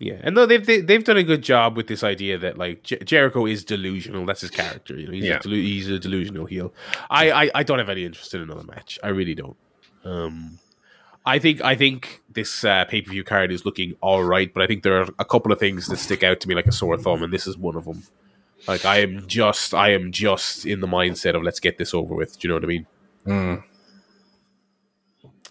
[0.00, 2.82] Yeah, and no, they've they, they've done a good job with this idea that like
[2.82, 4.26] Jer- Jericho is delusional.
[4.26, 4.96] That's his character.
[4.98, 5.36] You know, he's, Yeah.
[5.36, 6.74] a, delu- he's a delusional heel.
[7.10, 8.98] I, I I don't have any interest in another match.
[9.04, 9.56] I really don't.
[10.04, 10.58] Um,
[11.24, 14.62] I think I think this uh, pay per view card is looking all right, but
[14.62, 16.72] I think there are a couple of things that stick out to me like a
[16.72, 18.02] sore thumb, and this is one of them.
[18.66, 22.14] Like I am just I am just in the mindset of let's get this over
[22.14, 22.38] with.
[22.40, 23.62] Do you know what I mean?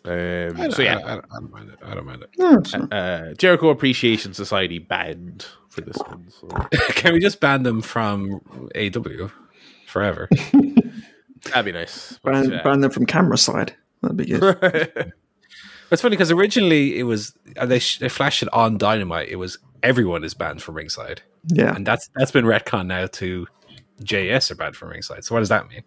[0.06, 1.80] Um, I, so yeah, I, I don't mind it.
[1.84, 2.30] I don't mind it.
[2.38, 6.28] No, it's uh, Jericho Appreciation Society banned for this one.
[6.30, 6.48] So.
[6.90, 8.42] Can we just ban them from
[8.76, 9.30] AW
[9.88, 10.28] forever?
[11.46, 12.20] That'd be nice.
[12.24, 13.76] But, ban, uh, ban them from camera side.
[14.02, 15.14] That'd be good.
[15.92, 19.30] It's funny because originally it was uh, they sh- they flashed it on Dynamite.
[19.30, 21.76] It was everyone is banned from ringside, yeah.
[21.76, 23.46] and that's that's been retcon now to
[24.02, 25.24] JS are banned from ringside.
[25.24, 25.84] So what does that mean?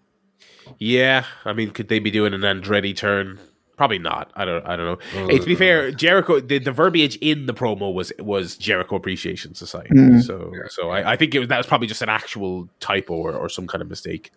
[0.78, 3.40] yeah, I mean, could they be doing an Andretti turn?
[3.77, 4.31] Probably not.
[4.35, 4.65] I don't.
[4.66, 5.27] I don't know.
[5.28, 6.40] Hey, to be fair, Jericho.
[6.40, 9.90] The, the verbiage in the promo was was Jericho Appreciation Society.
[9.94, 10.23] Mm.
[10.23, 13.35] So so I, I think it was, that was probably just an actual typo or,
[13.35, 14.32] or some kind of mistake.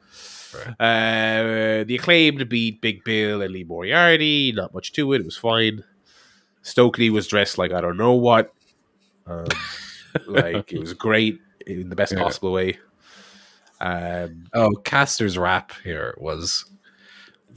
[0.80, 4.52] Uh, the acclaimed beat Big Bill and Lee Moriarty.
[4.52, 5.22] Not much to it.
[5.22, 5.84] It was fine.
[6.62, 8.54] Stokely was dressed like I don't know what.
[9.26, 9.46] Um,
[10.28, 12.24] like it was great in the best Yeah.
[12.24, 12.78] possible way.
[13.80, 16.66] Um, Oh, Caster's rap here was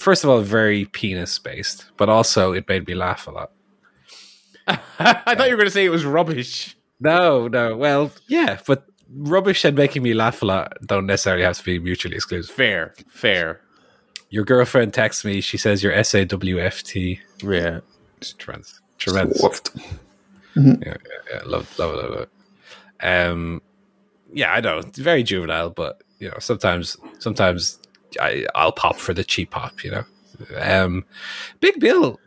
[0.03, 3.53] first of all very penis based, but also it made me laugh a lot.
[4.69, 6.77] I thought you were going to say it was rubbish.
[7.01, 11.59] No, no, well, yeah, but rubbish and making me laugh a lot don't necessarily have
[11.59, 12.55] to be mutually exclusive.
[12.55, 13.61] Fair, fair.
[14.31, 15.41] Your girlfriend texts me.
[15.41, 17.19] She says you're SAWFT.
[17.43, 17.81] Yeah.
[18.17, 18.81] It's tremendous.
[18.99, 19.43] Tremendous.
[19.43, 19.81] Swaffed.
[20.55, 20.95] Yeah, yeah,
[21.31, 21.41] yeah.
[21.45, 23.07] Love, love, it, love it.
[23.07, 23.61] Um,
[24.33, 27.79] yeah, I know it's very juvenile, but you know, sometimes, sometimes
[28.21, 29.83] I, I'll pop for the cheap pop.
[29.85, 30.05] You know,
[30.61, 31.05] um,
[31.61, 32.19] Big Bill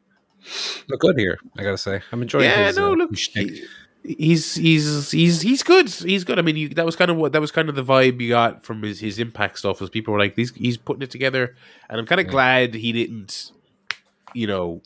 [0.89, 1.39] look good here.
[1.57, 2.45] I gotta say, I'm enjoying.
[2.45, 3.63] Yeah, his, no, uh, look, his he-
[4.03, 5.89] he's he's he's he's good.
[5.89, 6.37] He's good.
[6.37, 8.29] I mean, you, that was kind of what that was kind of the vibe you
[8.29, 9.81] got from his, his impact stuff.
[9.81, 11.55] Was people were like, he's he's putting it together,
[11.89, 13.51] and I'm kind of glad he didn't,
[14.33, 14.81] you know,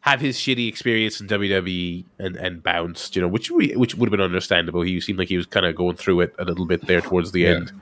[0.00, 3.16] have his shitty experience in WWE and and bounced.
[3.16, 4.82] You know, which we, which would have been understandable.
[4.82, 7.32] He seemed like he was kind of going through it a little bit there towards
[7.32, 7.48] the Yeah.
[7.48, 7.72] end.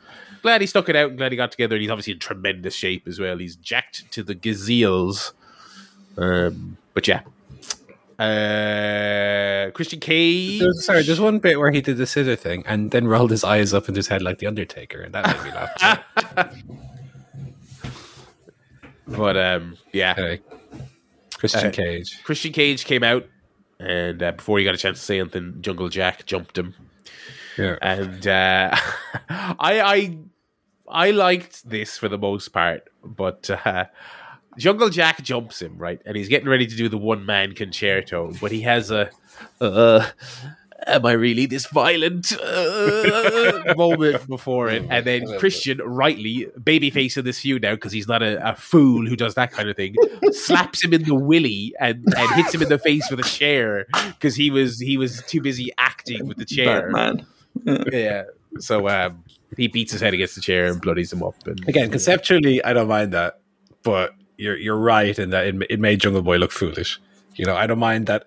[0.43, 1.11] Glad he stuck it out.
[1.11, 1.75] and Glad he got together.
[1.77, 3.39] And he's obviously in tremendous shape as well.
[3.39, 5.33] He's jacked to the gazelles.
[6.17, 7.21] Um, but yeah.
[8.19, 10.61] Uh, Christian Cage.
[10.61, 13.45] There's, sorry, there's one bit where he did the scissor thing and then rolled his
[13.45, 16.55] eyes up in his head like the Undertaker, and that made me laugh.
[19.07, 20.41] But um, yeah, anyway,
[21.39, 22.23] Christian Uh, Cage.
[22.25, 23.27] Christian Cage came out,
[23.81, 26.75] and uh, before he got a chance to say anything, Jungle Jack jumped him,
[27.57, 27.77] Yeah.
[27.81, 28.77] and uh,
[29.31, 30.19] I I
[30.91, 33.87] I liked this for the most part, but uh,
[34.57, 38.35] Jungle Jack jumps him right, and he's getting ready to do the one man con-chair-to,
[38.41, 39.11] but he has a.
[39.61, 40.07] Uh,
[40.87, 44.85] Am I really this violent uh, moment before it?
[44.89, 49.05] And then Christian, rightly, babyface in this feud now because he's not a, a fool
[49.05, 49.97] who does that kind of thing,
[50.31, 53.87] slaps him in the willy and, and hits him in the face with a chair
[54.15, 56.93] because he was he was too busy acting with the chair.
[56.93, 57.27] Batman.
[57.93, 58.25] Yeah,
[58.61, 59.25] so um,
[59.57, 61.35] he beats his head against the chair and bloodies him up.
[61.47, 63.41] And Again, conceptually, I don't mind that,
[63.83, 67.01] but you're you're right in that it, it made Jungle Boy look foolish.
[67.35, 68.25] You know, I don't mind that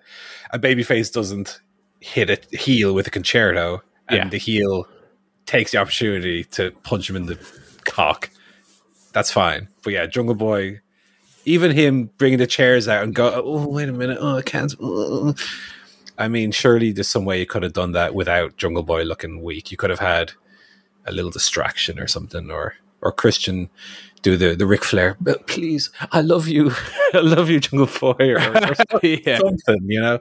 [0.52, 1.60] a babyface doesn't
[2.00, 4.28] hit a heel with a con-chair-to, and Yeah.
[4.28, 4.86] the heel
[5.46, 7.38] takes the opportunity to punch him in the
[7.84, 8.30] cock.
[9.12, 10.80] That's fine, but yeah, Jungle Boy,
[11.44, 14.74] even him bringing the chairs out and go, oh wait a minute, oh I can't.
[14.82, 15.32] uh."
[16.18, 19.42] I mean, surely there's some way you could have done that without Jungle Boy looking
[19.42, 19.70] weak.
[19.70, 20.32] You could have had
[21.06, 23.70] a little distraction or something, or or Christian
[24.22, 25.16] do the the Ric Flair.
[25.20, 26.72] "But please, I love you,
[27.14, 28.38] I love you, Jungle Boy, or,
[28.92, 30.20] or yeah, something, you know.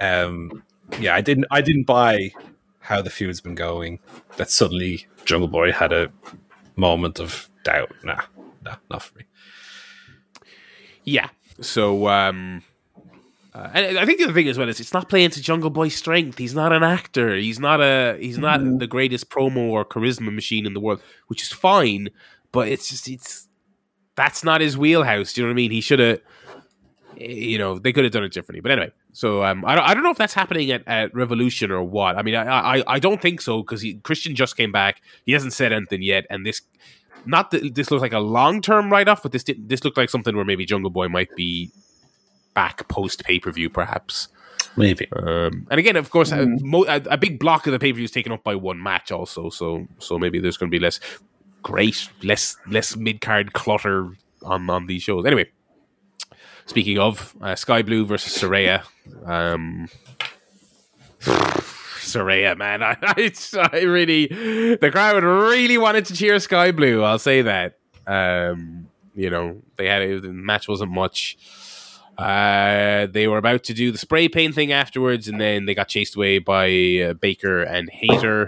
[0.00, 0.62] Um,
[0.98, 2.32] yeah, I didn't I didn't buy
[2.80, 3.98] how the feud's been going.
[4.36, 6.10] That suddenly Jungle Boy had a
[6.76, 7.92] moment of doubt.
[8.04, 8.22] Nah,
[8.64, 9.24] nah, not for me.
[11.04, 11.28] yeah.
[11.60, 12.62] So um,
[13.52, 15.70] uh, and I think the other thing as well is it's not playing to Jungle
[15.70, 16.38] Boy's strength.
[16.38, 17.34] He's not an actor.
[17.34, 21.42] He's not a he's not the greatest promo or charisma machine in the world, which
[21.42, 22.10] is fine.
[22.52, 23.48] But it's just it's
[24.14, 25.32] that's not his wheelhouse.
[25.32, 25.70] Do you know what I mean?
[25.72, 26.20] He should have,
[27.16, 28.60] you know, they could have done it differently.
[28.60, 31.72] But anyway, so um, I don't I don't know if that's happening at, at Revolution
[31.72, 32.16] or what.
[32.16, 35.02] I mean, I I, I don't think so because Christian just came back.
[35.26, 36.62] He hasn't said anything yet, and this.
[37.26, 39.98] Not that this looks like a long term write off, but this did, this looked
[39.98, 41.70] like something where maybe Jungle Boy might be
[42.54, 44.28] back post pay per view, perhaps.
[44.76, 45.08] Maybe.
[45.12, 47.96] Um, and again, of course, a, mo- a, a big block of the pay per
[47.96, 49.50] view is taken up by one match, also.
[49.50, 51.00] So, so maybe there's going to be less
[51.62, 54.10] great, less less mid card clutter
[54.42, 55.26] on on these shows.
[55.26, 55.50] Anyway,
[56.66, 58.84] speaking of uh, Skye Blue versus Saraya,
[59.26, 59.88] um,
[61.20, 63.32] Saraya, man, I, I,
[63.72, 64.26] I really
[64.76, 67.02] the crowd really wanted to cheer Skye Blue.
[67.02, 67.78] I'll say that.
[68.06, 71.36] Um, you know, they had it, the match wasn't much.
[72.20, 75.88] Uh, they were about to do the spray paint thing afterwards, and then they got
[75.88, 76.66] chased away by
[77.00, 78.46] uh, Baker and Hayter.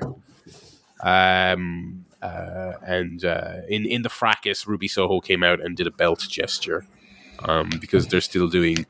[1.02, 5.90] Um, uh, and uh, in in the fracas, Ruby Soho came out and did a
[5.90, 6.84] belt gesture
[7.44, 8.84] um, because they're still doing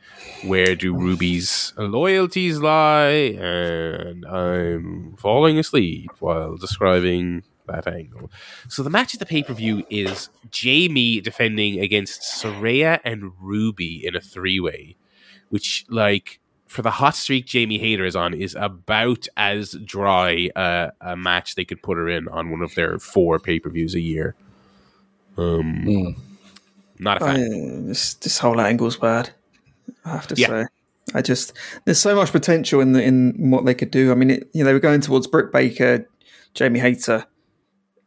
[0.44, 8.30] where do Ruby's loyalties lie, and I'm falling asleep while describing that angle.
[8.68, 14.04] So the match at the pay per view is Jamie defending against Saraya and Ruby
[14.06, 14.96] in a three way,
[15.50, 20.90] which like for the hot streak Jamie Hayter is on is about as dry uh,
[21.00, 23.94] a match they could put her in on one of their four pay per views
[23.94, 24.34] a year.
[25.36, 26.10] Um, Hmm.
[26.98, 27.86] not a fan.
[27.86, 29.30] this this whole angle's bad.
[30.04, 30.46] I have to Yeah.
[30.48, 30.64] say,
[31.14, 31.52] I just
[31.84, 34.12] there's so much potential in the in what they could do.
[34.12, 36.08] I mean, it, you know, they were going towards Britt Baker,
[36.54, 37.24] Jamie Hayter,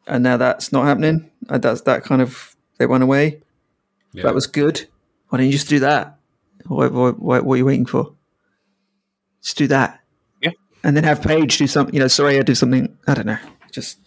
[0.08, 1.30] and now that's not happening.
[1.42, 3.42] That's that kind of they went away.
[4.14, 4.24] Yeah.
[4.24, 4.88] That was good.
[5.30, 6.18] Why don't you just do that?
[6.68, 8.16] What, what, what, what are you waiting for?
[9.42, 10.00] Just do that.
[10.42, 10.52] Yeah.
[10.84, 11.94] And then have Paige do something.
[11.94, 12.98] You know, Saraya do something.
[13.08, 13.38] I don't know.
[13.72, 14.00] Just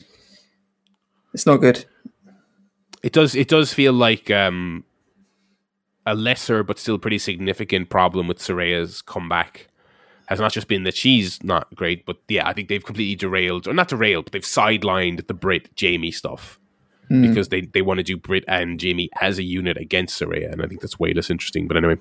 [1.35, 1.85] it's not good.
[3.03, 3.35] It does.
[3.35, 4.85] It does feel like um,
[6.07, 9.69] a lesser but still pretty significant problem with Saraya's comeback
[10.28, 13.66] has not just been that she's not great, but yeah, I think they've completely derailed,
[13.66, 16.59] or not derailed, but they've sidelined the Britt Jamie stuff
[17.09, 20.62] because they, they want to do Britt and Jamie as a unit against Saraya, and
[20.62, 21.66] I think that's way less interesting.
[21.66, 21.94] But anyway,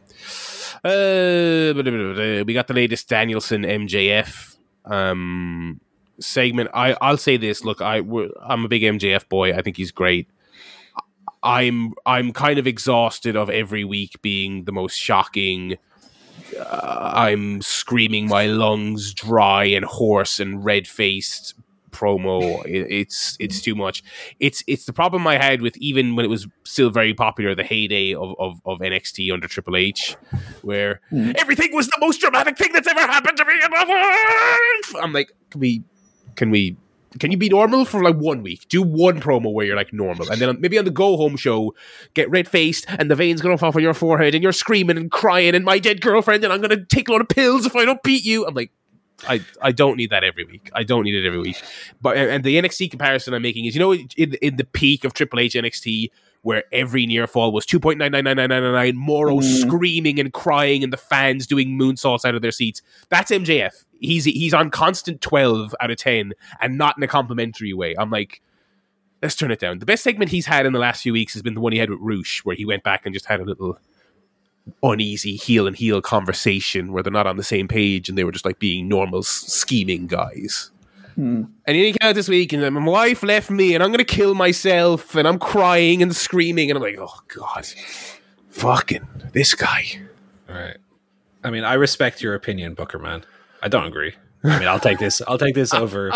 [0.84, 5.80] uh, we got the latest Danielson MJF um,
[6.20, 6.70] segment.
[6.74, 7.64] I I'll say this.
[7.64, 9.54] Look, I we're, I'm a big MJF boy.
[9.54, 10.30] I think he's great.
[11.42, 15.78] I'm I'm kind of exhausted of every week being the most shocking.
[16.56, 21.54] Uh, I'm screaming my lungs dry and hoarse and red faced
[21.92, 22.64] promo.
[22.66, 24.04] It, it's it's too much.
[24.40, 27.64] It's it's the problem I had with even when it was still very popular, the
[27.64, 30.16] heyday of of, of NXT under Triple H,
[30.62, 35.04] where everything was the most dramatic thing that's ever happened to me in my life.
[35.04, 35.84] I'm like, can we
[36.36, 36.78] can we
[37.20, 38.68] can you be normal for like one week?
[38.70, 41.74] Do one promo where you're like normal, and then maybe on the go home show,
[42.14, 45.12] get red faced and the veins fall off on your forehead, and you're screaming and
[45.12, 47.86] crying, and my dead girlfriend, and I'm gonna take a lot of pills if I
[47.86, 48.46] don't beat you.
[48.46, 48.72] I'm like,
[49.28, 50.70] I I don't need that every week.
[50.74, 51.62] I don't need it every week.
[52.02, 55.14] But and the NXT comparison I'm making is, you know, in in the peak of
[55.14, 56.12] Triple H NXT.
[56.44, 60.18] Where every near fall was two point nine nine nine nine nine nine, Moro screaming
[60.18, 62.82] and crying, and the fans doing moonsaults out of their seats.
[63.10, 63.84] That's MJF.
[64.00, 67.96] He's he's on constant twelve out of ten, and not in a complimentary way.
[67.98, 68.42] I'm like,
[69.22, 69.80] let's turn it down.
[69.80, 71.80] The best segment he's had in the last few weeks has been the one he
[71.80, 73.80] had with Roosh, where he went back and just had a little
[74.84, 78.32] uneasy heel and heel conversation where they're not on the same page and they were
[78.32, 80.72] just like being normal scheming guys.
[81.16, 81.44] Hmm.
[81.66, 84.00] And then he came out this week and my wife left me and I'm going
[84.00, 87.66] to kill myself and I'm crying and screaming and I'm like, oh God,
[88.50, 89.86] fucking this guy.
[90.48, 90.78] All right.
[91.44, 93.24] I mean, I respect your opinion, Booker man.
[93.62, 94.14] I don't agree.
[94.44, 95.22] I mean, I'll take this.
[95.28, 96.12] I'll take this over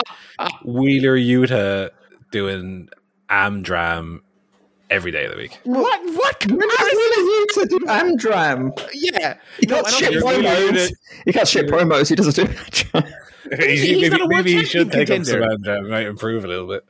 [0.63, 1.89] Wheeler Yuta
[2.31, 2.88] doing
[3.30, 4.19] Amdram
[4.89, 5.59] every day of the week.
[5.63, 6.01] What?
[6.15, 6.45] What?
[6.47, 8.89] When did you to do Amdram?
[8.93, 9.35] Yeah.
[9.59, 10.91] He No, got I don't shit think- promos.
[11.26, 12.09] He got shit promos.
[12.09, 13.13] He doesn't do Amdram.
[13.59, 15.41] He's not a world champion contender.
[15.41, 15.89] Amdram.
[15.89, 16.85] Might improve a little bit.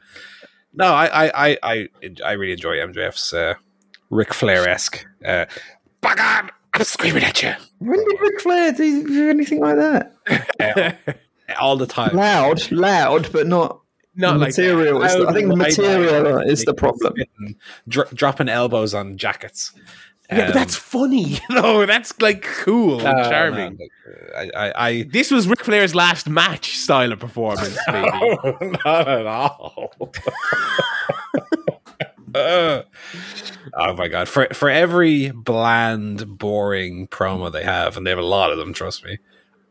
[0.73, 1.87] No, I, I, I, I,
[2.25, 3.55] I really enjoy MJF's uh,
[4.09, 5.05] Ric Flair esque.
[5.25, 5.45] Uh,
[6.01, 6.49] Bug on!
[6.81, 10.97] I'm screaming at you When did Ric Flair do do anything like that?
[11.59, 12.15] All the time.
[12.15, 13.81] Loud, loud, but not
[14.15, 14.61] Not like that.
[14.63, 15.03] material.
[15.03, 17.13] is the- I think the material loud, is the problem.
[17.87, 19.71] dro- dropping elbows on jackets.
[20.31, 21.39] Yeah, but Um, that's funny.
[21.51, 23.77] No, that's like cool and uh, charming.
[23.77, 23.85] no,
[24.37, 28.77] I, I, I This was Ric Flair's last match style of performance, baby.
[28.85, 29.93] not at all.
[33.73, 34.27] Oh my god!
[34.27, 38.73] For for every bland, boring promo they have, and they have a lot of them.
[38.73, 39.19] Trust me,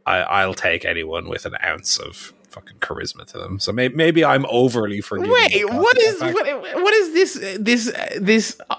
[0.06, 3.58] I, I'll take anyone with an ounce of fucking charisma to them.
[3.58, 5.32] So maybe, maybe I'm overly forgiving.
[5.32, 8.76] Wait, what is what, what is this this this uh,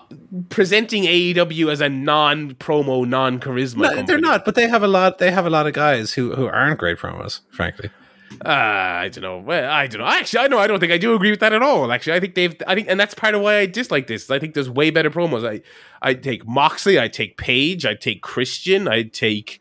[0.49, 3.95] presenting AEW as a non promo, non charisma?
[3.95, 5.18] No, they're not, but they have a lot.
[5.18, 7.41] They have a lot of guys who who aren't great promos.
[7.52, 7.90] Frankly,
[8.44, 9.40] Uh, I don't know.
[9.40, 10.08] Well, I don't know.
[10.08, 10.58] Actually, I know.
[10.60, 11.91] I don't think I do agree with that at all.
[11.91, 12.56] Actually, I think they've.
[12.66, 14.32] I think, and that's part of why I dislike this.
[14.32, 15.48] I think there's way better promos.
[15.48, 15.62] I
[16.02, 16.99] I take Moxley.
[16.99, 17.86] I take Page.
[17.86, 18.88] I take Christian.
[18.88, 19.60] I take,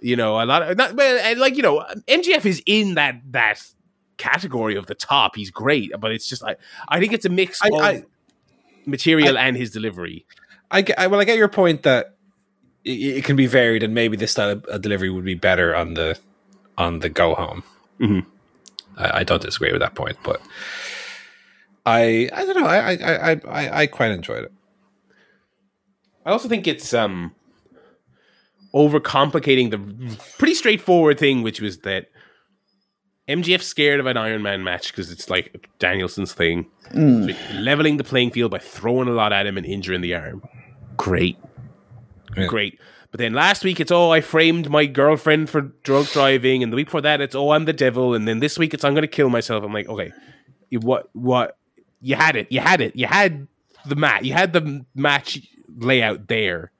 [0.00, 3.62] you know, a lot of not well, like you know, MJF is in that that
[4.16, 5.36] category of the top.
[5.36, 6.56] He's great, but it's just I
[6.88, 8.04] I think it's a mix I- of I-
[8.86, 10.24] material and his delivery.
[10.70, 10.84] I.
[10.96, 12.16] I, well, I get your point that
[12.84, 15.74] it, it can be varied, and maybe this style of of delivery would be better
[15.76, 16.18] on the
[16.76, 17.62] on the go home.
[18.00, 18.24] Mhm.
[18.96, 20.40] I, I don't disagree with that point, but
[21.86, 22.66] I I don't know.
[22.66, 24.52] I I I I, I quite enjoyed it.
[26.26, 27.34] I also think it's um
[28.74, 32.06] overcomplicating the pretty straightforward thing, which was that
[33.28, 36.66] MJF's scared of an Iron Man match because it's like Danielson's thing.
[36.92, 40.42] So leveling the playing field by throwing a lot at him and injuring the arm.
[40.96, 41.36] Great.
[42.36, 42.46] Yeah.
[42.46, 42.78] Great.
[43.10, 46.76] But then last week it's oh I framed my girlfriend for drunk driving, and the
[46.76, 49.02] week before that it's oh I'm the devil, and then this week it's I'm going
[49.02, 49.64] to kill myself.
[49.64, 50.12] I'm like okay,
[50.72, 51.56] what what
[52.00, 53.48] you had it, you had it, you had
[53.86, 55.40] the mat, you had the match
[55.76, 56.70] layout there.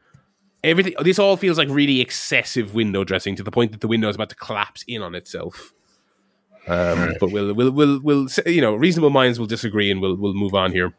[0.62, 4.08] Everything this all feels like really excessive window dressing to the point that the window
[4.08, 5.72] is about to collapse in on itself.
[6.66, 10.16] Um, but we'll we'll we'll we'll say- you know reasonable minds will disagree and we'll
[10.16, 10.92] we'll move on here.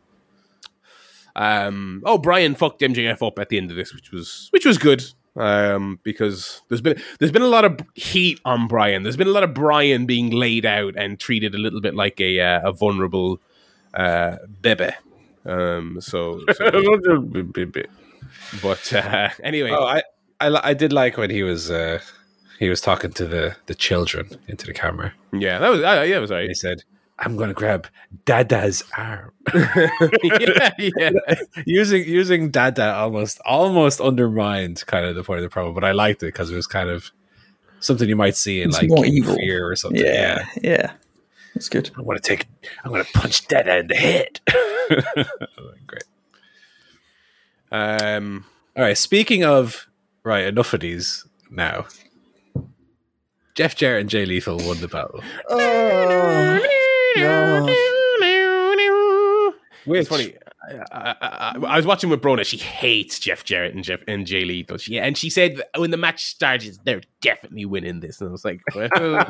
[1.36, 4.78] Um, oh, Brian fucked MJF up at the end of this, which was which was
[4.80, 5.04] good.
[5.40, 9.04] Um, because there's been there's been a lot of heat on Brian.
[9.04, 12.20] There's been a lot of Brian being laid out and treated a little bit like
[12.20, 13.40] a uh, a vulnerable
[13.94, 14.90] uh, bebe.
[15.46, 16.70] Um, so, so
[18.62, 20.04] but uh, anyway, Oh, I,
[20.42, 22.02] I, I did like when he was uh,
[22.60, 25.14] he was talking to the the children into the camera.
[25.32, 26.84] yeah, that was uh, yeah, it was He said,
[27.20, 27.88] "I'm going to grab
[28.26, 29.32] Dada's arm."
[30.24, 31.12] yeah, yeah.
[31.66, 35.92] using using Dada almost almost undermined kind of the point of the promo, but I
[35.92, 37.12] liked it because it was kind of
[37.80, 39.36] something you might see in It's like more evil.
[39.36, 40.04] fear or something.
[40.04, 40.94] Yeah, yeah.
[41.56, 41.90] That's good.
[41.98, 42.48] I'm gonna take.
[42.84, 44.40] I'm gonna punch Dada in the head.
[45.88, 46.04] Great.
[47.72, 48.98] Um, All right.
[48.98, 49.90] Speaking of
[50.24, 51.86] right, enough of these now.
[53.56, 55.22] Jeff Jarrett and Jay Lethal won the battle.
[55.50, 56.60] Oh,
[59.86, 60.36] Which, It's funny.
[60.92, 62.46] I, I, I, was watching with Brona.
[62.46, 64.78] She hates Jeff Jarrett and Jeff and Jay Lethal.
[64.78, 68.22] She, and she said when the match starts, they're definitely winning this.
[68.22, 68.90] And I was like, well,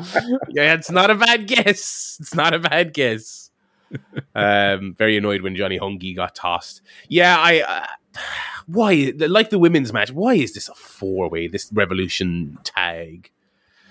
[0.50, 2.18] yeah, it's not a bad guess.
[2.20, 3.50] It's not a bad guess.
[4.34, 6.82] Um, very annoyed when Johnny Hungy got tossed.
[7.08, 7.60] Yeah, I.
[7.60, 7.86] Uh,
[8.66, 10.12] why, like the women's match?
[10.12, 11.48] Why is this a four way?
[11.48, 13.30] This Revolution tag,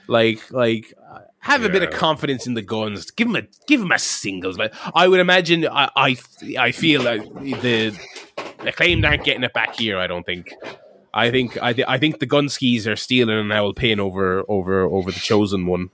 [0.10, 0.94] like, like.
[1.42, 3.12] Have a bit of confidence in the guns.
[3.12, 4.58] Give them a give them a singles.
[4.58, 5.66] But I would imagine.
[5.66, 6.18] I I,
[6.60, 7.22] I feel like
[7.62, 7.98] the
[8.62, 9.98] the acclaimed aren't getting it back here.
[9.98, 10.54] I don't think.
[11.14, 14.84] I think I, th- I think the Gunskis are stealing an owl pin over over
[14.84, 15.90] over the chosen one.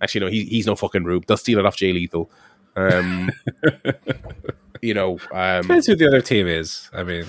[0.00, 1.26] Actually, no, he, he's no fucking rube.
[1.26, 2.30] They'll steal it off Jay Lethal.
[2.76, 3.30] Um,
[4.82, 6.90] you know, um, depends who the other team is.
[6.92, 7.24] I mean,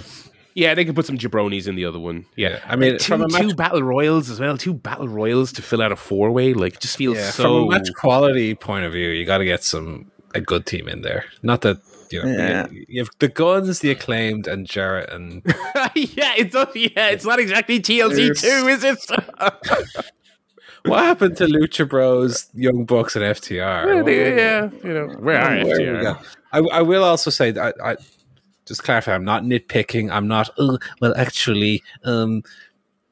[0.56, 2.26] yeah, they can put some jabronis in the other one.
[2.36, 4.58] Yeah, Yeah, I mean, two, from a match- two battle royals as well.
[4.58, 6.54] Two battle royals to fill out a four way.
[6.54, 7.44] Like, it just feels yeah, so.
[7.44, 10.88] from a match quality point of view, you got to get some a good team
[10.88, 11.26] in there.
[11.44, 11.78] Not that
[12.12, 12.68] you know Yeah.
[12.72, 15.42] you, you have the guns, the acclaimed, and Jarrett and
[15.96, 19.00] yeah, it's not, yeah, it's not exactly TLC two, is it?
[20.86, 24.04] what happened to Lucha Bros, Young Bucks, and FTR?
[24.04, 26.02] What- yeah, you know, where are where FTR?
[26.04, 26.18] go?
[26.52, 27.96] I, I will also say that I, I
[28.66, 29.14] just clarify.
[29.14, 30.12] I'm not nitpicking.
[30.12, 30.50] I'm not.
[30.58, 32.44] "Oh, well, actually, um,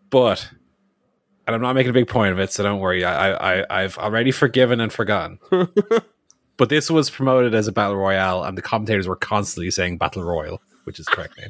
[0.09, 0.49] but
[1.45, 3.03] and I'm not making a big point of it, so don't worry.
[3.03, 5.39] I, I, I I've already forgiven and forgotten.
[6.57, 10.23] but this was promoted as a battle royale, and the commentators were constantly saying battle
[10.23, 11.49] royal, which is correct name.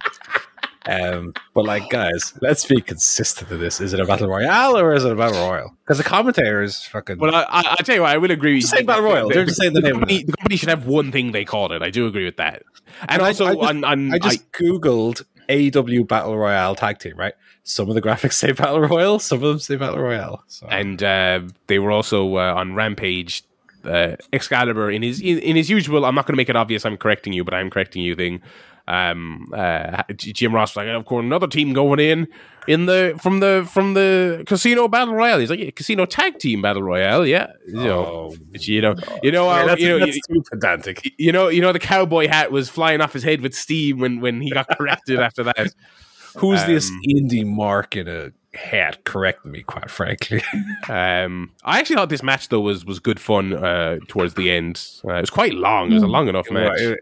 [0.86, 3.80] Um, but like, guys, let's be consistent to this.
[3.80, 5.76] Is it a battle royale or is it a battle royal?
[5.84, 7.20] Because the commentator is fucking.
[7.20, 8.60] Well, I, I, I tell you what, I will agree.
[8.60, 9.30] Just say Battle Royal.
[9.30, 11.72] They're just saying the name of company, the company should have one thing they called
[11.72, 11.82] it.
[11.82, 12.64] I do agree with that.
[13.08, 17.16] And I- also, I just- on, on I just googled AW Battle Royale tag team,
[17.18, 17.34] right?
[17.64, 20.44] Some of the graphics say Battle Royale, some of them say Battle Royale.
[20.48, 23.44] So and uh, they were also uh, on Rampage.
[23.86, 26.06] Uh, Excalibur in his in, in his usual.
[26.06, 26.86] I'm not going to make it obvious.
[26.86, 28.16] I'm correcting you, but I'm correcting you.
[28.16, 28.42] Thing.
[28.88, 32.28] Um, uh, Jim Ross was like, of course, another team going in
[32.68, 35.40] in the from the from the casino battle royale.
[35.40, 37.26] He's like, yeah, casino tag team battle royale.
[37.26, 38.36] Yeah, you know, Oh.
[38.54, 41.14] you know, you know, Yeah, uh, that's, you know, that's you, too pedantic.
[41.18, 44.20] you know, you know, the cowboy hat was flying off his head with steam when
[44.20, 45.74] when he got corrected after that.
[46.38, 50.42] Who's this Um, indie mark in a hat correcting me, quite frankly?
[50.90, 54.86] Um, I actually thought this match though was was good fun uh, towards the end.
[55.06, 55.92] Uh, it was quite long.
[55.92, 56.80] It was a long enough match.
[56.82, 57.00] Right,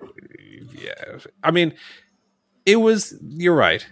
[0.73, 1.17] yeah.
[1.43, 1.73] I mean,
[2.65, 3.85] it was, you're right.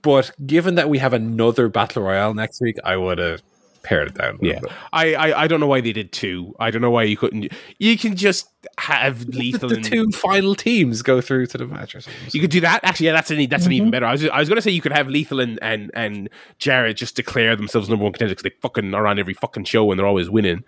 [0.00, 3.42] But given that we have another Battle Royale next week, I would have
[3.82, 4.72] pared it down a Yeah, bit.
[4.92, 6.54] I, I I don't know why they did two.
[6.60, 7.52] I don't know why you couldn't.
[7.78, 8.48] You can just
[8.78, 12.22] have The, lethal the and two final teams go through to the match or something.
[12.32, 12.84] You could do that.
[12.84, 13.90] Actually, yeah, that's an that's an even Mm-hmm.
[13.90, 14.06] better.
[14.06, 16.28] I was I was going to say you could have Lethal and and and
[16.58, 19.90] Jarrett just declare themselves number one contenders because they fucking are on every fucking show
[19.90, 20.64] and they're always winning.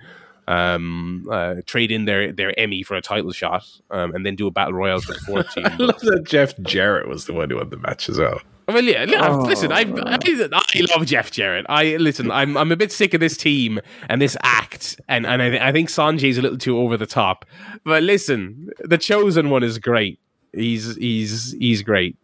[0.46, 4.46] Um, uh, trade in their their Emmy for a title shot, um, and then do
[4.46, 5.64] a battle royale for the fourth team.
[5.66, 8.40] I love that Jeff Jarrett was the one who won the match as well.
[8.66, 9.42] Well, yeah, yeah, Oh.
[9.42, 11.66] listen, I, I I love Jeff Jarrett.
[11.68, 13.78] I listen, I'm I'm a bit sick of this team
[14.08, 17.44] and this act, and and I, I think Sonjay's a little too over the top.
[17.84, 20.18] But listen, the chosen one is great.
[20.52, 22.16] He's he's he's great.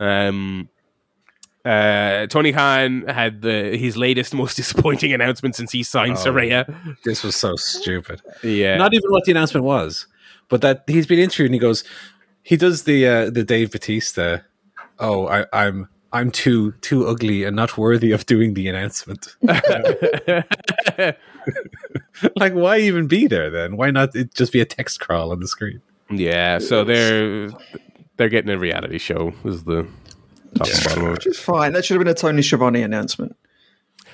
[0.00, 0.68] Um,
[1.64, 6.96] uh, Tony Khan had the his latest most disappointing announcement since he signed Oh, Saraya.
[7.04, 8.22] This was so stupid.
[8.42, 10.06] Yeah, Not even what the announcement was,
[10.48, 11.84] but that he's been interviewed and he goes,
[12.42, 14.38] he does the uh, the Dave Batista.
[15.00, 19.36] Oh, I, I'm I'm too too ugly and not worthy of doing the announcement.
[22.36, 23.76] like, why even be there then?
[23.76, 25.80] Why not it just be a text crawl on the screen?
[26.10, 27.50] yeah, so they're
[28.16, 29.32] they're getting a reality show.
[29.44, 29.86] Is the
[30.54, 31.12] top and bottom of it.
[31.12, 31.72] Which is fine.
[31.72, 33.36] That should have been a Tony Schiavone announcement.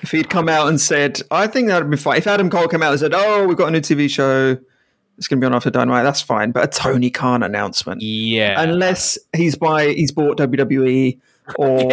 [0.01, 2.17] If he'd come out and said, I think that would be fine.
[2.17, 4.57] If Adam Cole came out and said, Oh, we've got a new TV show,
[5.17, 6.51] it's going to be on after Dynamite, that's fine.
[6.51, 11.19] But a Tony Khan announcement, Yeah, unless he's by he's bought WWE
[11.57, 11.91] or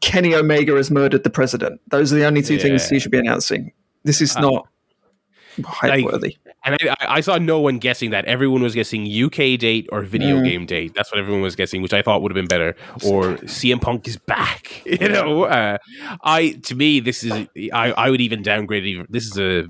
[0.00, 1.80] Kenny Omega has murdered the president.
[1.88, 3.72] Those are the only two things he should be announcing.
[4.04, 4.66] This is not
[5.64, 6.36] hype worthy.
[6.64, 8.24] And I, I- I saw no one guessing that.
[8.26, 10.44] Everyone was guessing UK date or video Mm.
[10.44, 10.92] game date.
[10.94, 12.74] That's what everyone was guessing, which I thought would have been better.
[13.04, 14.82] Or CM Punk is back.
[15.00, 15.78] You know, uh,
[16.22, 17.32] I to me this is
[17.72, 18.88] I, I would even downgrade it.
[18.88, 19.66] Even, this is a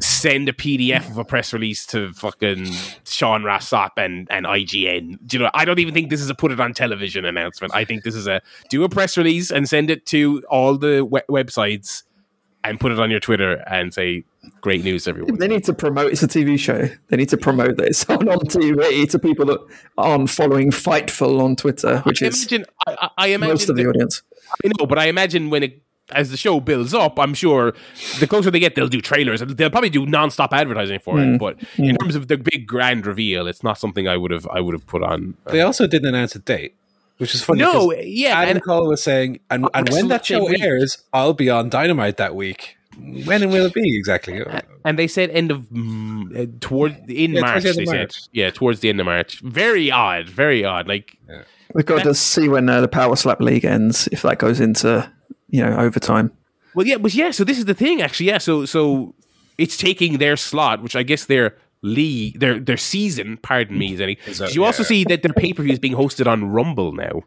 [0.00, 2.66] send a PDF of a press release to fucking
[3.06, 5.18] Sean Ross Sapp and and IGN.
[5.26, 5.50] Do you know?
[5.54, 7.74] I don't even think this is a put it on television announcement.
[7.74, 8.40] I think this is a
[8.70, 12.02] do a press release and send it to all the we- websites
[12.62, 14.24] and put it on your Twitter and say
[14.60, 15.38] great news everyone.
[15.38, 16.12] They need to promote.
[16.12, 16.88] It's a TV show.
[17.08, 19.60] They need to promote that it's on on TV to people that
[19.98, 23.76] aren't following Fightful on Twitter, which I is imagine, I, I- I imagine most of
[23.76, 24.22] the that- audience.
[24.64, 27.74] I know, but I imagine when it as the show builds up, I'm sure
[28.20, 31.34] the closer they get, they'll do trailers and they'll probably do non-stop advertising for Hmm.
[31.34, 31.38] it.
[31.38, 34.60] But in terms of the big grand reveal, it's not something I would have I
[34.60, 35.34] would have put on.
[35.46, 36.74] They also didn't announce a date,
[37.18, 37.60] which is funny.
[37.60, 40.60] No, yeah, Adam and Cole was saying, and, and when that show week.
[40.60, 42.76] airs, I'll be on Dynamite that week.
[42.96, 44.40] When will it be exactly?
[44.84, 47.62] and they said end of mm, uh, toward in Yeah, March.
[47.62, 48.20] towards the end They of said, March.
[48.30, 49.40] yeah, towards the end of March.
[49.40, 50.86] Very odd, very odd.
[50.86, 51.16] Like,
[51.74, 55.10] We've got to see when uh, the Power Slap League ends, if that goes into
[55.54, 56.26] you know over time.
[56.74, 57.30] well, yeah, but yeah.
[57.30, 58.28] So this is the thing, actually.
[58.32, 59.14] Yeah, so so
[59.62, 61.46] it's taking their slot, which I guess their
[61.82, 63.38] league, their their season.
[63.50, 64.16] Pardon me, Zenny.
[64.38, 67.22] that- you also see that their pay per view is being hosted on Rumble now.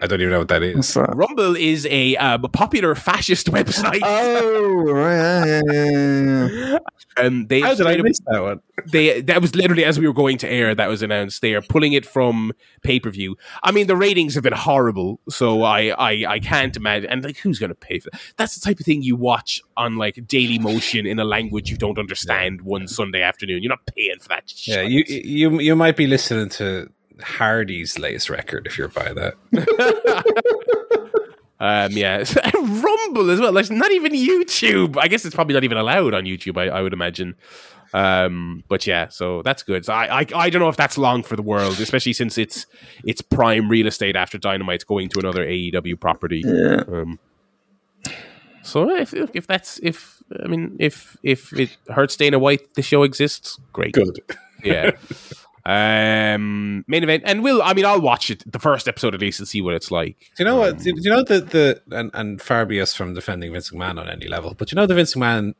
[0.00, 0.94] I don't even know what that is.
[0.94, 1.14] That?
[1.14, 4.00] Rumble is a uh, popular fascist website.
[4.02, 5.44] Oh, right.
[5.46, 6.78] Yeah, yeah, yeah, yeah.
[7.16, 8.60] Um, they How did I miss that one?
[8.86, 11.42] They that was literally as we were going to air that was announced.
[11.42, 12.52] They are pulling it from
[12.82, 13.36] pay per view.
[13.62, 17.10] I mean, the ratings have been horrible, so I I, I can't imagine.
[17.10, 18.20] And like, who's going to pay for that?
[18.36, 21.76] That's the type of thing you watch on like Daily Motion in a language you
[21.76, 23.62] don't understand one Sunday afternoon.
[23.62, 24.52] You're not paying for that.
[24.68, 26.88] Yeah, you you you might be listening to
[27.22, 29.34] Hardy's latest record if you're by that.
[31.60, 32.24] Um, yeah,
[32.54, 33.52] Rumble as well.
[33.52, 34.96] Like not even YouTube.
[34.96, 36.56] I guess it's probably not even allowed on YouTube.
[36.56, 37.34] I, I would imagine.
[37.92, 39.84] Um, but yeah, so that's good.
[39.84, 42.66] So I, I I don't know if that's long for the world, especially since it's
[43.04, 46.42] it's prime real estate after Dynamite's going to another AEW property.
[46.44, 46.84] Yeah.
[46.86, 47.18] Um,
[48.62, 53.02] so if if that's if I mean if if it hurts Dana White, the show
[53.02, 53.58] exists.
[53.72, 53.94] Great.
[53.94, 54.20] Good.
[54.62, 54.92] Yeah.
[55.68, 57.62] Um, main event, and we'll.
[57.62, 60.16] I mean, I'll watch it the first episode at least and see what it's like.
[60.34, 60.78] Do you know what?
[60.78, 64.08] Do you know the the and, and far be us from defending Vince McMahon on
[64.08, 65.54] any level, but you know the Vince McMahon,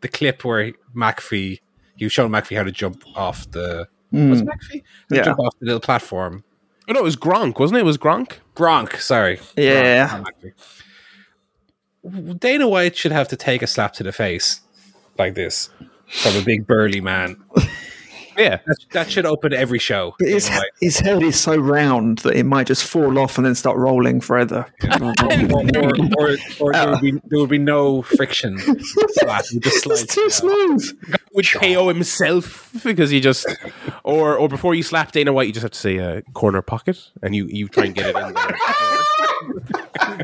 [0.00, 1.60] the clip where McAfee,
[1.96, 4.82] he was showing McAfee how to jump off the was it McAfee?
[5.10, 5.24] Yeah.
[5.24, 6.42] jump off the little platform.
[6.88, 7.80] Oh no, it was Gronk, wasn't it?
[7.82, 8.38] It was Gronk.
[8.56, 9.40] Gronk, sorry.
[9.58, 10.08] Yeah.
[10.08, 10.34] Gronk, not
[12.02, 12.40] McAfee.
[12.40, 14.62] Dana White should have to take a slap to the face
[15.18, 15.68] like this
[16.08, 17.36] from a big burly man.
[18.40, 18.58] Yeah.
[18.66, 20.14] That, that should open every show.
[20.18, 23.46] But his, Dana his head is so round that it might just fall off and
[23.46, 24.66] then start rolling forever.
[25.00, 28.58] or, or, or, or there, would be, there would be no friction.
[28.58, 29.44] slap.
[29.52, 30.30] It just slide it's too down.
[30.30, 31.18] smooth.
[31.34, 33.46] Would KO himself because he just,
[34.02, 37.10] or or before you slap Dana White, you just have to say uh, corner pocket,
[37.22, 38.56] and you you try and get it in there.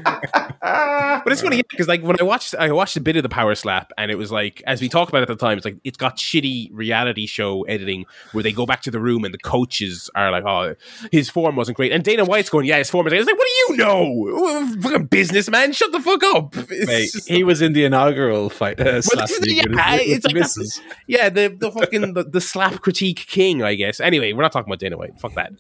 [1.27, 3.55] but it's funny because like when I watched I watched a bit of the power
[3.55, 5.97] slap and it was like as we talked about at the time it's like it's
[5.97, 10.09] got shitty reality show editing where they go back to the room and the coaches
[10.15, 10.75] are like oh
[11.13, 13.21] his form wasn't great and Dana White's going yeah his form is Great.
[13.21, 16.55] it's like what do you know fucking businessman shut the fuck up
[16.87, 18.81] Mate, he was in the inaugural fight.
[18.81, 18.85] Uh,
[19.15, 19.63] with yeah,
[20.01, 24.01] it's the like that's- yeah, the the fucking the, the slap critique king, I guess.
[24.01, 25.19] Anyway, we're not talking about Dana White.
[25.21, 25.53] Fuck that.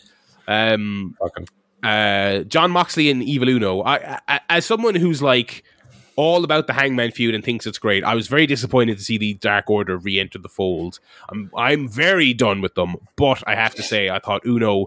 [0.49, 1.49] Um, Fucking-
[1.83, 3.83] uh, Jon Moxley and Evil Uno.
[3.83, 5.63] I, I, as someone who's like
[6.17, 9.19] all about the Hangman feud and thinks it's great, I was very disappointed to see
[9.19, 10.99] the Dark Order re-enter the fold.
[11.29, 14.87] I'm I'm very done with them, but I have to say I thought Uno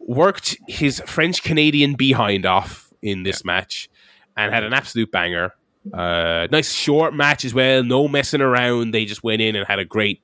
[0.00, 3.88] worked his French Canadian behind off in this match
[4.36, 5.54] and had an absolute banger.
[5.92, 8.92] Uh, nice short match as well, no messing around.
[8.92, 10.22] They just went in and had a great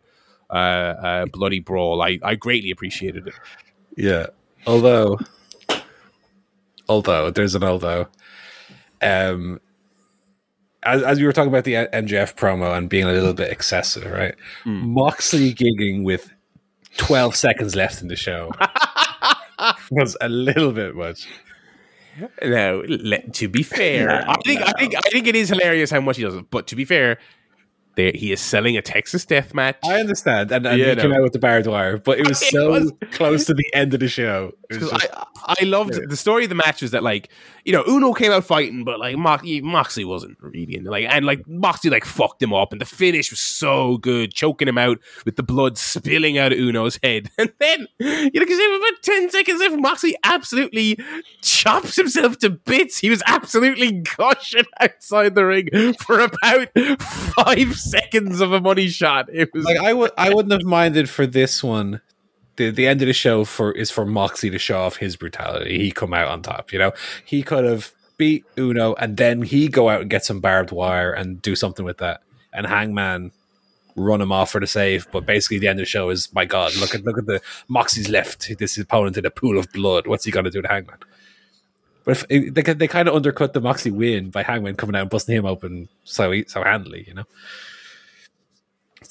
[0.49, 2.03] uh, uh, bloody brawl.
[2.03, 3.35] I, I greatly appreciated it.
[3.97, 4.27] Yeah.
[4.67, 5.19] Although,
[6.89, 8.09] although there's an although.
[9.03, 9.61] Um,
[10.83, 14.11] as, as we were talking about the MJF promo and being a little bit excessive,
[14.11, 14.35] right?
[14.65, 14.95] Hmm.
[14.95, 16.33] Moxley gigging with
[16.97, 18.51] 12 seconds left in the show
[19.91, 21.29] was a little bit much.
[22.43, 26.01] Now, let, to be fair, I think I think I think it is hilarious how
[26.01, 26.51] much he does it.
[26.51, 27.19] But to be fair,
[27.95, 29.79] there he is selling a Texas death match.
[29.85, 32.43] I understand, and, and Yeah, he came out with the barbed wire, but it was
[32.43, 34.53] It so was- close to the end of the show.
[34.71, 35.27] It just- I,
[35.61, 37.29] I loved the story of the match was that like
[37.65, 41.25] you know Uno came out fighting, but like Mox, Moxley wasn't really in like and
[41.27, 44.99] like Moxley like fucked him up, and the finish was so good, choking him out
[45.25, 49.29] with the blood spilling out of Uno's head, and then you know because about ten
[49.31, 50.99] seconds left, Moxley absolutely
[51.43, 52.99] chops himself to bits.
[52.99, 56.69] He was absolutely gushing outside the ring for about
[57.01, 59.29] five seconds of a money shot.
[59.33, 62.01] It was like I would, I wouldn't have minded for this one.
[62.61, 65.79] The, the end of the show for is for Moxie to show off his brutality.
[65.79, 66.75] He come out on top.
[66.75, 66.93] You know,
[67.25, 71.11] he could have beat Uno and then he go out and get some barbed wire
[71.11, 72.21] and do something with that.
[72.53, 73.33] And Hangman
[73.97, 75.11] run him off for the save.
[75.11, 77.41] But basically, the end of the show is my God, look at look at the
[77.69, 80.07] Moxie's left this opponent in a pool of blood.
[80.07, 80.99] What's he to do to Hangman?
[82.05, 85.11] But if, they they kind of undercut the Moxie win by Hangman coming out and
[85.11, 87.07] busting him open so so handily.
[87.09, 87.25] You know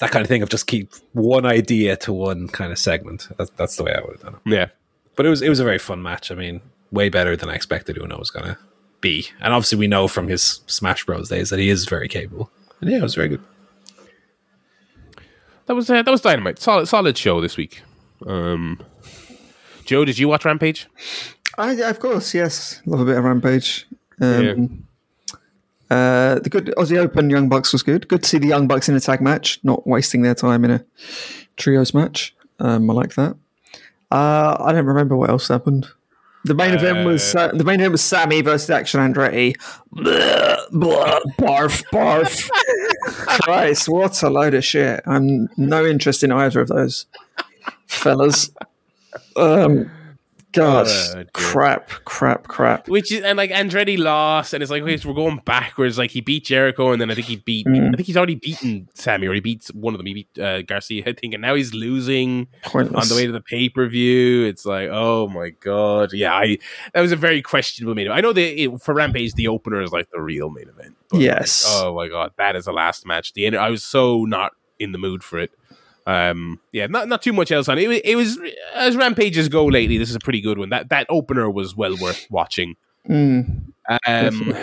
[0.00, 3.28] that kind of thing of just keep one idea to one kind of segment.
[3.38, 4.40] That's that's the way I would have done it.
[4.44, 4.66] yeah.
[5.16, 6.30] But it was it was a very fun match.
[6.30, 6.60] I mean,
[6.90, 8.58] way better than I expected Uno was gonna
[9.00, 9.28] be.
[9.40, 12.50] And obviously we know from his Smash Bros days that he is very capable.
[12.80, 13.42] And yeah, it was very good.
[15.66, 16.58] That was uh, that was dynamite.
[16.58, 17.82] Solid solid show this week.
[18.26, 18.80] Um,
[19.84, 20.88] Joe, did you watch Rampage?
[21.58, 22.80] I, of course, yes.
[22.86, 23.86] Love a bit of Rampage.
[24.20, 24.86] Um,
[25.90, 28.06] uh, the good Aussie Open Young Bucks was good.
[28.08, 30.70] Good to see the Young Bucks in a tag match, not wasting their time in
[30.70, 30.84] a
[31.56, 32.34] trios match.
[32.60, 33.36] Um, I like that.
[34.10, 35.88] Uh, I don't remember what else happened.
[36.44, 39.60] The main event was uh, the main event was Sammy versus Action Andretti.
[39.92, 42.48] Blah, blah, barf, barf.
[43.42, 45.02] Christ, what a load of shit!
[45.06, 47.06] I'm no interest in either of those
[47.86, 48.50] fellas.
[49.36, 49.90] Um,
[50.52, 52.88] God, Oh, crap, crap, crap.
[52.88, 55.98] Which is and like Andretti lost, and it's like okay, so we're going backwards.
[55.98, 57.66] Like he beat Jericho, and then I think he beat.
[57.66, 57.92] Mm.
[57.92, 60.06] I think he's already beaten Sammy, or he beats one of them.
[60.06, 62.48] He beat uh, Garcia, I think, and now he's losing
[63.02, 64.44] on the way to the pay per view.
[64.44, 66.34] It's like, oh my god, yeah.
[66.34, 66.58] I
[66.94, 68.18] that was a very questionable main event.
[68.18, 70.96] I know that it, for Rampage, the opener is like the real main event.
[71.10, 71.64] but, Yes.
[71.68, 73.32] Oh my god, that is the last match.
[73.34, 75.52] The end, I was so not in the mood for it.
[76.10, 77.88] Um, yeah, not not too much else on it.
[78.04, 78.38] It, was-
[78.74, 79.98] as rampages go lately.
[79.98, 80.70] This is a pretty good one.
[80.70, 82.76] That that opener was well worth watching.
[83.08, 83.72] Mm,
[84.06, 84.54] Um,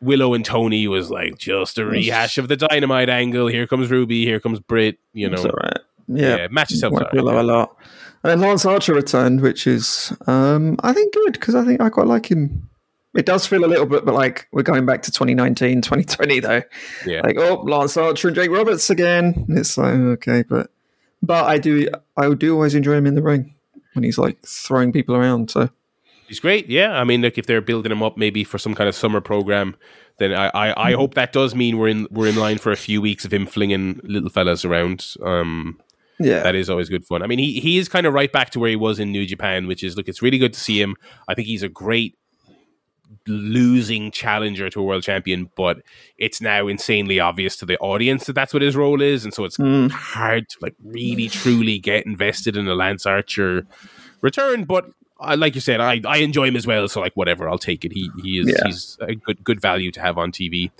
[0.00, 3.46] Willow and Toni was like just a rehash of the dynamite angle.
[3.46, 4.24] Here comes Ruby.
[4.24, 4.98] Here comes Britt.
[5.12, 5.78] You know, it's all right.
[6.08, 6.92] Yeah, yeah, match itself.
[6.92, 7.76] Like Willow a lot.
[8.22, 11.88] And then Lance Archer returned, which is, um, I think, good because I think I
[11.90, 12.68] quite like him.
[13.14, 16.62] It does feel a little bit, but like we're going back to 2019, 2020, though.
[17.06, 17.22] Yeah.
[17.22, 19.46] Like, oh, Lance Archer and Jake Roberts again.
[19.48, 20.70] It's like, okay, but
[21.22, 23.54] but I do I do always enjoy him in the ring
[23.94, 25.50] when he's like throwing people around.
[25.50, 25.70] So
[26.26, 26.68] He's great.
[26.68, 29.20] Yeah, I mean, look, if they're building him up maybe for some kind of summer
[29.20, 29.76] program,
[30.18, 32.76] then I, I, I hope that does mean we're in we're in line for a
[32.76, 35.14] few weeks of him flinging little fellas around.
[35.22, 35.80] Um,
[36.18, 37.22] yeah, that is always good fun.
[37.22, 39.26] I mean, he he is kind of right back to where he was in New
[39.26, 40.96] Japan, which is look, it's really good to see him.
[41.28, 42.18] I think he's a great
[43.26, 45.82] losing challenger to a world champion, but
[46.18, 49.44] it's now insanely obvious to the audience that that's what his role is, and so
[49.44, 49.90] it's Mm.
[49.90, 53.66] hard to like really truly get invested in a Lance Archer
[54.20, 54.64] return.
[54.64, 57.58] But I like you said, I, I enjoy him as well, so like whatever, I'll
[57.58, 57.92] take it.
[57.92, 58.66] He he is Yeah.
[58.66, 60.70] he's a good good value to have on TV.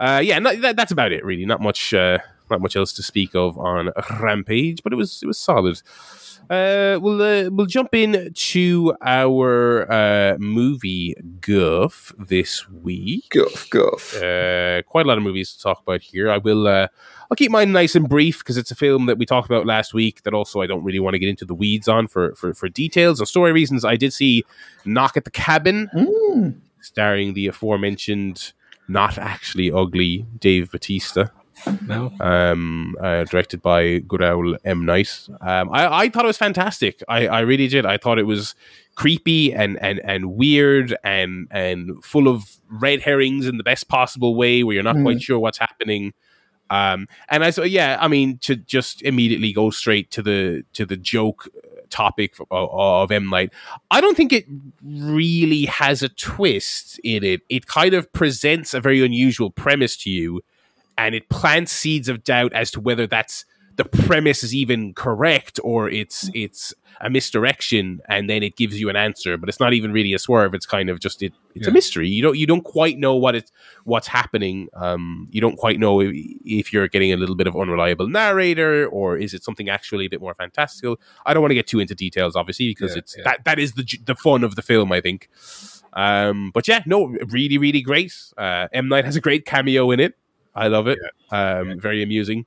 [0.00, 1.24] Uh, yeah, no, that, that's about it.
[1.24, 2.18] Really, not much uh,
[2.50, 3.90] not much else to speak of on
[4.20, 5.80] Rampage, but it was it was solid.
[6.50, 13.28] Uh, we'll uh, we'll jump in to our uh, movie guff this week.
[13.30, 14.16] goof, goof.
[14.20, 16.30] Uh, quite a lot of movies to talk about here.
[16.30, 16.66] I will.
[16.66, 16.88] Uh,
[17.30, 19.94] I'll keep mine nice and brief because it's a film that we talked about last
[19.94, 20.24] week.
[20.24, 22.68] That also I don't really want to get into the weeds on for for, for
[22.68, 23.84] details and story reasons.
[23.84, 24.44] I did see
[24.84, 26.56] Knock at the Cabin, Mm.
[26.80, 28.52] starring the aforementioned
[28.88, 31.28] not actually ugly Dave Batista
[31.86, 32.12] No.
[32.20, 34.84] um, uh, directed by Guraul M.
[34.84, 35.28] Nice.
[35.40, 37.02] Um, I, I thought it was fantastic.
[37.08, 37.86] I, I really did.
[37.86, 38.54] I thought it was
[38.94, 44.34] creepy and, and, and weird and and full of red herrings in the best possible
[44.34, 45.02] way, where you're not Mm.
[45.04, 46.12] quite sure what's happening.
[46.70, 50.84] Um, and I so yeah, I mean to just immediately go straight to the to
[50.86, 51.48] the joke
[51.90, 53.52] topic of, of M Night.
[53.90, 54.46] I don't think it
[54.82, 57.42] really has a twist in it.
[57.50, 60.40] It kind of presents a very unusual premise to you
[60.98, 63.44] and it plants seeds of doubt as to whether that's
[63.76, 68.90] the premise is even correct or it's it's a misdirection and then it gives you
[68.90, 69.38] an answer.
[69.38, 70.54] But it's not even really a swerve.
[70.54, 72.06] It's kind of just it, it's a mystery.
[72.08, 73.50] You don't you don't quite know what it's
[73.84, 74.68] what's happening.
[74.74, 76.14] Um you don't quite know if,
[76.44, 80.10] if you're getting a little bit of unreliable narrator or is it something actually a
[80.10, 81.00] bit more fantastical.
[81.24, 83.24] I don't want to get too into details obviously because Yeah, it's yeah.
[83.24, 85.30] that that is the the fun of the film i think.
[85.94, 88.14] Um, but yeah, no, really, really great.
[88.38, 90.16] Uh, M Night has a great cameo in it.
[90.54, 90.98] I love it.
[91.30, 92.46] Um, very amusing,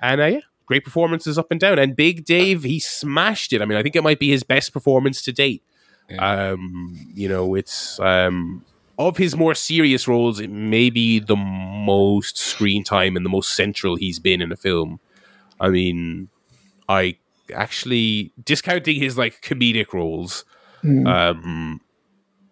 [0.00, 1.78] and uh, yeah, great performances up and down.
[1.78, 3.60] And Big Dave, he smashed it.
[3.60, 5.62] I mean, I think it might be his best performance to date.
[6.08, 6.52] Yeah.
[6.52, 8.64] Um, you know, it's um,
[8.98, 13.54] of his more serious roles, it may be the most screen time and the most
[13.54, 15.00] central he's been in a film.
[15.58, 16.28] I mean,
[16.88, 17.16] I
[17.54, 20.44] actually discounting his like comedic roles.
[21.06, 21.80] Um,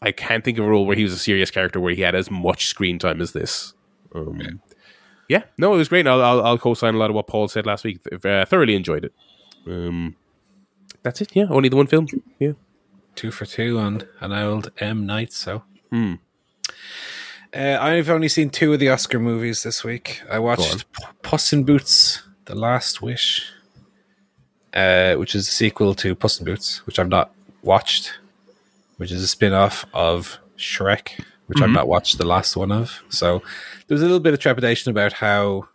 [0.03, 2.15] I can't think of a role where he was a serious character where he had
[2.15, 3.75] as much screen time as this.
[4.15, 4.61] Um,
[5.29, 5.43] yeah.
[5.59, 6.07] no, it was great.
[6.07, 8.01] I'll, I'll, I'll co-sign a lot of what Paul said last week.
[8.25, 9.13] Uh, thoroughly enjoyed it.
[9.67, 10.17] Um,
[11.03, 11.31] that's it.
[11.35, 12.07] Yeah, only the one film.
[12.39, 12.53] Yeah.
[13.15, 15.33] two for two on an old M Night.
[15.33, 16.15] So Hmm.
[17.55, 20.23] uh, I've only seen two of the Oscar movies this week.
[20.31, 20.85] I watched
[21.23, 23.51] Puss in Boots: The Last Wish,
[24.75, 27.33] uh, which is a sequel to Puss in Boots, which I've not
[27.63, 28.13] watched,
[28.99, 31.75] which is a spin-off of Shrek, which I've mm-hmm.
[31.75, 33.03] not watched the last one of.
[33.09, 33.43] So
[33.87, 35.69] there was a little bit of trepidation about how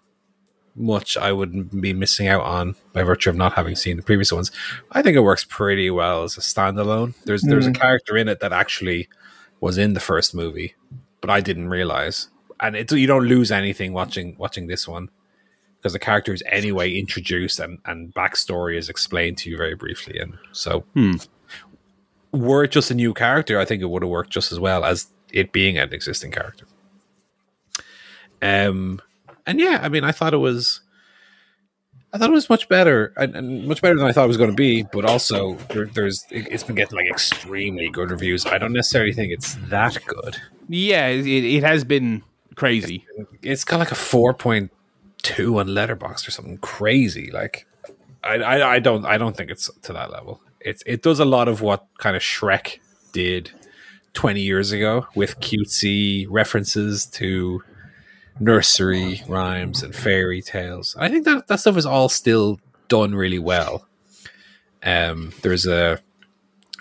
[0.75, 4.31] much I would be missing out on by virtue of not having seen the previous
[4.31, 4.51] ones.
[4.91, 7.15] I think it works pretty well as a standalone.
[7.25, 7.79] There's there's a mm.
[7.79, 9.09] character in it that actually
[9.59, 10.75] was in the first movie,
[11.21, 12.29] but I didn't realize.
[12.59, 15.09] And it, you don't lose anything watching watching this one
[15.77, 20.19] because the character is anyway introduced and and backstory is explained to you very briefly.
[20.19, 21.15] And so, hmm.
[22.31, 24.85] were it just a new character, I think it would have worked just as well
[24.85, 26.65] as it being an existing character.
[28.41, 29.01] Um,
[29.45, 30.81] and yeah, I mean, I thought it was,
[32.13, 34.37] I thought it was much better and, and much better than I thought it was
[34.37, 34.83] going to be.
[34.83, 38.45] But also, there, there's it, it's been getting like extremely good reviews.
[38.45, 40.37] I don't necessarily think it's that good.
[40.69, 42.23] Yeah, it, it has been
[42.55, 43.05] crazy.
[43.41, 44.71] It's got like a four point
[45.23, 47.31] two on Letterboxd or something crazy.
[47.31, 47.65] Like,
[48.23, 50.41] I, I, I don't, I don't think it's to that level.
[50.59, 52.79] It's it does a lot of what kind of Shrek
[53.11, 53.51] did
[54.13, 57.63] twenty years ago with cutesy references to
[58.39, 60.95] nursery rhymes and fairy tales.
[60.99, 63.87] I think that that stuff is all still done really well.
[64.83, 65.99] Um, there's a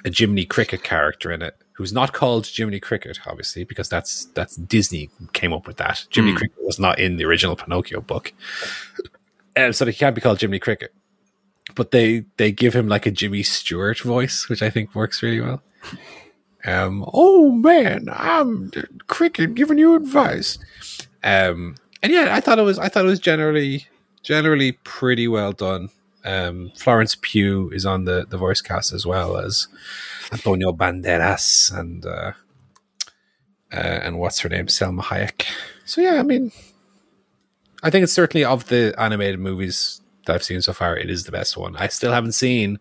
[0.05, 4.57] a Jiminy Cricket character in it who's not called Jiminy Cricket, obviously, because that's that's
[4.57, 6.07] Disney came up with that.
[6.13, 8.33] Jiminy Cricket was not in the original Pinocchio book,
[9.57, 10.93] um, so he can't be called Jiminy Cricket.
[11.75, 15.41] But they they give him like a Jimmy Stewart voice, which I think works really
[15.41, 15.63] well.
[16.65, 18.71] Um, oh man, I'm
[19.09, 20.59] Cricket giving you advice.
[21.25, 23.87] Um, and yeah, I thought it was I thought it was generally
[24.23, 25.91] generally pretty well done.
[26.25, 29.69] Um, Florence Pugh is on the the voice cast as well as
[30.33, 32.33] Antonio Banderas and uh,
[33.73, 35.47] uh, and what's her name, Salma Hayek.
[35.85, 36.53] So yeah, I mean,
[37.83, 41.25] I think it's certainly of the animated movies that I've seen so far, it is
[41.25, 41.77] the best one.
[41.77, 42.79] I still haven't seen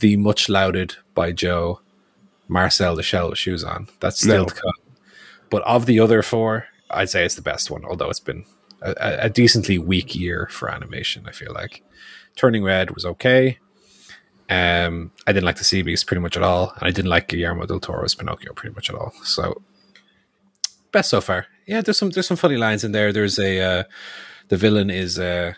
[0.00, 1.80] the much lauded by Joe
[2.50, 3.88] Marcel the Shell with Shoes on.
[4.00, 4.44] That's still No.
[4.46, 4.72] to come.
[5.50, 7.84] But of the other four, I'd say it's the best one.
[7.84, 8.44] Although it's been
[8.82, 11.24] a, a- a decently weak year for animation.
[11.28, 11.82] I feel like
[12.36, 13.58] Turning Red was okay.
[14.48, 17.28] Um, I didn't like the Sea Beast pretty much at all, and I didn't like
[17.28, 19.12] Guillermo del Toro's Pinocchio pretty much at all.
[19.22, 19.62] So
[20.92, 21.46] best so far.
[21.66, 23.12] Yeah, there's some there's some funny lines in there.
[23.12, 23.82] There's a uh,
[24.48, 25.56] the villain is a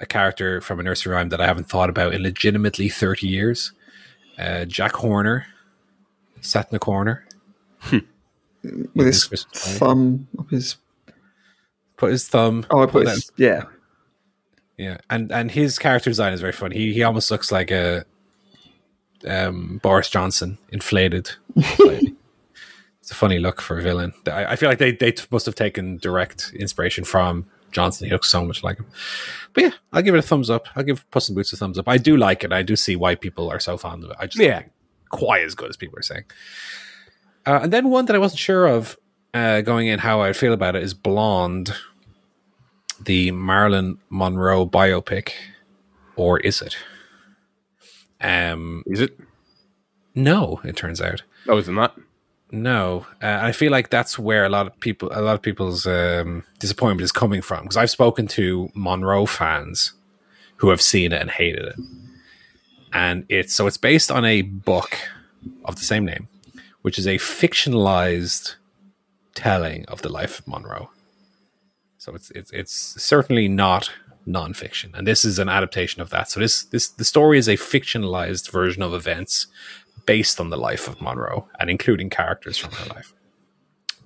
[0.00, 3.72] a character from a nursery rhyme that I haven't thought about in legitimately 30 years.
[4.36, 5.46] Uh, Jack Horner
[6.44, 7.26] sat in the corner,
[7.92, 9.78] with his Christmas party.
[9.78, 10.76] thumb up his.
[11.96, 12.66] put his thumb.
[12.70, 13.64] Oh, I put put his, yeah.
[14.76, 16.76] Yeah, and and his character design is very funny.
[16.76, 18.04] He he almost looks like a
[19.26, 21.30] um, Boris Johnson inflated.
[21.56, 24.12] it's a funny look for a villain.
[24.26, 28.06] I, I feel like they they t- must have taken direct inspiration from Johnson.
[28.08, 28.86] He looks so much like him.
[29.52, 30.66] But yeah, I'll give it a thumbs up.
[30.74, 31.88] I'll give Puss in Boots a thumbs up.
[31.88, 32.52] I do like it.
[32.52, 34.16] I do see why people are so fond of it.
[34.18, 34.50] I just Yeah.
[34.54, 34.72] don't think
[35.14, 36.24] quite as good as people are saying.
[37.46, 38.96] Uh, and then one that I wasn't sure of
[39.32, 41.74] uh, going in how I'd feel about it is Blonde,
[43.04, 45.30] the Marilyn Monroe biopic,
[46.16, 46.76] or is it?
[48.20, 49.18] Um, Is it?
[50.14, 51.98] no, it turns out Oh, is it not?
[52.50, 53.06] no.
[53.22, 56.44] Uh, I feel like that's where a lot of people, a lot of people's um,
[56.60, 59.92] disappointment is coming from because I've spoken to Monroe fans
[60.56, 61.76] who have seen it and hated it,
[62.94, 64.96] and it's so it's based on a book
[65.64, 66.28] of the same name,
[66.82, 68.54] which is a fictionalized
[69.34, 70.90] telling of the life of Monroe.
[71.98, 73.90] So it's it's it's certainly not
[74.26, 76.30] nonfiction, and this is an adaptation of that.
[76.30, 79.48] So this this the story is a fictionalized version of events
[80.06, 83.12] based on the life of Monroe and including characters from her life.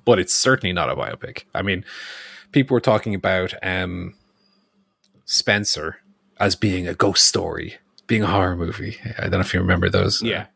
[0.05, 1.45] But it's certainly not a biopic.
[1.55, 1.85] I mean,
[2.53, 4.15] people were talking about um,
[5.25, 5.99] Spencer
[6.41, 7.79] as being a ghost story,
[8.09, 8.97] being a horror movie.
[9.19, 10.21] I don't know if you remember those.
[10.21, 10.47] Yeah.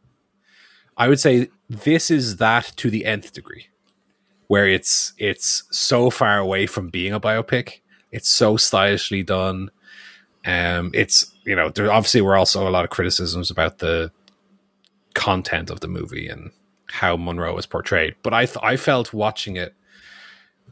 [0.96, 3.68] I would say this is that to the nth degree,
[4.48, 7.80] where it's it's so far away from being a biopic.
[8.10, 9.70] It's so stylishly done.
[10.44, 14.10] Um, it's you know there obviously were also a lot of criticisms about the
[15.14, 16.50] content of the movie and
[16.88, 19.74] how Monroe was portrayed, but I th- I felt watching it.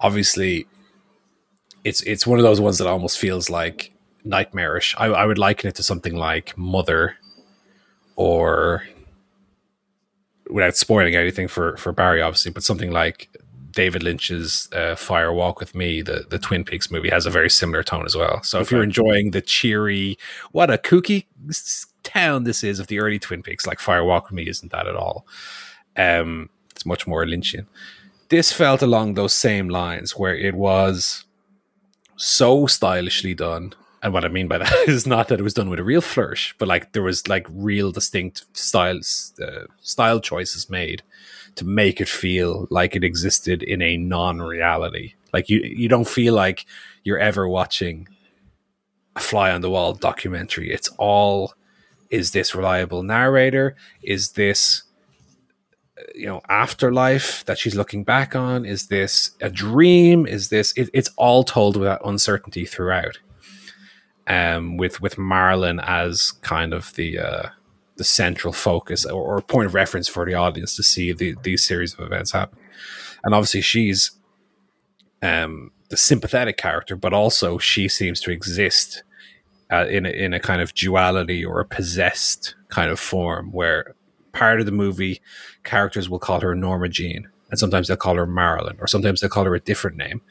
[0.00, 0.66] Obviously,
[1.84, 3.92] it's it's one of those ones that almost feels like
[4.24, 4.94] nightmarish.
[4.98, 7.16] I, I would liken it to something like Mother,
[8.16, 8.84] or
[10.50, 13.28] without spoiling anything for for Barry, obviously, but something like
[13.72, 17.50] David Lynch's uh, Fire Walk with Me, the the Twin Peaks movie, has a very
[17.50, 18.42] similar tone as well.
[18.42, 20.18] So if you're enjoying the cheery,
[20.52, 21.26] what a kooky
[22.02, 24.86] town this is of the early Twin Peaks, like Fire Walk with Me isn't that
[24.86, 25.26] at all.
[25.96, 27.66] Um, it's much more Lynchian.
[28.28, 31.24] This felt along those same lines where it was
[32.16, 33.74] so stylishly done.
[34.02, 36.00] And what I mean by that is not that it was done with a real
[36.00, 41.02] flourish, but like there was like real distinct styles, uh, style choices made
[41.56, 45.14] to make it feel like it existed in a non-reality.
[45.32, 46.64] Like you, you don't feel like
[47.04, 48.08] you're ever watching
[49.16, 50.72] a fly on the wall documentary.
[50.72, 51.54] It's all
[52.10, 53.76] is this reliable narrator?
[54.02, 54.82] Is this
[55.96, 58.64] uh, you know afterlife that she's looking back on?
[58.64, 60.26] Is this a dream?
[60.26, 60.72] Is this?
[60.76, 63.18] It, it's all told with uncertainty throughout.
[64.26, 67.48] Um, with with Marilyn as kind of the uh,
[67.96, 71.64] the central focus or, or point of reference for the audience to see the, these
[71.64, 72.58] series of events happen.
[73.24, 74.12] And obviously, she's
[75.20, 79.02] um, the sympathetic character, but also she seems to exist
[79.70, 83.94] uh, in a, in a kind of duality or a possessed kind of form, where
[84.32, 85.20] part of the movie
[85.64, 89.30] characters will call her Norma Jean, and sometimes they'll call her Marilyn, or sometimes they'll
[89.30, 90.22] call her a different name,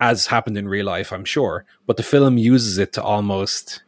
[0.00, 1.64] as happened in real life, I'm sure.
[1.86, 3.82] But the film uses it to almost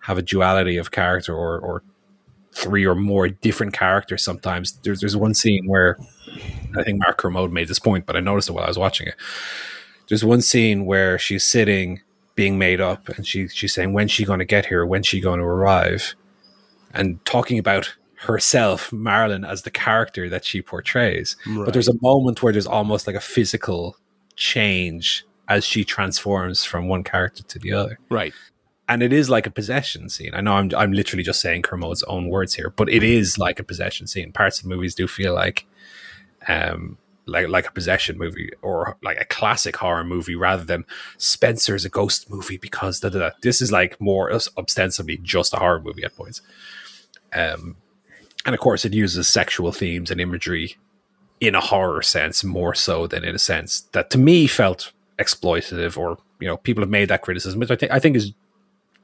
[0.00, 1.82] have a duality of character or, or
[2.52, 4.72] three or more different characters sometimes.
[4.82, 5.98] There's there's one scene where
[6.76, 9.06] I think Mark Kermode made this point, but I noticed it while I was watching
[9.06, 9.14] it.
[10.08, 12.00] There's one scene where she's sitting
[12.34, 15.20] being made up and she she's saying when's she going to get here when's she
[15.20, 16.14] going to arrive
[16.94, 22.42] and talking about herself marilyn as the character that she portrays but there's a moment
[22.42, 23.96] where there's almost like a physical
[24.34, 28.34] change as she transforms from one character to the other Right.
[28.88, 30.32] and it is like a possession scene.
[30.38, 33.58] I know I'm I'm literally just saying Kermode's own words here, but it is like
[33.60, 34.32] a possession scene.
[34.32, 35.58] Parts of movies do feel like
[36.48, 36.96] um
[37.34, 40.84] like like a possession movie or like a classic horror movie rather than
[41.18, 43.30] Spencer's a ghost movie because da, da, da.
[43.46, 44.26] this is like more
[44.62, 46.42] ostensibly just a horror movie at points.
[47.32, 47.76] Um
[48.44, 50.76] and of course it uses sexual themes and imagery
[51.40, 55.96] in a horror sense more so than in a sense that to me felt exploitative
[55.96, 58.32] or you know people have made that criticism which I think I think is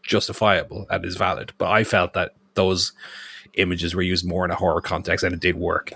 [0.08, 1.52] justifiable and is valid.
[1.58, 2.92] But I felt that those
[3.54, 5.92] images were used more in a horror context and it did work.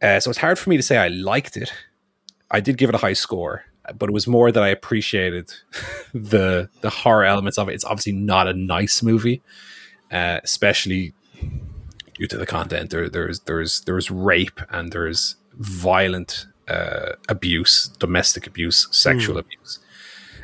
[0.00, 1.72] Uh, so it's hard for me to say I liked it.
[2.50, 3.64] I did give it a high score,
[3.98, 5.52] but it was more that I appreciated
[6.14, 7.74] the the horror elements of it.
[7.74, 9.42] It's obviously not a nice movie,
[10.12, 11.14] uh, especially
[12.14, 12.90] due to the content.
[12.90, 19.78] There, there's there's there's rape and there's violent uh, abuse, domestic abuse, sexual abuse,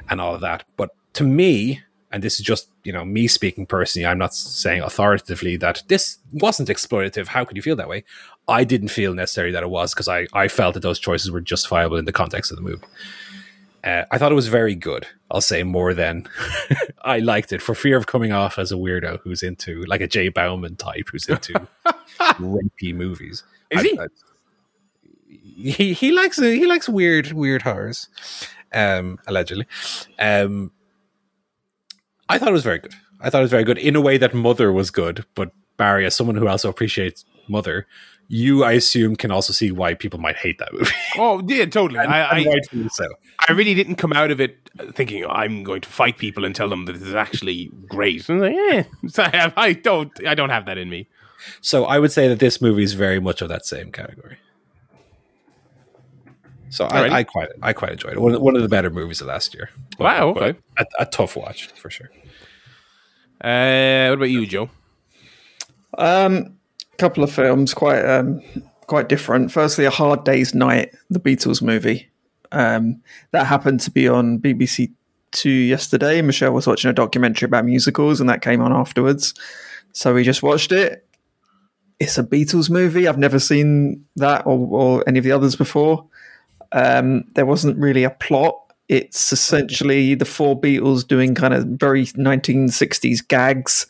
[0.08, 0.64] and all of that.
[0.76, 1.80] But to me,
[2.12, 6.18] and this is just you know me speaking personally, I'm not saying authoritatively that this
[6.32, 7.28] wasn't exploitative.
[7.28, 8.04] How could you feel that way?
[8.48, 11.40] I didn't feel necessarily that it was because I I felt that those choices were
[11.40, 12.84] justifiable in the context of the movie.
[13.82, 15.06] Uh, I thought it was very good.
[15.30, 16.28] I'll say more than
[17.02, 20.06] I liked it for fear of coming off as a weirdo who's into like a
[20.06, 21.66] Jay Bauman type who's into
[22.18, 23.42] rapey movies.
[23.70, 23.98] Is I- he?
[23.98, 24.06] I-
[25.60, 28.08] he he likes he likes weird weird horrors,
[28.72, 29.66] um, allegedly.
[30.18, 30.72] Um,
[32.28, 32.94] I thought it was very good.
[33.20, 35.24] I thought it was very good in a way that Mother was good.
[35.34, 37.86] But Barry, as someone who also appreciates Mother,
[38.28, 40.92] you I assume can also see why people might hate that movie.
[41.16, 41.98] Oh yeah, totally.
[41.98, 43.04] I, And I rightfully so.
[43.48, 44.56] I really didn't come out of it
[44.92, 48.30] thinking oh, I'm going to fight people and tell them that this is actually great.
[48.30, 51.08] I like, eh, So I, I don't I don't have that in me.
[51.60, 54.38] So I would say that this movie is very much of that same category.
[56.70, 58.20] So I, I quite I quite enjoyed it.
[58.20, 59.70] One, of- one of the better movies of last year.
[59.98, 60.58] But- Wow, okay.
[60.78, 62.10] A, a tough watch for sure.
[63.40, 64.70] Uh, what about you, Joe?
[65.98, 66.56] Um,
[66.98, 68.42] couple of films, quite um,
[68.86, 69.50] quite different.
[69.50, 72.08] Firstly, A Hard Day's Night, the Beatles movie.
[72.52, 73.02] Um,
[73.32, 74.92] that happened to be on BBC
[75.32, 76.20] Two yesterday.
[76.22, 79.32] Michelle was watching a documentary about musicals, and that came on afterwards.
[79.92, 81.06] So we just watched it.
[82.00, 83.06] It's a Beatles movie.
[83.06, 86.04] I've never seen that or, or any of the others before.
[86.72, 88.56] Um, there wasn't really a plot.
[88.88, 93.86] It's essentially the four Beatles doing kind of very 1960s gags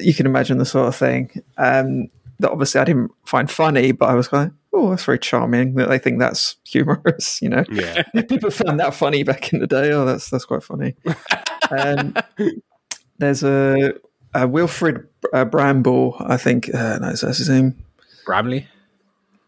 [0.00, 1.30] you can imagine the sort of thing.
[1.58, 2.08] Um,
[2.40, 5.74] that obviously I didn't find funny, but I was like, oh, that's very charming.
[5.74, 7.64] That they think that's humorous, you know.
[7.70, 8.02] Yeah.
[8.28, 9.92] People found that funny back in the day.
[9.92, 10.94] Oh, that's that's quite funny.
[11.70, 12.14] um,
[13.18, 13.94] there's a,
[14.34, 16.74] a Wilfred uh, Bramble, I think.
[16.74, 17.76] Uh, no, that's his name.
[18.26, 18.66] Bramley.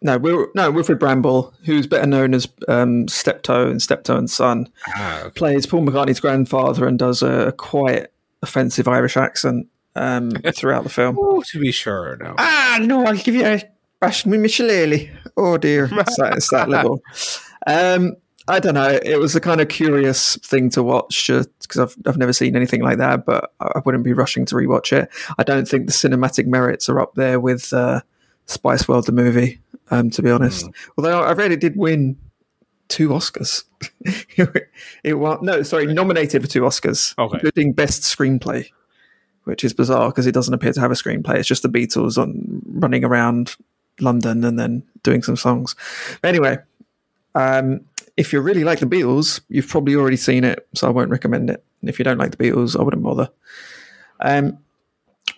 [0.02, 4.68] No, Wil- no, Wilfrid Brambell, who's better known as um, Steptoe and Steptoe and Son,
[4.94, 5.31] Ah, okay.
[5.31, 8.09] plays Paul McCartney's grandfather and does a quite
[8.43, 11.16] offensive Irish accent um, throughout the film.
[11.18, 12.16] Oh, to be sure.
[12.18, 12.35] No.
[12.39, 13.62] Ah, no, I'll give you a
[14.01, 15.10] bash with my.
[15.36, 17.01] Oh dear, it's that, it's that level.
[17.66, 18.16] Um,
[18.48, 18.98] I don't know.
[19.02, 22.82] It was a kind of curious thing to watch because I've I've never seen anything
[22.82, 25.09] like that, but I I wouldn't be rushing to rewatch it.
[25.39, 28.02] I don't think the cinematic merits are up there with uh,
[28.47, 29.60] Spice World, the movie.
[29.91, 30.69] Um, to be honest,
[30.99, 32.17] although I read it did win
[32.89, 33.65] two Oscars.
[35.05, 37.35] it won no, sorry, nominated for two Oscars, Okay.
[37.37, 38.69] including best screenplay
[39.45, 41.37] which is bizarre because it doesn't appear to have a screenplay.
[41.37, 43.55] It's just the Beatles on running around
[44.01, 45.77] London and then doing some songs.
[46.21, 46.59] But anyway,
[47.37, 47.83] um,
[48.17, 51.49] if you really like the Beatles, you've probably already seen it, so I won't recommend
[51.49, 51.63] it.
[51.81, 53.31] And if you don't like the Beatles, I wouldn't bother.
[54.19, 54.59] Um,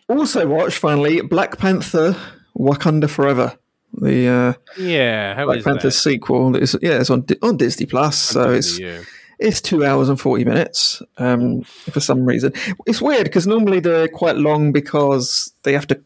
[0.08, 2.16] also, watch finally Black Panther:
[2.56, 3.58] Wakanda Forever.
[3.94, 5.34] The uh, Yeah.
[5.34, 5.92] How Black is Panther that?
[5.92, 6.56] sequel.
[6.56, 9.00] It's, yeah, it's on on Disney Plus, so it's yeah.
[9.38, 12.52] it's two hours and 40 minutes um, for some reason.
[12.86, 16.00] It's weird because normally they're quite long because they have to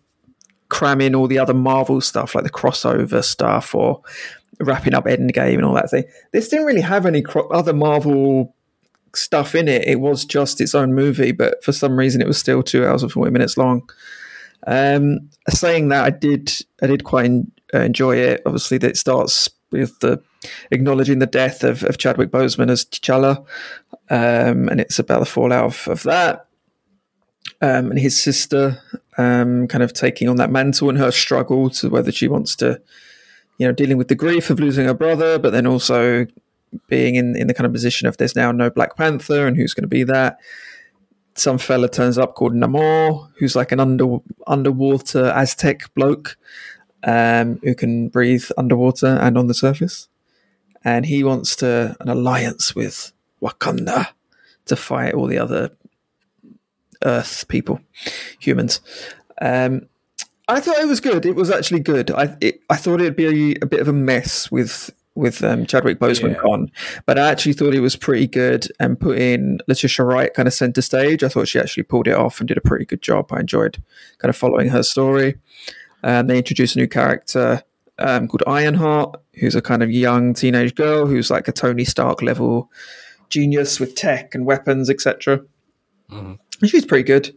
[0.68, 4.00] cram in all the other Marvel stuff, like the crossover stuff or
[4.60, 6.04] wrapping up Endgame and all that thing.
[6.32, 8.54] This didn't really have any cro- other Marvel
[9.14, 9.86] stuff in it.
[9.86, 13.02] It was just its own movie, but for some reason it was still two hours
[13.02, 13.82] and 40 minutes long.
[14.66, 17.50] Um, saying that, I did, I did quite en-
[17.81, 18.43] enjoy it.
[18.47, 20.23] Obviously, that starts with the
[20.70, 23.39] acknowledging the death of, of Chadwick Boseman as T'Challa,
[24.11, 26.47] um, and it's about the fallout of, of that,
[27.61, 28.81] um, and his sister
[29.19, 32.81] um, kind of taking on that mantle and her struggle to whether she wants to,
[33.59, 36.27] you know, dealing with the grief of losing her brother, but then also
[36.89, 39.74] being in, in the kind of position of there's now no Black Panther and who's
[39.74, 40.39] going to be that.
[41.35, 46.36] Some fella turns up called Namor, who's like an under underwater Aztec bloke
[47.04, 50.08] um, who can breathe underwater and on the surface.
[50.84, 54.08] And he wants to an alliance with Wakanda
[54.66, 55.70] to fight all the other
[57.04, 57.80] Earth people,
[58.38, 58.80] humans.
[59.40, 59.88] Um,
[60.48, 61.26] I thought it was good.
[61.26, 62.10] It was actually good.
[62.10, 65.98] I it, I thought it'd be a, bit of a mess with with um, Chadwick
[65.98, 66.42] Boseman Yeah.
[66.42, 66.70] gone,
[67.06, 70.54] but I actually thought it was pretty good and put in Letitia Wright kind of
[70.54, 71.22] center stage.
[71.22, 73.32] I thought she actually pulled it off and did a pretty good job.
[73.32, 73.82] I enjoyed
[74.18, 75.36] kind of following her story.
[76.02, 77.62] Um, they introduce a new character
[77.98, 82.22] um, called Ironheart, who's a kind of young teenage girl who's like a Tony Stark
[82.22, 82.70] level
[83.30, 85.40] genius with tech and weapons, etc.
[86.10, 87.34] And She's pretty good.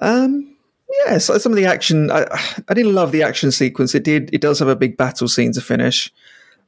[0.00, 0.56] Um,
[1.06, 2.10] yeah, so some of the action.
[2.10, 2.26] I,
[2.68, 3.94] I didn't love the action sequence.
[3.94, 4.30] It did.
[4.32, 6.12] It does have a big battle scene to finish.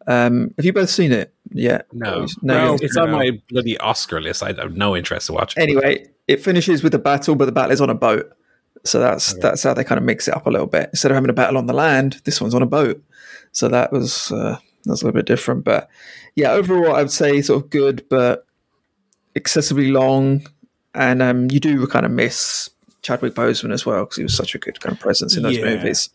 [0.07, 1.33] Um, have you both seen it?
[1.53, 1.83] Yeah.
[1.93, 4.43] No, No, no, you- it's on my bloody Oscar list.
[4.43, 5.55] I have no interest to watch.
[5.57, 8.33] Anyway, it finishes with a battle, but the battle is on a boat.
[8.85, 10.91] So that's that's how they kind of mix it up a little bit.
[10.91, 13.03] Instead of having a battle on the land, this one's on a boat.
[13.53, 15.63] So that was uh, that was a little bit different.
[15.65, 15.89] But
[16.35, 18.45] yeah, overall, I would say sort of good, but
[19.35, 20.47] excessively long.
[20.95, 22.69] And um, you do kind of miss
[23.03, 25.57] Chadwick Boseman as well because he was such a good kind of presence in those
[25.57, 25.65] Yeah.
[25.77, 26.11] movies.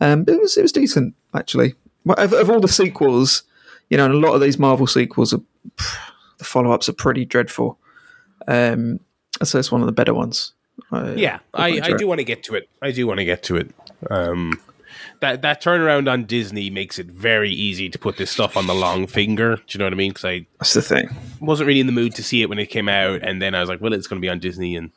[0.00, 1.74] Um, it was it was decent actually.
[2.08, 3.42] Of, of all the sequels,
[3.90, 5.40] you know, and a lot of these Marvel sequels are
[6.38, 7.78] the follow ups are pretty dreadful.
[8.48, 9.00] Um,
[9.42, 10.52] so it's one of the better ones.
[10.92, 12.68] I- Yeah, I, I do want to get to it.
[12.82, 13.70] I do want to get to it.
[14.10, 14.60] Um,
[15.20, 18.74] that that turnaround on Disney makes it very easy to put this stuff on the
[18.74, 19.56] long finger.
[19.56, 20.10] Do you know what I mean?
[20.10, 21.08] Because I That's the thing.
[21.40, 23.60] wasn't really in the mood to see it when it came out, and then I
[23.60, 24.90] was like, "Well, it's going to be on Disney," and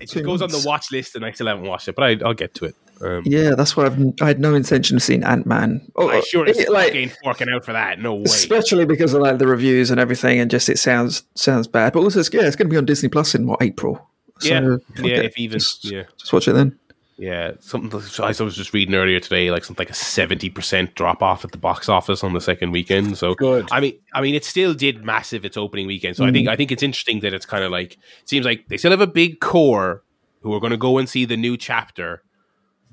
[0.00, 2.16] it just goes on the watch list, and I still haven't watched it, but I,
[2.24, 2.74] I'll get to it.
[3.02, 5.80] Um, Yeah, that's why I've, I had no intention of seeing Ant Man.
[5.96, 6.92] Oh, I sure as it- like
[7.24, 7.98] forking out for that.
[7.98, 8.24] No way.
[8.24, 11.92] especially because of like the reviews and everything, and just it sounds sounds bad.
[11.94, 14.06] But also, it's, yeah, it's going to be on Disney Plus in what April.
[14.40, 15.24] So, yeah, fuck yeah, it.
[15.26, 16.78] if even, just, yeah, just watch it then.
[17.20, 17.52] yeah.
[17.60, 21.44] Something I was just reading earlier today, like something like a seventy percent drop off
[21.44, 23.18] at the box office on the second weekend.
[23.18, 23.68] So Good.
[23.70, 26.16] I mean, I mean, it still did massive its opening weekend.
[26.16, 28.68] So I think I think it's interesting that it's kind of like it seems like
[28.68, 30.02] they still have a big core
[30.40, 32.22] who are going to go and see the new chapter.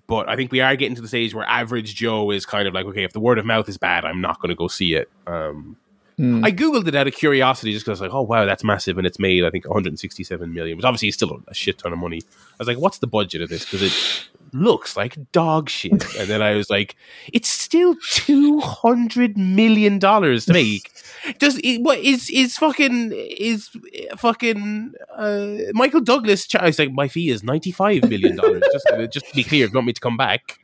[0.07, 2.73] But I think we are getting to the stage where average Joe is kind of
[2.73, 4.93] like, okay, if the word of mouth is bad, I'm not going to go see
[4.93, 5.09] it.
[5.25, 5.77] Um,
[6.19, 8.97] I googled it out of curiosity, just because I was like, oh wow, that's massive,
[8.97, 11.99] and it's made I think 167 million, which obviously is still a shit ton of
[11.99, 12.21] money.
[12.25, 13.65] I was like, what's the budget of this?
[13.65, 15.91] Because it looks like dog shit.
[16.19, 16.95] and then I was like,
[17.33, 20.91] it's still 200 million dollars to make.
[21.39, 23.69] Does it, what is is fucking is
[24.17, 26.47] fucking uh, Michael Douglas?
[26.47, 28.63] Ch- I was like, my fee is 95 million dollars.
[28.71, 30.59] just just to be clear, if you want me to come back.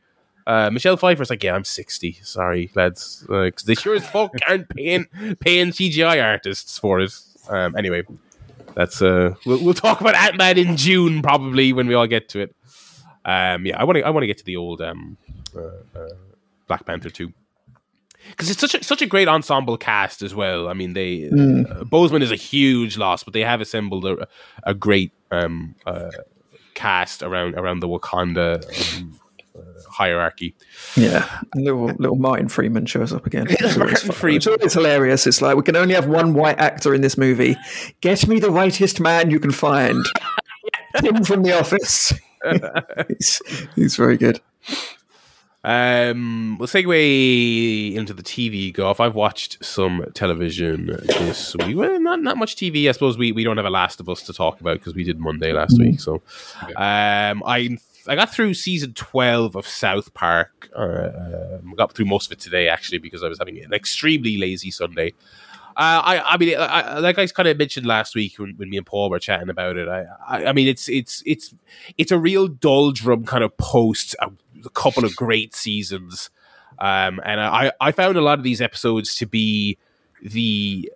[0.46, 2.18] Uh, Michelle Pfeiffer's like, yeah, I'm 60.
[2.22, 3.24] Sorry, lads.
[3.28, 5.06] Because they sure as fuck aren't paying
[5.40, 7.12] paying CGI artists for it.
[7.48, 8.02] Um, anyway,
[8.74, 12.28] that's uh, we'll, we'll talk about Ant Man in June probably when we all get
[12.30, 12.54] to it.
[13.24, 15.16] Um, yeah, I want to I want to get to the old um,
[15.56, 16.08] uh, uh,
[16.66, 17.32] Black Panther two
[18.30, 20.68] because it's such a such a great ensemble cast as well.
[20.68, 24.28] I mean, they uh, Boseman is a huge loss, but they have assembled a,
[24.64, 26.10] a great um, uh,
[26.74, 29.23] cast around around the Wakanda um, uh,
[29.94, 30.54] hierarchy.
[30.96, 33.46] Yeah, little little Martin Freeman shows up again.
[33.64, 34.36] It's always Freeman.
[34.36, 35.26] It's always hilarious.
[35.26, 37.56] It's like we can only have one white actor in this movie.
[38.00, 40.04] Get me the whitest man you can find.
[41.02, 42.12] Him from The Office.
[43.08, 43.42] he's,
[43.74, 44.40] he's very good.
[45.64, 49.00] Um, we'll segue into the TV golf.
[49.00, 51.76] I've watched some television this week.
[51.76, 52.88] Well, not not much TV.
[52.88, 55.04] I suppose we, we don't have a Last of Us to talk about because we
[55.04, 56.00] did Monday last week.
[56.00, 56.22] So,
[56.76, 60.70] um, I I got through season twelve of South Park.
[60.76, 61.10] Uh,
[61.58, 64.70] um, got through most of it today actually because I was having an extremely lazy
[64.70, 65.12] Sunday.
[65.76, 68.70] Uh, I, I mean, I, I, like I kind of mentioned last week when, when
[68.70, 69.88] me and Paul were chatting about it.
[69.88, 71.52] I, I, I mean, it's it's it's
[71.98, 74.30] it's a real doldrum kind of post a,
[74.64, 76.30] a couple of great seasons,
[76.78, 79.76] um, and I I found a lot of these episodes to be
[80.22, 80.92] the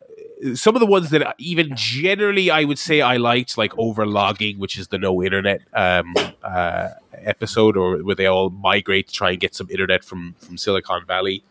[0.55, 4.79] some of the ones that even generally I would say I liked, like Overlogging, which
[4.79, 9.41] is the no internet um, uh, episode, or where they all migrate to try and
[9.41, 11.45] get some internet from from Silicon Valley.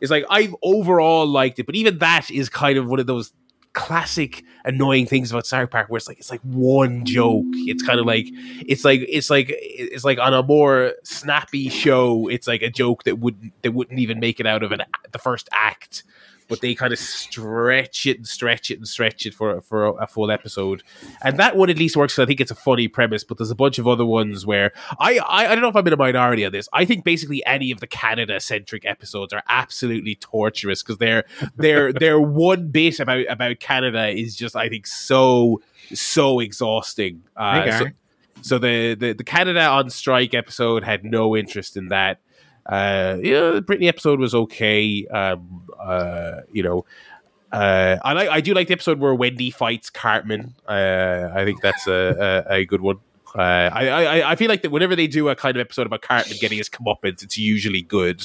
[0.00, 3.32] It's like I've overall liked it, but even that is kind of one of those
[3.72, 7.46] classic annoying things about South Park where it's like it's like one joke.
[7.52, 8.26] It's kind of like
[8.66, 13.04] it's like it's like it's like on a more snappy show, it's like a joke
[13.04, 14.82] that wouldn't that wouldn't even make it out of an
[15.12, 16.04] the first act.
[16.48, 20.06] But they kind of stretch it and stretch it and stretch it for for a,
[20.06, 20.82] full episode,
[21.22, 22.18] and that one at least works.
[22.18, 23.22] I think it's a funny premise.
[23.22, 25.86] But there's a bunch of other ones where I I, I don't know if I'm
[25.86, 26.68] in a minority on this.
[26.72, 31.24] I think basically any of the Canada centric episodes are absolutely torturous because they're
[31.56, 35.60] they're they're one bit about about Canada is just I think so
[35.92, 37.22] so exhausting.
[37.36, 37.78] Uh, Okay.
[37.78, 37.86] so,
[38.40, 42.20] so the, the the Canada on strike episode had no interest in that.
[42.68, 45.06] Uh, yeah, the Britney episode was okay.
[45.06, 46.84] Um, uh, you know,
[47.50, 50.54] uh, I like I do like the episode where Wendy fights Cartman.
[50.66, 52.98] Uh, I think that's a a, a good one.
[53.34, 56.02] Uh, I, I I feel like that whenever they do a kind of episode about
[56.02, 58.22] Cartman getting his comeuppance, it's usually good.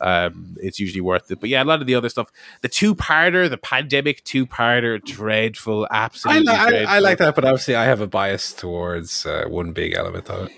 [0.00, 1.40] Um, it's usually worth it.
[1.40, 2.30] But yeah, a lot of the other stuff,
[2.60, 6.94] the two parter, the pandemic two parter, dreadful, I, absolutely li- I, dreadful.
[6.94, 10.46] I like that, but obviously I have a bias towards uh, one big element of
[10.46, 10.52] it: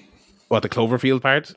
[0.49, 1.55] What the Cloverfield part?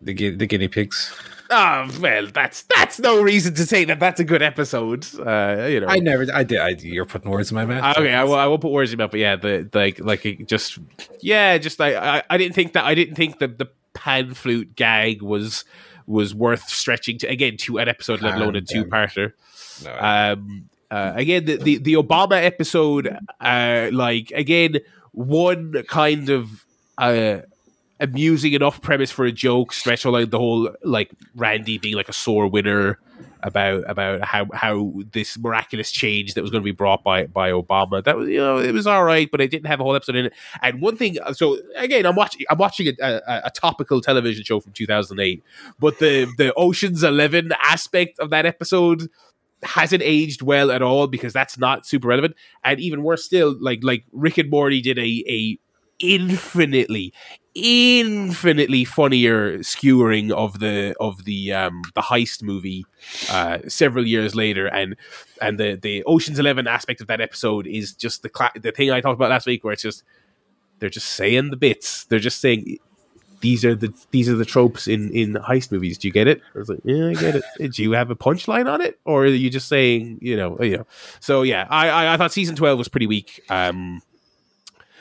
[0.00, 1.12] The gu- the guinea pigs.
[1.50, 5.04] Oh well, that's that's no reason to say that that's a good episode.
[5.18, 6.60] Uh, you know, I never, I did.
[6.60, 7.82] I, you're putting words in my mouth.
[7.96, 9.98] Uh, okay, I will, I won't put words in your mouth, but yeah, the like
[9.98, 10.78] like just
[11.20, 14.76] yeah, just like I, I didn't think that I didn't think that the pan flute
[14.76, 15.64] gag was
[16.06, 19.32] was worth stretching to again to an episode, let alone a two parter.
[19.84, 24.76] No, Um, uh, again, the, the the Obama episode, uh, like again,
[25.12, 26.64] one kind of
[26.98, 27.40] uh,
[28.00, 32.12] amusing enough premise for a joke, stretch like the whole like Randy being like a
[32.12, 32.98] sore winner
[33.42, 37.50] about about how how this miraculous change that was going to be brought by by
[37.50, 38.02] Obama.
[38.02, 40.16] That was you know it was all right, but it didn't have a whole episode
[40.16, 40.32] in it.
[40.62, 44.60] And one thing, so again, I'm watching I'm watching a, a, a topical television show
[44.60, 45.42] from 2008,
[45.78, 49.08] but the the Ocean's Eleven aspect of that episode
[49.62, 52.34] hasn't aged well at all because that's not super relevant.
[52.64, 55.58] And even worse still, like like Rick and Morty did a a
[56.00, 57.12] infinitely
[57.54, 62.86] infinitely funnier skewering of the of the um the heist movie
[63.28, 64.66] uh several years later.
[64.68, 64.96] And
[65.42, 68.92] and the the oceans 11 aspect of that episode is just the cla- the thing
[68.92, 70.04] i talked about last week where it's just
[70.80, 72.04] they're just saying the bits.
[72.06, 72.78] They're just saying
[73.40, 75.96] these are the these are the tropes in in heist movies.
[75.96, 76.42] Do you get it?
[76.54, 77.44] I was like yeah i get it.
[77.72, 78.98] Do you have a punchline on it?
[79.04, 80.86] Or are you just saying you know you know.
[81.20, 83.40] So yeah i i, I thought season 12 was pretty weak.
[83.48, 84.02] Um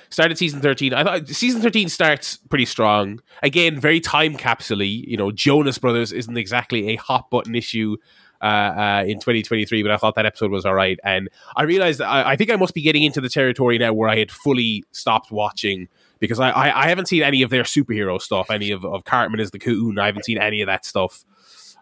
[0.10, 3.22] started season 13 i thought season 13 starts pretty strong.
[3.44, 7.98] Again very time capsule you know jonas brothers isn't exactly a hot button issue
[8.42, 12.02] uh, uh, in 2023 but i thought that episode was all right and i realized
[12.02, 14.86] I, I think i must be getting into the territory now where i had fully
[14.92, 18.86] stopped watching because i i, I haven't seen any of their superhero stuff any of,
[18.86, 20.00] of cartman is the coon.
[20.00, 21.26] I haven't seen any of that stuff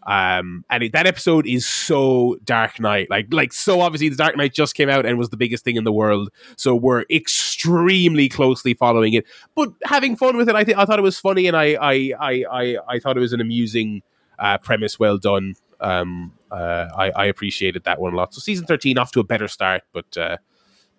[0.07, 4.37] um, and it, that episode is so Dark Knight, like like so obviously the Dark
[4.37, 8.29] Knight just came out and was the biggest thing in the world, so we're extremely
[8.29, 10.55] closely following it, but having fun with it.
[10.55, 13.19] I think I thought it was funny, and I I I I, I thought it
[13.19, 14.01] was an amusing
[14.39, 15.55] uh, premise, well done.
[15.81, 18.33] Um, uh, I, I appreciated that one a lot.
[18.33, 20.37] So season thirteen off to a better start, but uh,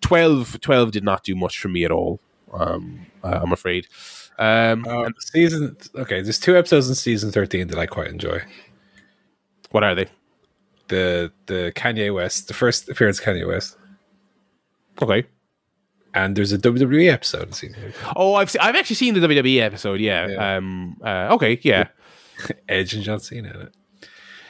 [0.01, 2.19] 12, 12 did not do much for me at all.
[2.53, 3.87] Um, uh, I'm afraid.
[4.37, 6.21] Um, and season okay.
[6.21, 8.41] There's two episodes in season thirteen that I quite enjoy.
[9.71, 10.07] What are they?
[10.87, 13.77] The the Kanye West, the first appearance of Kanye West,
[15.01, 15.25] Okay.
[16.13, 18.13] and there's a WWE episode in season 13.
[18.15, 19.99] Oh, I've se- I've actually seen the WWE episode.
[19.99, 20.27] Yeah.
[20.27, 20.55] Yeah.
[20.57, 20.97] Um.
[21.03, 21.59] Uh, okay.
[21.61, 21.89] Yeah.
[22.69, 23.73] Edge and John Cena in it.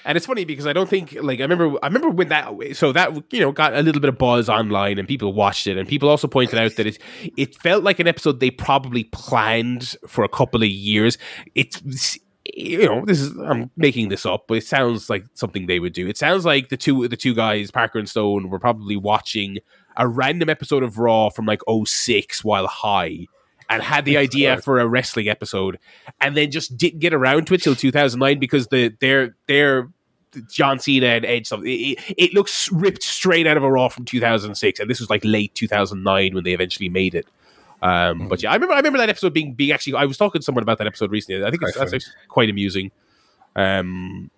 [0.05, 2.93] And it's funny because I don't think like I remember I remember when that so
[2.93, 5.87] that you know got a little bit of buzz online and people watched it and
[5.87, 6.97] people also pointed out that it
[7.37, 11.17] it felt like an episode they probably planned for a couple of years.
[11.53, 12.17] It's
[12.53, 15.93] you know this is I'm making this up, but it sounds like something they would
[15.93, 16.07] do.
[16.07, 19.59] It sounds like the two the two guys Parker and Stone were probably watching
[19.97, 23.27] a random episode of Raw from like 06 while high
[23.69, 25.77] and had the idea for a wrestling episode
[26.19, 29.89] and then just didn't get around to it till 2009 because the their their
[30.49, 33.89] John Cena and Edge stuff it, it, it looks ripped straight out of a Raw
[33.89, 37.27] from 2006 and this was like late 2009 when they eventually made it.
[37.81, 40.41] Um, but yeah, I remember I remember that episode being being actually I was talking
[40.41, 41.43] to someone about that episode recently.
[41.45, 42.91] I think it's, Quite that's actually quite amusing.
[43.55, 44.29] Um,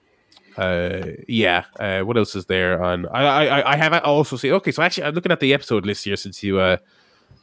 [0.57, 1.65] uh, yeah.
[1.79, 3.07] Uh, what else is there on?
[3.07, 4.53] I I, I have also seen.
[4.53, 6.77] Okay, so actually, I'm looking at the episode list here since you uh,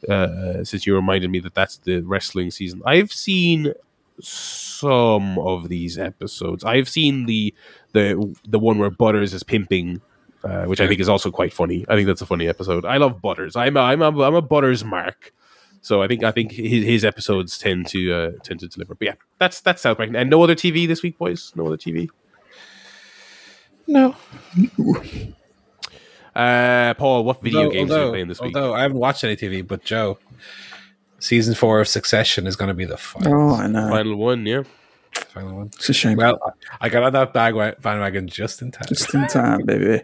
[0.07, 2.81] uh since you reminded me that that's the wrestling season.
[2.85, 3.73] I've seen
[4.21, 6.63] some of these episodes.
[6.63, 7.53] I've seen the
[7.91, 10.01] the the one where Butters is pimping.
[10.41, 11.85] Uh, which I think is also quite funny.
[11.89, 12.85] I think that's a funny episode.
[12.85, 13.57] I love Butters.
[13.57, 15.33] I'm a, I'm a, I'm a Butters mark.
[15.81, 18.95] So I think I think his, his episodes tend to uh, tend to deliver.
[18.95, 20.09] But yeah, that's that's South Park.
[20.13, 21.51] And no other TV this week, boys.
[21.55, 22.09] No other TV.
[23.87, 24.15] No,
[26.35, 28.55] Uh, Paul, what video although, games are you playing this week?
[28.55, 30.19] although I haven't watched any TV, but Joe,
[31.19, 33.89] season four of Succession is going to be the final, Oh, I know.
[33.89, 34.63] Final one, yeah.
[35.29, 35.67] final one.
[35.75, 36.17] It's a shame.
[36.17, 36.39] Well,
[36.79, 38.85] I got on that bag bandwagon just in time.
[38.87, 40.03] Just in time, baby.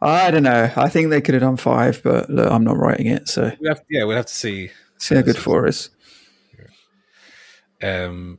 [0.00, 0.70] I don't know.
[0.74, 3.68] I think they could have done five, but look, I'm not writing it, so We
[3.68, 4.70] have, yeah, we'll have to see.
[5.02, 5.90] See how good for us.
[7.82, 8.38] Um,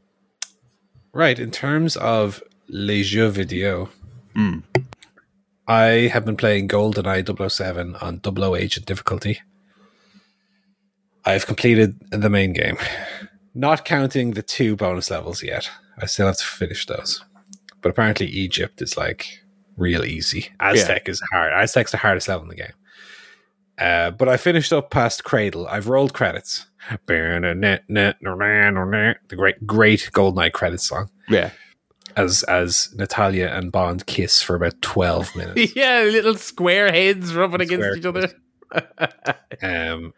[1.12, 3.90] right, in terms of les jeux video,
[4.36, 4.60] Hmm.
[5.68, 9.42] I have been playing GoldenEye 007 on 00 agent difficulty.
[11.26, 12.78] I've completed the main game,
[13.54, 15.70] not counting the two bonus levels yet.
[16.00, 17.24] I still have to finish those.
[17.82, 19.40] But apparently, Egypt is like
[19.78, 20.50] real easy.
[20.60, 21.54] Aztec is hard.
[21.54, 22.74] Aztec's the hardest level in the game.
[23.80, 25.68] Uh, but I finished up past Cradle.
[25.68, 26.68] I've rolled credits.
[29.30, 31.50] The great, great gold Goldeneye credits song Yeah.
[32.16, 35.76] as as Natalia and Bond kiss for about twelve minutes.
[35.76, 38.34] yeah, little square heads rubbing against Square each other.
[39.62, 40.14] um,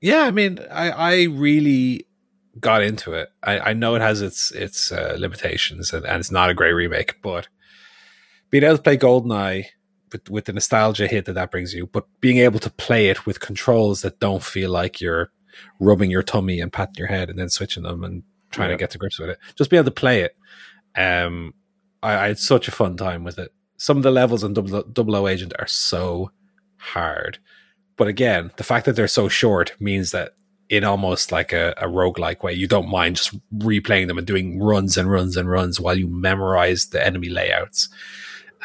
[0.00, 2.06] yeah, I mean, I I really
[2.60, 3.28] got into it.
[3.42, 6.72] I, I know it has its its uh, limitations and, and it's not a great
[6.72, 7.48] remake, but
[8.50, 9.66] being able to play Goldeneye
[10.16, 13.26] with with the nostalgia hit that that brings you, but being able to play it
[13.26, 15.30] with controls that don't feel like you're
[15.80, 18.76] rubbing your tummy and patting your head and then switching them and trying Yeah.
[18.76, 20.36] to get to grips with it, just be able to play it.
[20.96, 21.54] Um,
[22.02, 23.52] I, I had such a fun time with it.
[23.78, 26.30] Some of the levels in Double, Double O Agent are so
[26.78, 27.38] hard.
[27.96, 30.32] But again, the fact that they're so short means that
[30.68, 34.58] in almost like a, a roguelike way, you don't mind just replaying them and doing
[34.60, 37.88] runs and runs and runs while you memorize the enemy layouts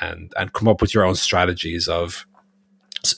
[0.02, 2.26] and and come up with your own strategies of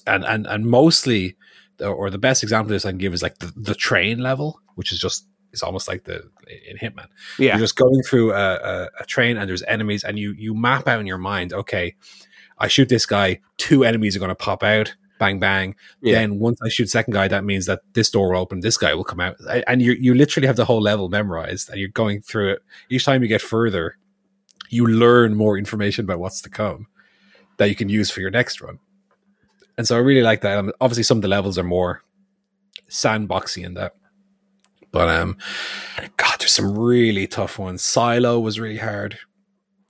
[0.05, 1.35] and and and mostly
[1.81, 4.59] or the best example of this I can give is like the, the train level,
[4.75, 6.29] which is just it's almost like the
[6.69, 7.07] in Hitman.
[7.37, 7.53] Yeah.
[7.53, 10.87] You're just going through a, a, a train and there's enemies and you you map
[10.87, 11.95] out in your mind, okay,
[12.57, 15.75] I shoot this guy, two enemies are gonna pop out, bang bang.
[16.01, 16.19] Yeah.
[16.19, 18.93] Then once I shoot second guy, that means that this door will open, this guy
[18.93, 19.37] will come out.
[19.67, 22.63] And you you literally have the whole level memorized and you're going through it.
[22.89, 23.97] Each time you get further,
[24.73, 26.87] you learn more information about what's to come
[27.57, 28.79] that you can use for your next run.
[29.77, 30.57] And so I really like that.
[30.57, 32.03] Um, obviously, some of the levels are more
[32.89, 33.93] sandboxy in that.
[34.91, 35.37] But um,
[36.17, 37.81] God, there's some really tough ones.
[37.83, 39.17] Silo was really hard.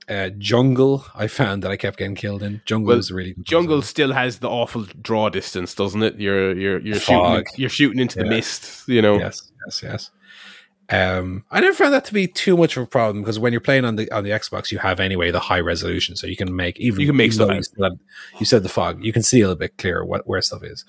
[0.07, 2.61] Uh, Jungle, I found that I kept getting killed in.
[2.65, 3.87] Jungle Well, was really Jungle puzzle.
[3.89, 6.19] still has the awful draw distance, doesn't it?
[6.19, 7.37] You're you're you're Fog.
[7.37, 9.17] shooting you're shooting into the mist, you know.
[9.17, 10.11] Yes, yes, yes.
[10.93, 13.61] Um, I never found that to be too much of a problem because when you're
[13.61, 16.55] playing on the on the Xbox, you have anyway the high resolution, so you can
[16.55, 17.49] make even You can make stuff.
[17.49, 17.97] You, have-
[18.39, 20.85] you said the fog, you can see a little bit clearer what where stuff is.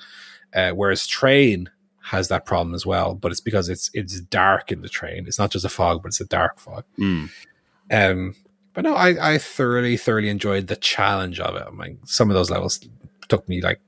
[0.53, 1.71] Uh, whereas Train
[2.03, 5.27] has that problem as well, but it's because it's it's dark in the train.
[5.27, 6.85] It's not just a fog, but it's a dark fog.
[6.99, 7.31] Mm.
[7.91, 8.35] Um,
[8.75, 11.65] but no, I, I thoroughly, thoroughly enjoyed the challenge of it.
[11.67, 12.81] I mean, some of those levels
[13.29, 13.81] took me like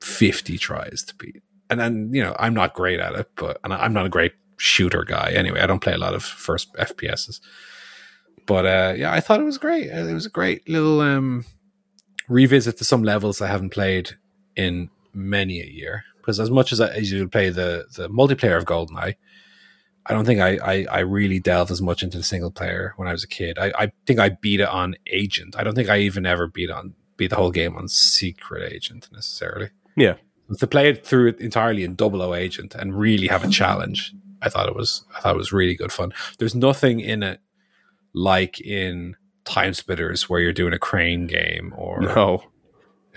[0.00, 1.42] 50 tries to beat.
[1.70, 4.32] And then, you know, I'm not great at it, but and I'm not a great
[4.56, 5.60] shooter guy anyway.
[5.60, 7.40] I don't play a lot of first FPSs.
[8.46, 9.90] But uh, yeah, I thought it was great.
[9.90, 11.44] Uh, It was a great little um,
[12.28, 14.10] revisit to some levels I haven't played
[14.56, 16.04] in many a year.
[16.18, 19.16] Because as much as I as you play the the multiplayer of GoldenEye,
[20.06, 23.08] I don't think I, I I really delved as much into the single player when
[23.08, 23.58] I was a kid.
[23.58, 25.56] I, I think I beat it on Agent.
[25.56, 29.08] I don't think I even ever beat on beat the whole game on Secret Agent
[29.12, 29.70] necessarily.
[29.96, 30.14] Yeah.
[30.58, 34.12] To play it through it entirely in Double O Agent and really have a challenge,
[34.42, 36.12] I thought it was I thought it was really good fun.
[36.38, 37.40] There's nothing in it
[38.14, 42.44] like in Time Splitters where you're doing a crane game or No.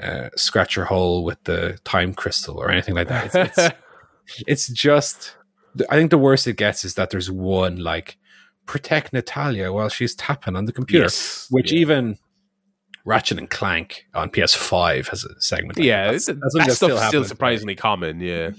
[0.01, 3.25] uh, scratch your hole with the time crystal or anything like that.
[3.35, 3.75] It's, it's,
[4.47, 5.35] it's just,
[5.89, 8.17] I think the worst it gets is that there's one like
[8.65, 11.47] protect Natalia while she's tapping on the computer, Yes.
[11.51, 11.79] which Yeah.
[11.79, 12.17] even
[13.05, 15.77] Ratchet and Clank on PS5 has a segment.
[15.77, 16.11] like yeah, that.
[16.13, 17.27] that's, something that stuff's still, happens.
[17.27, 18.19] surprisingly common.
[18.19, 18.51] Yeah,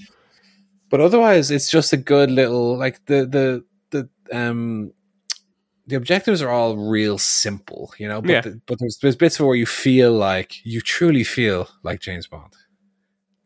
[0.88, 4.92] But otherwise, it's just a good little like the the the um
[5.88, 8.20] the objectives are all real simple, you know.
[8.20, 8.40] But Yeah.
[8.40, 12.52] the, but there's there's bits where you feel like you truly feel like James Bond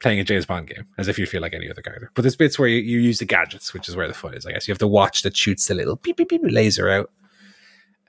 [0.00, 2.10] playing a James Bond game, as if you feel like any other character.
[2.14, 4.46] But there's bits where you, you use the gadgets, which is where the fun is.
[4.46, 7.10] I guess you have the watch that shoots the little beep beep beep laser out.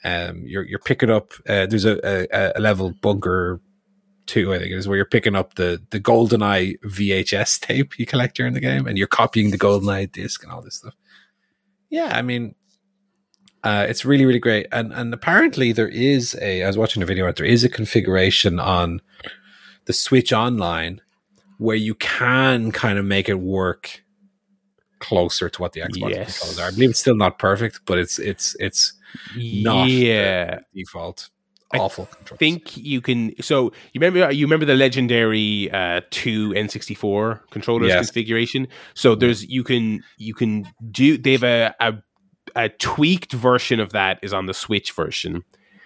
[0.03, 1.34] Um, you're you're picking up.
[1.48, 3.60] Uh, there's a, a a level bunker
[4.32, 8.06] two, I think it is, where you're picking up the the GoldenEye VHS tape you
[8.06, 10.94] collect during the game, and you're copying the GoldenEye disc and all this stuff.
[11.90, 12.56] Yeah, I mean,
[13.64, 16.64] uh, it's really really great, and and apparently there is a.
[16.64, 17.26] I was watching a video.
[17.26, 19.02] on it, There is a configuration on
[19.86, 21.02] the Switch Online
[21.58, 24.03] where you can kind of make it work
[24.99, 26.40] closer to what the Xbox Yes.
[26.40, 26.68] controls are.
[26.68, 28.94] I believe it's still not perfect, but it's it's it's
[29.36, 30.60] not yeah.
[30.74, 31.30] default
[31.80, 32.39] awful controls.
[32.39, 33.34] think you can.
[33.41, 38.06] So you remember you remember the legendary uh, two N64 controllers Yes.
[38.07, 38.68] configuration.
[38.93, 41.18] So there's you can you can do.
[41.18, 41.93] They have a, a
[42.56, 45.43] a tweaked version of that is on the Switch version,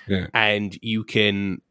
[0.07, 0.27] Yeah.
[0.33, 1.61] and you can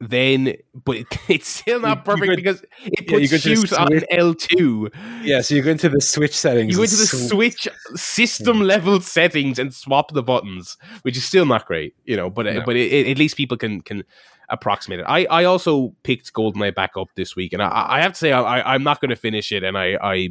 [0.00, 0.54] then,
[0.84, 3.86] but it, it's still not perfect go- because it yeah, you puts go to on
[3.88, 4.90] Switch- L two.
[5.22, 6.72] Yeah, so you go into the Switch settings.
[6.72, 11.24] You go into the sw- Switch system level settings and swap the buttons, which is
[11.24, 12.30] still not great, you know.
[12.30, 12.62] But uh No.
[12.66, 14.04] but it, it- at least people can can
[14.48, 15.04] approximate it.
[15.08, 18.32] I, I also picked Goldeneye back up this week, and I, I have to say
[18.32, 20.28] I, I I'm not going to finish it, and I I.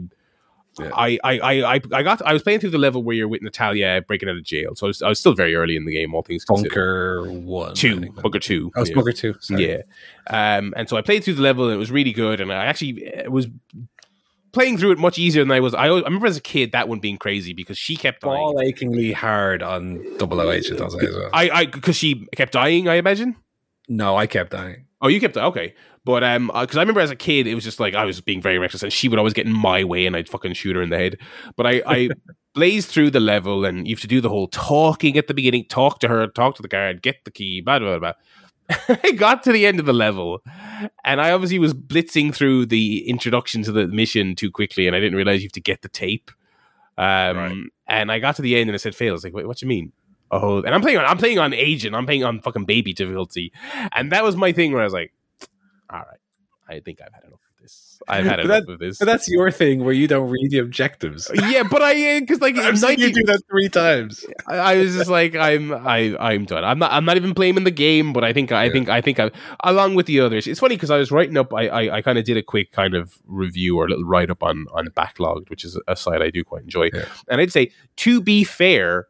[0.80, 0.90] Yeah.
[0.94, 3.42] I, I, I, I- I got I was playing through the level where you're with
[3.42, 5.94] Natalia breaking out of jail, so I was, I was still very early in the
[5.94, 7.24] game, all things considered.
[7.24, 7.74] Bunker one.
[7.76, 8.12] Two.
[8.12, 8.94] Bunker two, Oh, yeah.
[8.96, 9.36] Bunker two.
[9.40, 9.70] Sorry.
[9.70, 10.58] Yeah.
[10.58, 12.42] Um, and so I played through the level and it was really good.
[12.42, 13.48] And I actually uh, was
[14.52, 15.74] playing through it much easier than I was.
[15.74, 18.34] I, I remember as a kid that one being crazy because she kept dying.
[18.36, 21.30] Ball achingly hard on Double O Agent, I'll say as well.
[21.34, 23.36] I, I, because she kept dying, I imagine.
[23.88, 24.86] no, I kept dying.
[25.02, 25.76] Oh, you kept okay.
[26.06, 28.42] But um, because I remember as a kid, it was just like I was being
[28.42, 30.82] very reckless, and she would always get in my way, and I'd fucking shoot her
[30.84, 31.18] in the head.
[31.56, 32.10] But I, I
[32.54, 35.66] blazed through the level, and you have to do the whole talking at the beginning,
[35.68, 38.14] talk to her, talk to the guard, get the key, blah blah blah.
[39.04, 40.42] I got to the end of the level,
[41.04, 45.00] and I obviously was blitzing through the introduction to the mission too quickly, and I
[45.00, 46.32] didn't realize you have to get the tape.
[46.98, 47.56] Um, Right.
[47.88, 49.14] and I got to the end, and I said fail.
[49.14, 49.92] I like, wait, what do you mean?
[50.32, 51.96] Oh, and I'm playing on I'm playing on agent.
[51.96, 53.52] I'm playing on fucking baby difficulty,
[53.92, 55.14] and that was my thing where I was like,
[55.90, 56.20] all right,
[56.68, 58.00] I think I've had enough of this.
[58.08, 58.98] I've had enough of this.
[59.00, 61.30] But that's your thing where you don't read the objectives.
[61.30, 64.24] Uh, yeah, but I uh, because like I've 90 you do that three times.
[64.48, 66.64] I, I was just like, I'm, I, I'm done.
[66.64, 68.72] I'm not, I'm not even blaming the game, but I think, I Yeah.
[68.72, 69.32] think, I think, I,
[69.64, 72.18] along with the others, it's funny because I was writing up, I, I, I kind
[72.20, 75.50] of did a quick kind of review or a little write up on, on Backloggd,
[75.50, 77.06] which is a site I do quite enjoy, Yeah.
[77.30, 79.08] and I'd say, to be fair,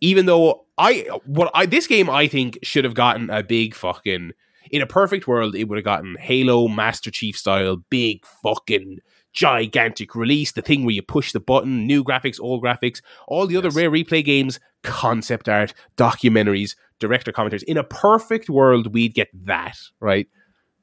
[0.00, 4.32] even though I, what I, this game I think should have gotten a big fucking,
[4.70, 8.98] in a perfect world, it would have gotten Halo Master Chief style, big fucking
[9.32, 13.56] gigantic release, the thing where you push the button, new graphics, old graphics, all the
[13.56, 17.62] other rare replay games, concept art, documentaries, director commentaries.
[17.64, 20.28] In a perfect world, we'd get that, right?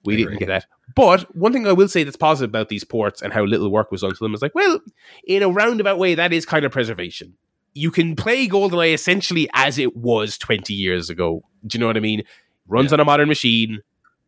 [0.04, 0.40] We I didn't agree.
[0.40, 0.66] get that.
[0.96, 3.92] But one thing I will say that's positive about these ports and how little work
[3.92, 4.80] was done to them is like, well,
[5.26, 7.36] in a roundabout way, that is kind of preservation.
[7.74, 11.44] You can play GoldenEye essentially as it was 20 years ago.
[11.66, 12.24] Do you know what I mean?
[12.68, 12.96] Runs Yeah.
[12.96, 13.80] on a modern machine.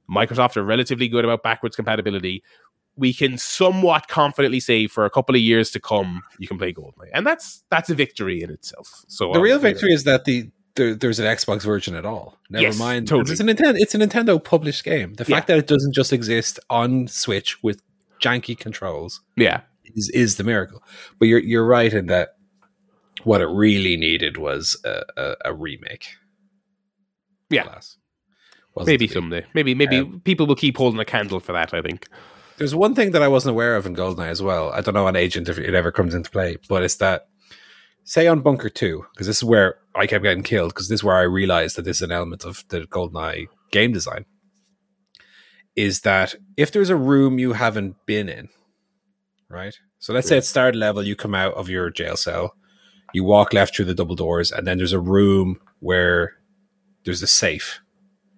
[0.10, 2.44] Microsoft are relatively good about backwards compatibility.
[2.96, 6.74] We can somewhat confidently say for a couple of years to come, you can play
[6.74, 9.06] GoldenEye, and that's that's a victory in itself.
[9.08, 12.38] So The real um, victory is that the there, there's an Xbox version at all.
[12.50, 13.08] Never Yes, mind.
[13.08, 13.32] totally.
[13.32, 13.76] It's a Nintendo.
[13.78, 15.14] It's a Nintendo published game.
[15.14, 15.36] The Yeah.
[15.38, 17.82] fact that it doesn't just exist on Switch with
[18.22, 19.62] janky controls yeah,
[19.96, 20.84] is is the miracle.
[21.20, 22.36] But you're you're right in that
[23.24, 26.16] what it really needed was a, a, a remake.
[27.50, 27.64] Yeah.
[27.66, 27.98] Alas.
[28.86, 29.46] Maybe someday.
[29.54, 31.74] Maybe maybe Um, people will keep holding a candle for that.
[31.74, 32.08] I think.
[32.58, 34.70] There's one thing that I wasn't aware of in GoldenEye as well.
[34.72, 37.30] I don't know on Agent if it ever comes into play, but it's that,
[38.04, 41.04] say on Bunker 2, because this is where I kept getting killed, because this is
[41.06, 44.26] where I realized that this is an element of the GoldenEye game design,
[45.78, 48.50] is that if there's a room you haven't been in,
[49.48, 49.78] right?
[50.00, 52.56] So let's say at start level, you come out of your jail cell,
[53.14, 56.34] You walk left through the double doors, and then there's a room where
[57.06, 57.80] there's a safe.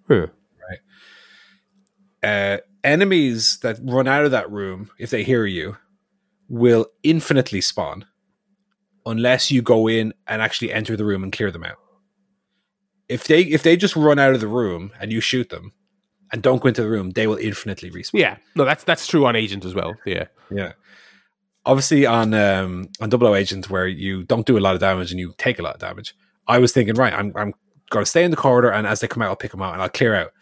[0.08, 0.26] Huh.
[2.22, 5.76] Uh, enemies that run out of that room, if they hear you,
[6.48, 8.04] will infinitely spawn
[9.04, 11.78] unless you go in and actually enter the room and clear them out.
[13.08, 15.72] If they if they just run out of the room and you shoot them
[16.30, 18.20] and don't go into the room, they will infinitely respawn.
[18.20, 19.94] Yeah, no, that's that's true on Agent as well.
[20.06, 20.72] Yeah, Yeah.
[21.66, 25.10] Obviously on um on Double O Agent where you don't do a lot of damage
[25.10, 26.14] and you take a lot of damage,
[26.46, 27.54] I was thinking, right, I'm I'm
[27.92, 29.82] gonna stay in the corridor and as they come out I'll pick them out and
[29.82, 30.32] I'll clear out.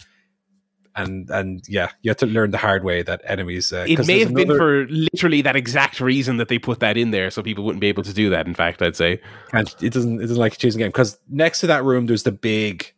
[0.96, 4.18] And and yeah, you have to learn the hard way that enemies uh, it may
[4.20, 7.62] have been for literally that exact reason that they put that in there, so people
[7.64, 8.46] wouldn't be able to do that.
[8.48, 9.20] In fact, I'd say.
[9.52, 12.24] can't, it doesn't it doesn't like a choosing game because next to that room there's
[12.24, 12.92] the big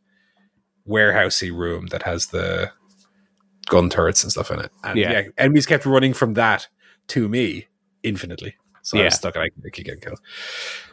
[0.89, 2.73] warehousey room that has the
[3.66, 4.70] gun turrets and stuff in it.
[4.85, 5.12] And Yeah.
[5.12, 6.69] yeah, enemies kept running from that
[7.09, 7.66] to me
[8.03, 8.55] infinitely.
[8.81, 10.20] So I was stuck and I I keep getting killed.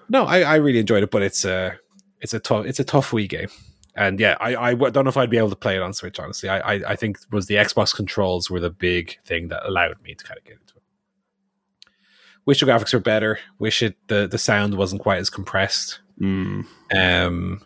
[0.10, 1.80] No, I, I really enjoyed it, but it's a
[2.22, 3.50] it's a tough it's a tough wee game.
[3.96, 6.20] And yeah, I, I don't know if I'd be able to play it on Switch.
[6.20, 10.02] Honestly, I, I I think was the Xbox controls were the big thing that allowed
[10.04, 10.84] me to kind of get into it.
[12.46, 13.40] Wish the graphics were better.
[13.58, 16.00] Wish it the the sound wasn't quite as compressed.
[16.22, 16.66] Mm.
[16.94, 17.62] Um,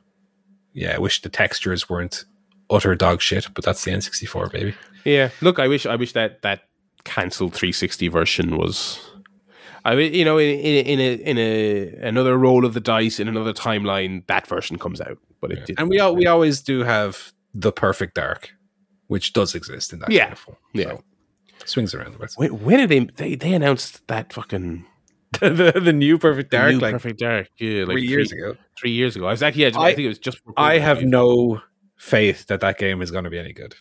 [0.74, 2.26] yeah, I wish the textures weren't
[2.70, 4.76] utter dog shit, but that's the N64, baby.
[5.06, 6.62] Yeah, look, I wish I wish that that
[7.04, 9.00] cancelled 360 version was.
[9.86, 13.20] I mean, you know, in in in a in a another roll of the dice
[13.20, 15.80] in another timeline, that version comes out, but it didn't.
[15.80, 18.52] And we al- we always do have the perfect dark,
[19.08, 20.12] which does exist in that.
[20.12, 20.58] Yeah, kind of form.
[20.74, 20.84] yeah.
[20.86, 21.04] So,
[21.66, 22.32] swings around the bit.
[22.36, 24.86] when, when did they, they they announced that fucking
[25.42, 27.50] the, the new perfect dark, new like perfect dark?
[27.58, 28.56] Yeah, like three years ago.
[28.80, 29.64] Three years ago, I was actually.
[29.64, 30.40] Yeah, I, I- think it was just.
[30.56, 31.10] I have yeah.
[31.10, 31.62] no
[31.98, 33.76] faith that that game is going to be any good.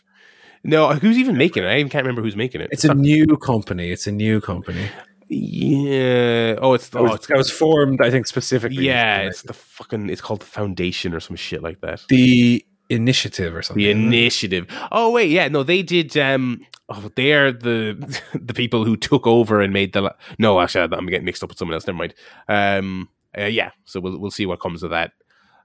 [0.63, 0.93] no.
[0.93, 1.67] Who's even making it?
[1.67, 2.69] I even can't remember who's making it.
[2.71, 3.91] It's a uh, new company.
[3.91, 4.89] It's a new company.
[5.29, 6.55] Yeah.
[6.61, 8.85] Oh, it's It oh, it's it was formed, I think, specifically.
[8.85, 9.19] yeah.
[9.21, 10.09] It's the fucking.
[10.09, 12.03] It's called the Foundation or some shit like that.
[12.09, 13.83] the initiative or something.
[13.83, 14.67] The initiative.
[14.91, 16.15] Oh wait, yeah, no, they did.
[16.17, 17.95] Um, oh, they are the
[18.33, 20.01] the people who took over and made the.
[20.01, 21.87] la- No, actually, I'm getting mixed up with someone else.
[21.87, 22.13] Never mind.
[22.47, 25.11] Um, uh, yeah, so we'll we'll see what comes of that.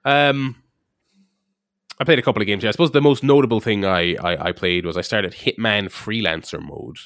[0.05, 0.56] Um,
[2.01, 2.62] I played a couple of games.
[2.62, 2.68] here.
[2.68, 6.62] I suppose the most notable thing I I, I played was I started Hitman Freelancer
[6.62, 6.98] mode.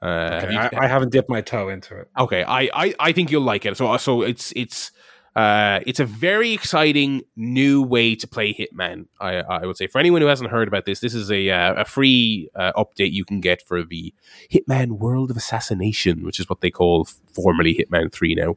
[0.00, 0.06] Uh,
[0.40, 2.08] have Okay, you- I, I haven't dipped my toe into it.
[2.18, 3.76] Okay, I, I, I think you'll like it.
[3.76, 4.92] So so it's it's
[5.36, 9.06] uh it's a very exciting new way to play Hitman.
[9.20, 11.74] I I would say for anyone who hasn't heard about this, this is a uh,
[11.74, 14.14] a free uh, update you can get for the
[14.50, 18.56] Hitman World of Assassination, which is what they call formerly Hitman Three now.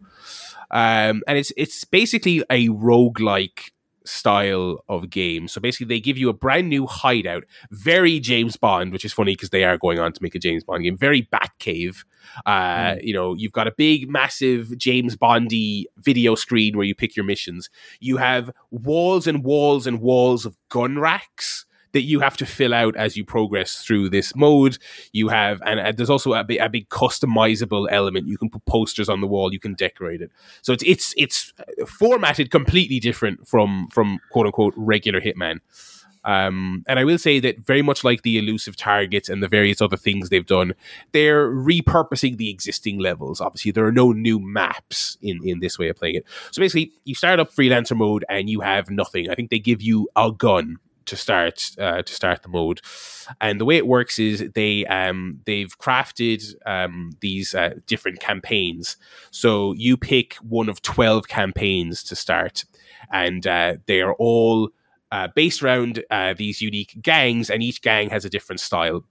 [0.72, 3.72] Um, and it's it's basically a roguelike
[4.06, 5.48] style of game.
[5.48, 9.34] So basically, they give you a brand new hideout, very James Bond, which is funny
[9.34, 12.04] because they are going on to make a James Bond game, very Batcave.
[12.46, 17.16] Uh, You know, you've got a big, massive James Bondy video screen where you pick
[17.16, 17.70] your missions.
[18.00, 22.74] You have walls and walls and walls of gun racks that you have to fill
[22.74, 24.78] out as you progress through this mode.
[25.12, 28.28] You have, and uh, there's also a big, a big customizable element.
[28.28, 29.54] You can put posters on the wall.
[29.54, 30.32] You can decorate it.
[30.62, 31.54] So it's it's it's
[31.88, 35.60] formatted completely different from from quote unquote regular Hitman.
[36.24, 39.82] Um, and I will say that very much like the elusive targets and the various
[39.82, 40.74] other things they've done,
[41.14, 43.42] they're repurposing the existing levels.
[43.42, 46.26] Obviously, there are no new maps in, in this way of playing it.
[46.52, 49.30] So basically, you start up freelancer mode and you have nothing.
[49.30, 52.82] I think they give you a gun to start uh, to start the mode.
[53.40, 58.98] And the way it works is they um, they've crafted um, these uh, different campaigns.
[59.32, 62.66] So you pick one of twelve campaigns to start,
[63.12, 64.70] and uh, they are all
[65.12, 69.04] uh, based around uh, these unique gangs, and each gang has a different style.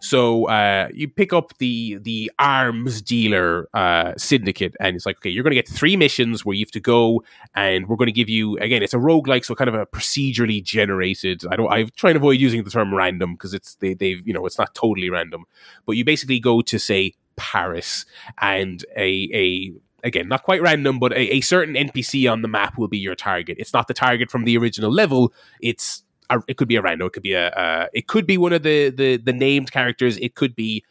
[0.00, 5.30] So uh, you pick up the the arms dealer uh, syndicate, and it's like, okay,
[5.30, 7.22] you're going to get three missions where you have to go,
[7.54, 10.62] and we're going to give you again, it's a roguelike, so kind of a procedurally
[10.62, 11.42] generated.
[11.50, 11.70] I don't.
[11.70, 14.58] I try and avoid using the term random because it's they they've you know it's
[14.58, 15.44] not totally random,
[15.86, 18.04] but you basically go to say Paris,
[18.40, 19.72] and a a
[20.04, 23.14] again, not quite random, but a, a certain NPC on the map will be your
[23.14, 23.56] target.
[23.58, 25.32] It's not the target from the original level.
[25.60, 27.06] It's a, it could be a random.
[27.06, 30.16] It could be a uh, it could be one of the, the the named characters.
[30.18, 30.84] It could be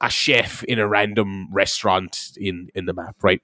[0.00, 3.40] a chef in a random restaurant in in the map, right?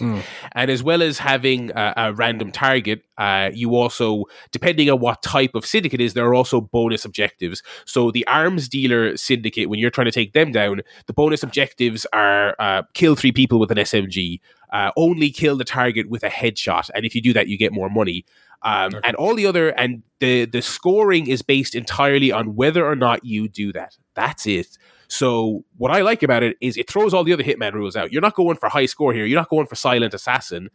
[0.00, 0.22] Mm.
[0.52, 5.22] And as well as having a, a random target, uh, you also, depending on what
[5.22, 7.62] type of syndicate is, there are also bonus objectives.
[7.86, 12.06] So the arms dealer syndicate, when you're trying to take them down, the bonus objectives
[12.12, 14.40] are uh, kill three people with an SMG,
[14.72, 17.72] uh, only kill the target with a headshot, and if you do that, you get
[17.72, 18.24] more money.
[18.62, 19.00] Um, Okay.
[19.04, 23.24] And all the other, and the the scoring is based entirely on whether or not
[23.24, 23.96] you do that.
[24.14, 24.78] That's it.
[25.08, 28.12] So what I like about it is it throws all the other Hitman rules out.
[28.12, 29.24] You're not going for high score here.
[29.26, 30.70] You're not going for silent assassin.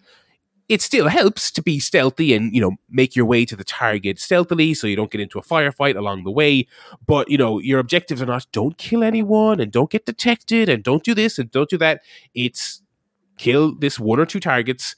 [0.69, 4.19] it still helps to be stealthy and you know make your way to the target
[4.19, 6.65] stealthily so you don't get into a firefight along the way
[7.05, 10.83] but you know your objectives are not don't kill anyone and don't get detected and
[10.83, 12.01] don't do this and don't do that
[12.33, 12.81] it's
[13.37, 14.95] kill this one or two targets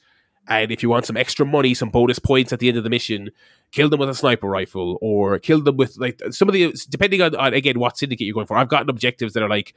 [0.48, 2.90] and if you want some extra money some bonus points at the end of the
[2.90, 3.30] mission
[3.72, 7.22] kill them with a sniper rifle or kill them with like some of the depending
[7.22, 9.74] on, on again what syndicate you're going for i've gotten objectives that are like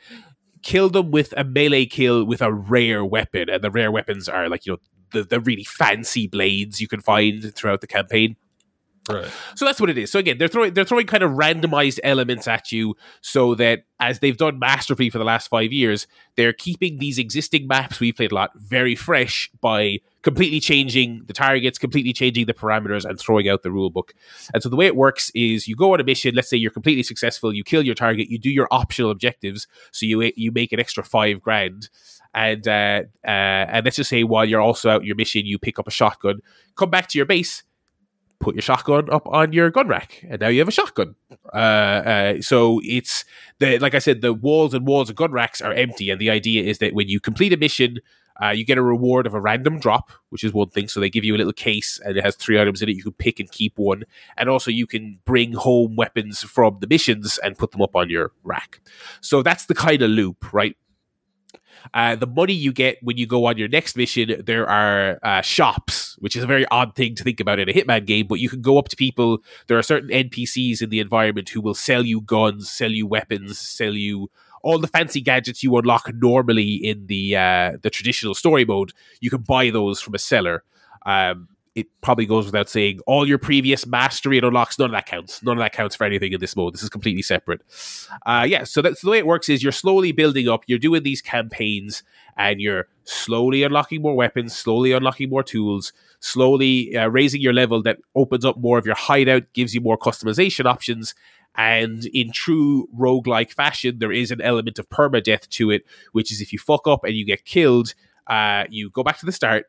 [0.62, 4.48] kill them with a melee kill with a rare weapon and the rare weapons are
[4.48, 4.78] like you know
[5.12, 8.36] the, the really fancy blades you can find throughout the campaign
[9.08, 9.30] Right.
[9.54, 10.10] so that's what it is.
[10.10, 14.18] So again, they're throwing they're throwing kind of randomized elements at you, so that as
[14.18, 16.06] they've done masterfully for the last five years,
[16.36, 21.32] they're keeping these existing maps we've played a lot very fresh by completely changing the
[21.32, 24.12] targets, completely changing the parameters, and throwing out the rule book.
[24.52, 26.34] And so the way it works is you go on a mission.
[26.34, 30.04] Let's say you're completely successful, you kill your target, you do your optional objectives, so
[30.04, 31.90] you you make an extra five grand.
[32.34, 35.78] And uh, uh, and let's just say while you're also out your mission, you pick
[35.78, 36.40] up a shotgun,
[36.74, 37.62] come back to your base,
[38.40, 41.14] put your shotgun up on your gun rack, and now you have a shotgun.
[41.54, 43.24] Uh, uh, so it's
[43.60, 46.30] the like I said, the walls and walls of gun racks are empty, and the
[46.30, 47.98] idea is that when you complete a mission,
[48.42, 50.88] uh, you get a reward of a random drop, which is one thing.
[50.88, 52.96] So they give you a little case, and it has three items in it.
[52.96, 54.04] You can pick and keep one,
[54.36, 58.10] and also you can bring home weapons from the missions and put them up on
[58.10, 58.80] your rack.
[59.20, 60.76] So that's the kind of loop, right?
[61.94, 65.40] Uh, the money you get when you go on your next mission, there are uh,
[65.40, 68.40] shops, which is a very odd thing to think about in a Hitman game, but
[68.40, 69.38] you can go up to people.
[69.66, 73.58] There are certain NPCs in the environment who will sell you guns, sell you weapons,
[73.58, 74.30] sell you
[74.66, 78.92] all the fancy gadgets you unlock normally in the uh, the traditional story mode.
[79.20, 80.64] You can buy those from a seller.
[81.06, 85.04] Um, it probably goes without saying, all your previous mastery and unlocks, none of that
[85.04, 85.42] counts.
[85.42, 86.72] None of that counts for anything in this mode.
[86.72, 87.60] This is completely separate.
[88.24, 91.02] Uh, yeah, so that's the way it works is you're slowly building up, you're doing
[91.02, 92.02] these campaigns,
[92.38, 97.82] and you're slowly unlocking more weapons, slowly unlocking more tools, slowly uh, raising your level
[97.82, 101.14] that opens up more of your hideout, gives you more customization options.
[101.56, 106.40] And in true roguelike fashion, there is an element of permadeath to it, which is
[106.40, 107.94] if you fuck up and you get killed,
[108.26, 109.66] uh, you go back to the start,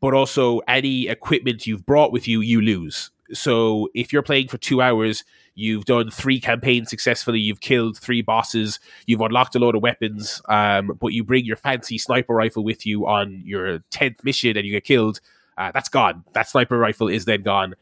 [0.00, 3.10] but also any equipment you've brought with you, you lose.
[3.32, 8.22] So if you're playing for two hours, you've done three campaigns successfully, you've killed three
[8.22, 12.64] bosses, you've unlocked a load of weapons, um, but you bring your fancy sniper rifle
[12.64, 15.20] with you on your 10th mission and you get killed,
[15.58, 16.24] uh, that's gone.
[16.32, 17.74] That sniper rifle is then gone.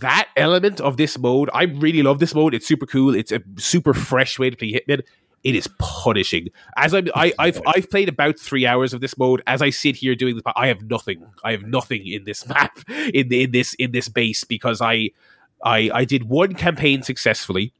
[0.00, 2.54] That element of this mode, I really love this mode.
[2.54, 3.14] It's super cool.
[3.14, 5.02] It's a super fresh way to play Hitman
[5.42, 6.48] it is punishing.
[6.76, 9.42] As I'm, I, I've I've played about three hours of this mode.
[9.46, 11.24] As I sit here doing this, I have nothing.
[11.44, 15.10] I have nothing in this map in the, in this in this base because I,
[15.64, 17.72] I I did one campaign successfully.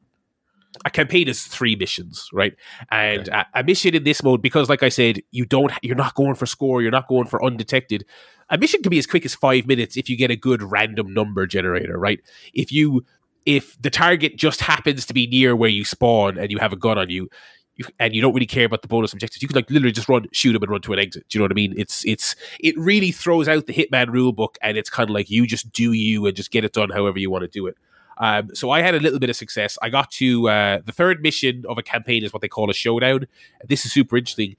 [0.84, 2.54] A campaign is three missions, right?
[2.90, 3.44] And Okay.
[3.54, 6.36] a, a mission in this mode, because like I said, you don't, you're not going
[6.36, 8.04] for score, you're not going for undetected.
[8.50, 11.12] A mission can be as quick as five minutes if you get a good random
[11.12, 12.20] number generator, right?
[12.54, 13.04] If you
[13.46, 16.76] if the target just happens to be near where you spawn and you have a
[16.76, 17.28] gun on you,
[17.76, 20.08] you and you don't really care about the bonus objectives, you can like literally just
[20.08, 21.24] run, shoot them, and run to an exit.
[21.28, 21.74] Do you know what I mean?
[21.76, 25.30] It's it's it really throws out the Hitman rule book, and it's kind of like
[25.30, 27.76] you just do you and just get it done however you want to do it.
[28.20, 29.78] Um, so I had a little bit of success.
[29.82, 32.74] I got to uh, the third mission of a campaign is what they call a
[32.74, 33.26] showdown.
[33.66, 34.56] This is super interesting.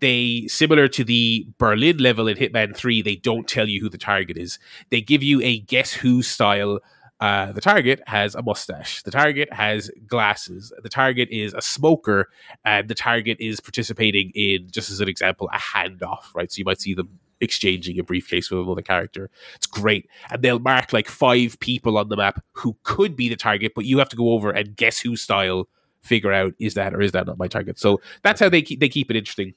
[0.00, 3.02] They similar to the Berlin level in Hitman Three.
[3.02, 4.58] They don't tell you who the target is.
[4.90, 6.78] They give you a guess who style.
[7.20, 9.02] Uh, the target has a mustache.
[9.02, 10.72] The target has glasses.
[10.82, 12.30] The target is a smoker,
[12.64, 16.34] and the target is participating in, just as an example, a handoff.
[16.34, 19.30] Right, so you might see them exchanging a briefcase with another character.
[19.54, 23.36] It's great, and they'll mark like five people on the map who could be the
[23.36, 25.68] target, but you have to go over and guess who style
[26.02, 27.78] figure out is that or is that not my target.
[27.78, 29.54] So that's how they keep they keep it interesting.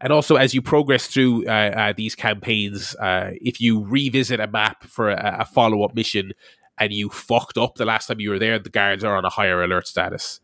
[0.00, 4.46] And also, as you progress through uh, uh, these campaigns, uh, if you revisit a
[4.46, 6.32] map for a, a follow up mission
[6.78, 9.30] and you fucked up the last time you were there, the guards are on a
[9.30, 10.40] higher alert status.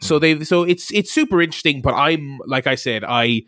[0.00, 1.82] So they so it's it's super interesting.
[1.82, 3.42] But I'm like I said, I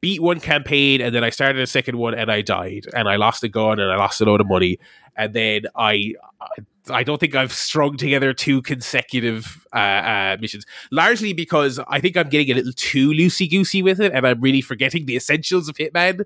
[0.00, 3.16] beat one campaign and then I started a second one and I died and I
[3.16, 4.78] lost a gun and I lost a load of money
[5.16, 6.14] and then I
[6.90, 12.16] I don't think I've strung together two consecutive uh, uh, missions, largely because I think
[12.16, 15.68] I'm getting a little too loosey goosey with it, and I'm really forgetting the essentials
[15.68, 16.24] of Hitman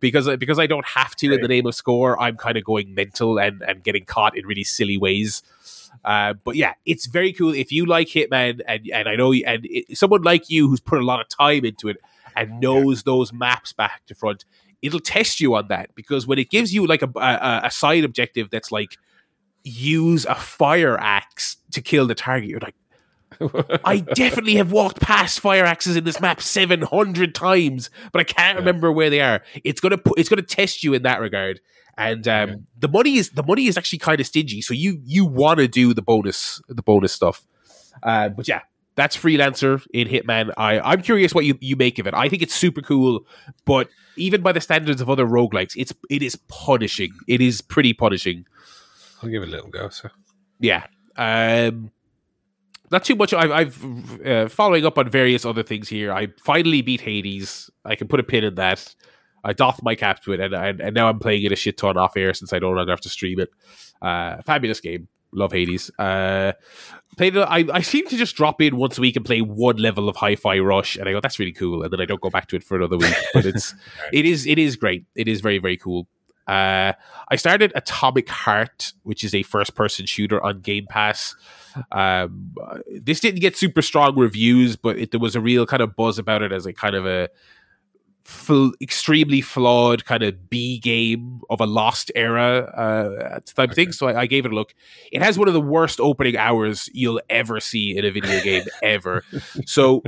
[0.00, 2.20] because because I don't have to in the name of score.
[2.20, 5.42] I'm kind of going mental and and getting caught in really silly ways.
[6.04, 9.44] Uh, but yeah, it's very cool if you like Hitman, and and I know you,
[9.46, 11.96] and it, someone like you who's put a lot of time into it
[12.36, 14.44] and knows those maps back to front.
[14.82, 18.04] It'll test you on that because when it gives you like a, a, a side
[18.04, 18.98] objective that's like
[19.62, 22.50] use a fire axe to kill the target.
[22.50, 22.74] You're like,
[23.84, 28.24] I definitely have walked past fire axes in this map seven hundred times, but I
[28.24, 29.42] can't remember where they are.
[29.64, 31.60] It's gonna put, it's gonna test you in that regard.
[31.96, 32.54] And um, Yeah.
[32.80, 35.66] the money is the money is actually kind of stingy, so you you want to
[35.68, 37.46] do the bonus the bonus stuff.
[38.02, 38.60] Uh, but yeah,
[38.96, 40.52] that's freelancer in Hitman.
[40.56, 42.14] I I'm curious what you you make of it.
[42.14, 43.26] I think it's super cool,
[43.64, 47.12] but even by the standards of other roguelikes, it's it is punishing.
[47.28, 48.46] It is pretty punishing.
[49.22, 49.88] I'll give it a little go.
[49.88, 50.10] So
[50.60, 50.86] Yeah.
[51.16, 51.90] Um,
[52.90, 53.32] not too much.
[53.32, 56.12] I've, I've uh, following up on various other things here.
[56.12, 57.70] I finally beat Hades.
[57.84, 58.94] I can put a pin in that.
[59.42, 61.76] I doffed my cap to it, and, and and now I'm playing it a shit
[61.76, 63.50] ton off air since I longer have to stream it.
[64.00, 65.08] Uh, fabulous game.
[65.32, 65.90] Love Hades.
[65.98, 66.52] Uh,
[67.14, 67.36] played.
[67.36, 70.16] I, I seem to just drop in once a week and play one level of
[70.16, 72.56] Hi-Fi Rush, and I go, "That's really cool," and then I don't go back to
[72.56, 73.14] it for another week.
[73.32, 73.74] But it's
[74.12, 75.04] it is it is great.
[75.14, 76.06] It is very very cool.
[76.46, 76.92] Uh,
[77.28, 81.34] I started Atomic Heart, which is a first-person shooter on Game Pass.
[81.90, 82.54] Um,
[82.86, 86.18] this didn't get super strong reviews, but it, there was a real kind of buzz
[86.18, 87.30] about it as a kind of a
[88.24, 93.92] full, extremely flawed kind of B game of a lost era uh, type thing.
[93.92, 94.74] So I, I gave it a look.
[95.12, 98.64] It has one of the worst opening hours you'll ever see in a video game
[98.82, 99.24] ever.
[99.66, 100.02] So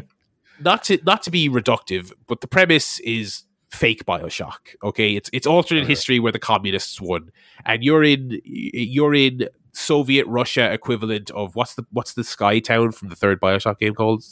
[0.59, 4.75] not to not to be reductive, but the premise is fake Bioshock.
[4.83, 5.89] Okay, it's it's alternate Okay.
[5.89, 7.31] history where the communists won,
[7.67, 12.93] and you're in you're in Soviet Russia equivalent of what's the what's the sky town
[12.93, 14.25] from the third Bioshock game called?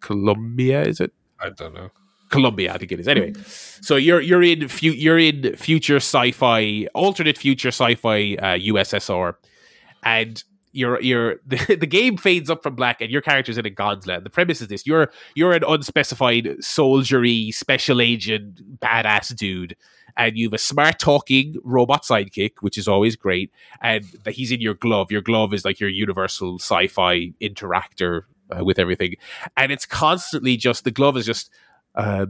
[0.00, 1.12] Columbia, is it?
[1.38, 1.90] I don't know.
[2.30, 3.08] Columbia, I think it is.
[3.08, 3.34] Anyway,
[3.80, 9.34] so you're you're in fu- you're in future sci-fi, alternate future sci-fi uh, USSR,
[10.02, 10.42] and
[10.72, 14.06] you're you're the, the game fades up from black, and your character's in a God's
[14.06, 14.24] land.
[14.24, 19.76] The premise is this: you're you're an unspecified soldiery special agent badass dude.
[20.16, 23.52] And you have a smart talking robot sidekick, which is always great.
[23.80, 25.12] And he's in your glove.
[25.12, 29.14] Your glove is like your universal sci-fi interactor uh, with everything.
[29.56, 31.50] And it's constantly just the glove is just
[31.94, 32.26] uh,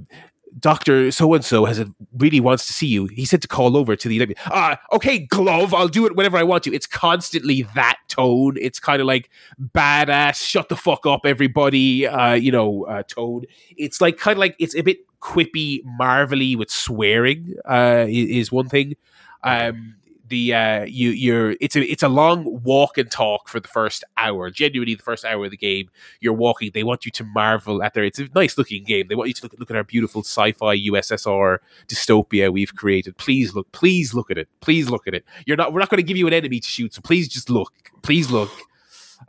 [0.59, 3.07] Doctor So and So has a, really wants to see you.
[3.07, 5.73] He said to call over to the ah okay glove.
[5.73, 6.75] I'll do it whenever I want to.
[6.75, 8.57] It's constantly that tone.
[8.61, 9.31] It's kind of like
[9.61, 10.45] badass.
[10.45, 12.07] Shut the fuck up, everybody.
[12.07, 13.45] Uh, you know, uh, tone.
[13.77, 17.55] It's like kind of like it's a bit quippy, marvelly with swearing.
[17.69, 18.97] Uh, is one thing.
[19.43, 19.97] Um,
[20.31, 24.03] the uh, you you're it's a it's a long walk and talk for the first
[24.17, 24.51] hour.
[24.51, 26.71] Genuinely, the first hour of the game you're walking.
[26.73, 28.05] They want you to marvel at their.
[28.05, 29.09] It's a nice looking game.
[29.09, 33.19] They want you to look, look at our beautiful sci-fi USSR dystopia we've created.
[33.19, 33.71] Please look.
[33.73, 34.49] Please look at it.
[34.61, 35.25] Please look at it.
[35.45, 35.73] You're not.
[35.73, 36.95] We're not going to give you an enemy to shoot.
[36.95, 37.73] So please just look.
[38.03, 38.51] Please look.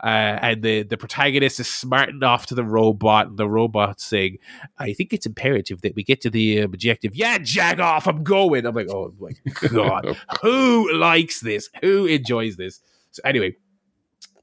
[0.02, 4.38] Uh, and the the protagonist is smarting off to the robot, and the robot saying,
[4.78, 8.06] "I think it's imperative that we get to the uh, objective." Yeah, jag off.
[8.06, 8.66] I'm going.
[8.66, 9.32] I'm like, oh my
[9.68, 11.68] god, who likes this?
[11.82, 12.80] Who enjoys this?
[13.10, 13.56] So anyway,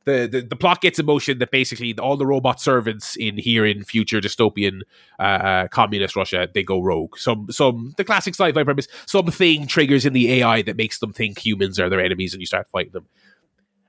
[0.06, 3.66] the, the, the plot gets in motion that basically all the robot servants in here
[3.66, 4.82] in future dystopian
[5.20, 7.18] uh, uh, communist Russia they go rogue.
[7.18, 8.88] Some some the classic sci-fi premise.
[9.06, 12.46] Something triggers in the AI that makes them think humans are their enemies, and you
[12.46, 13.08] start fighting them.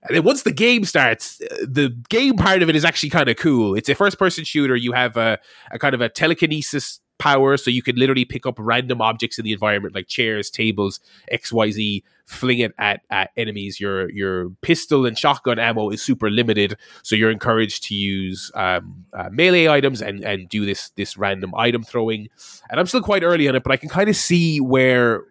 [0.03, 3.29] And then once the game starts, uh, the game part of it is actually kind
[3.29, 3.75] of cool.
[3.75, 4.75] It's a first-person shooter.
[4.75, 5.39] You have a,
[5.71, 9.45] a kind of a telekinesis power, so you can literally pick up random objects in
[9.45, 13.79] the environment, like chairs, tables, X, Y, Z, fling it at, at enemies.
[13.79, 19.05] Your your pistol and shotgun ammo is super limited, so you're encouraged to use um,
[19.13, 22.29] uh, melee items and and do this this random item throwing.
[22.71, 25.25] And I'm still quite early on it, but I can kind of see where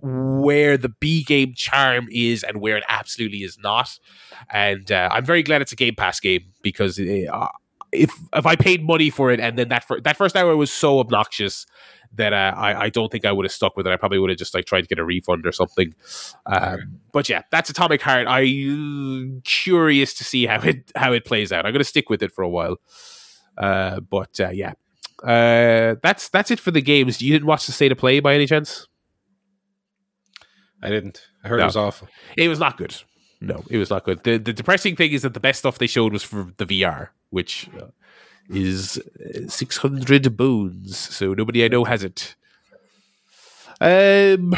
[0.00, 3.98] where the B game charm is and where it absolutely is not.
[4.50, 7.48] And uh, I'm very glad it's a Game Pass game because uh,
[7.92, 10.72] if if I paid money for it and then that fir- that first hour was
[10.72, 11.66] so obnoxious
[12.14, 13.90] that uh, I I don't think I would have stuck with it.
[13.90, 15.94] I probably would have just like tried to get a refund or something.
[16.46, 18.26] Um, but yeah, that's Atomic Heart.
[18.28, 21.66] I'm curious to see how it how it plays out.
[21.66, 22.76] I'm going to stick with it for a while.
[23.56, 24.72] Uh, but uh, yeah.
[25.22, 27.20] Uh, that's that's it for the games.
[27.20, 28.88] You didn't watch the state of play by any chance?
[30.82, 31.22] I didn't.
[31.44, 31.64] I heard No.
[31.64, 32.08] it was awful.
[32.36, 32.94] It was not good.
[33.40, 34.22] No, it was not good.
[34.24, 37.08] The the depressing thing is that the best stuff they showed was for the VR,
[37.30, 37.86] which uh,
[38.50, 40.96] is uh, 600 boons.
[40.98, 42.34] So nobody I know has it.
[43.80, 44.54] Um,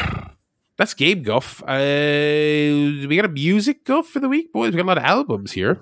[0.77, 1.61] that's game guff.
[1.63, 4.71] Uh, we got a music guff for the week, boys.
[4.71, 5.79] We got a lot of albums here.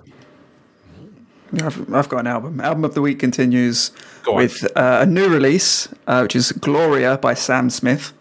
[1.60, 2.60] I've, I've got an album.
[2.60, 3.90] Album of the week continues
[4.26, 8.12] with uh, a new release, uh, which is Gloria by Sam Smith.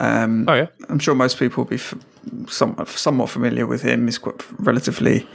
[0.00, 1.94] Um, Oh yeah, I'm sure most people will be f-
[2.48, 4.06] some, somewhat familiar with him.
[4.06, 5.26] He's quite relatively,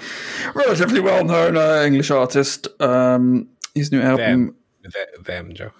[0.54, 2.68] relatively well known uh, English artist.
[2.82, 4.56] Um, his new album.
[4.84, 4.92] Them.
[4.92, 5.72] Th- them, Joe.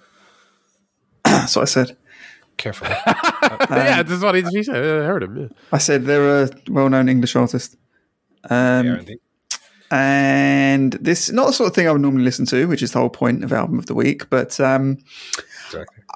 [1.24, 1.96] That's what I said.
[2.56, 2.88] Careful.
[3.70, 4.02] yeah.
[4.02, 4.76] This is what he he said.
[4.76, 5.36] I heard him.
[5.36, 5.48] yeah.
[5.72, 7.76] I said they're a well-known English artist.
[8.48, 9.14] Um, Yeah,
[9.92, 13.00] and this not the sort of thing I would normally listen to, which is the
[13.00, 14.30] whole point of album of the week.
[14.30, 14.98] But um,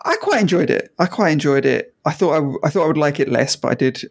[0.05, 0.92] I quite enjoyed it.
[0.99, 1.94] I quite enjoyed it.
[2.05, 4.02] I thought I, I thought I would like it less, but I did.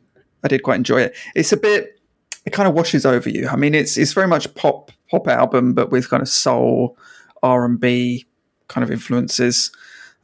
[0.44, 1.16] I did quite enjoy it.
[1.36, 2.00] It's a bit.
[2.46, 3.48] It kind of washes over you.
[3.48, 6.98] I mean, it's it's very much pop pop album, but with kind of soul,
[7.42, 8.26] R and B
[8.68, 9.72] kind of influences.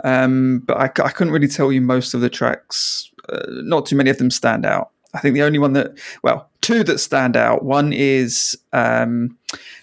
[0.03, 3.11] Um, but I couldn't really tell you most of the tracks.
[3.27, 4.91] Uh, not too many of them stand out.
[5.13, 7.63] I think the only one that, well, two that stand out.
[7.63, 9.37] One is um,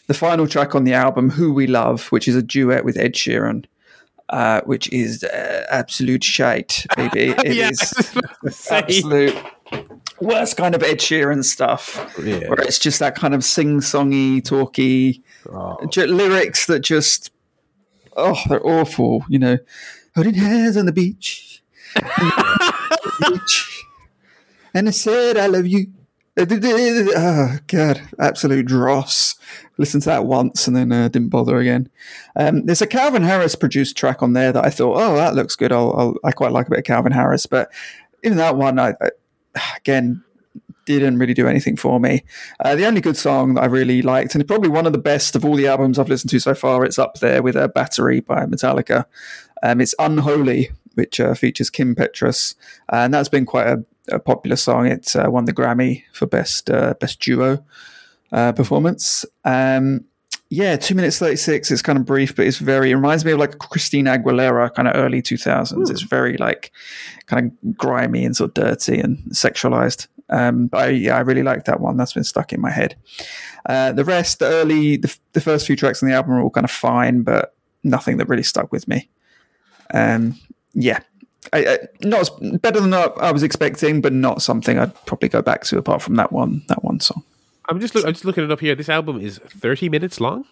[0.06, 3.14] the final track on the album, "Who We Love," which is a duet with Ed
[3.14, 3.64] Sheeran,
[4.28, 7.34] uh, which is uh, absolute shite, baby.
[7.44, 8.78] It is yeah, I was about to say.
[8.78, 9.36] absolute
[10.20, 12.48] worst kind of Ed Sheeran stuff, Yeah.
[12.48, 15.22] where it's just that kind of sing-songy, talky
[15.90, 17.30] ju- lyrics that just
[18.16, 19.24] oh, they're awful.
[19.28, 19.58] You know,
[20.14, 21.62] holding hands on the beach,
[23.28, 23.84] beach,
[24.74, 25.88] and I said I love you.
[26.38, 29.36] Oh God, absolute dross.
[29.78, 31.88] Listened to that once and then uh, didn't bother again.
[32.34, 35.56] Um, there's a Calvin Harris produced track on there that I thought, oh, that looks
[35.56, 35.72] good.
[35.72, 37.72] I'll, I'll, I quite like a bit of Calvin Harris, but
[38.22, 39.10] even that one, I, I
[39.76, 40.22] again
[40.84, 42.22] didn't really do anything for me.
[42.60, 45.36] Uh, the only good song that I really liked, and probably one of the best
[45.36, 48.20] of all the albums I've listened to so far, it's up there with a Battery
[48.20, 49.06] by Metallica.
[49.62, 52.54] Um, it's Unholy, which uh, features Kim Petras,
[52.90, 54.86] and that's been quite a, a popular song.
[54.86, 57.64] It uh, won the Grammy for best uh, best duo
[58.32, 59.24] uh, performance.
[59.44, 60.04] Um,
[60.48, 61.70] yeah, two minutes thirty six.
[61.70, 62.92] It's kind of brief, but it's very.
[62.92, 65.90] It reminds me of like Christina Aguilera, kind of early two thousands.
[65.90, 66.72] It's very like
[67.26, 70.06] kind of grimy and sort of dirty and sexualized.
[70.28, 71.96] Um, but I, yeah, I really like that one.
[71.96, 72.96] That's been stuck in my head.
[73.64, 76.50] Uh, the rest, the early, the, the first few tracks on the album are all
[76.50, 79.08] kind of fine, but nothing that really stuck with me.
[79.94, 80.38] Um,
[80.74, 81.00] yeah,
[81.52, 85.42] I, I, not as, better than I was expecting, but not something I'd probably go
[85.42, 86.64] back to apart from that one.
[86.68, 87.22] That one song.
[87.68, 88.74] I'm just look, I'm just looking it up here.
[88.74, 90.44] This album is 30 minutes long.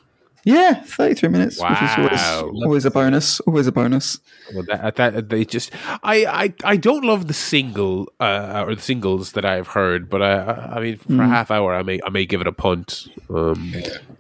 [0.47, 2.43] Yeah, thirty-three minutes, which is Wow.
[2.43, 3.41] always, always a bonus.
[3.41, 4.19] Always a bonus.
[4.55, 5.71] Well, that, that they just
[6.03, 10.21] I, I I don't love the single uh, or the singles that I've heard, but
[10.21, 13.07] I I mean for a half hour I may I may give it a punt.
[13.31, 13.73] Um,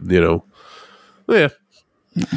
[0.03, 0.44] you know,
[1.28, 1.49] yeah,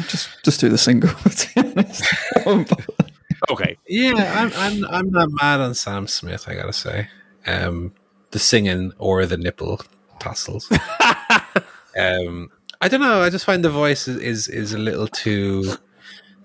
[0.06, 1.08] Just, just do the single.
[1.24, 2.04] To be honest.
[3.50, 3.76] okay.
[3.86, 6.48] Yeah, I'm, I'm I'm not mad on Sam Smith.
[6.48, 7.08] I gotta say,
[7.46, 7.92] um,
[8.30, 9.80] the singing or the nipple
[10.20, 10.70] tassels.
[11.98, 12.50] um,
[12.80, 13.22] I don't know.
[13.22, 15.74] I just find the voice is is, is a little too.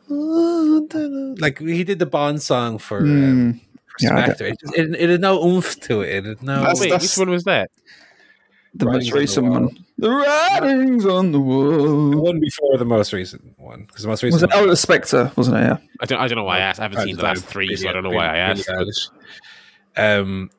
[0.10, 3.60] Like he did the Bond song for um,
[4.00, 6.10] yeah, It, just- it, it had no oomph to it.
[6.10, 6.56] It had no.
[6.62, 7.70] That's- Wait, that's- which one was that?
[8.76, 9.60] the Writings most on the recent Wall.
[9.62, 9.86] one.
[10.04, 12.12] The writings on the the wall.
[12.22, 14.52] one before the most recent one, because the most Was recent.
[14.52, 14.56] it?
[14.56, 15.62] one Oh, the Spectre, wasn't it?
[15.62, 15.78] Yeah.
[16.02, 16.80] I don't I don't know why I asked.
[16.80, 18.70] I haven't seen the last three, so I don't know why I asked.
[19.96, 20.50] Um,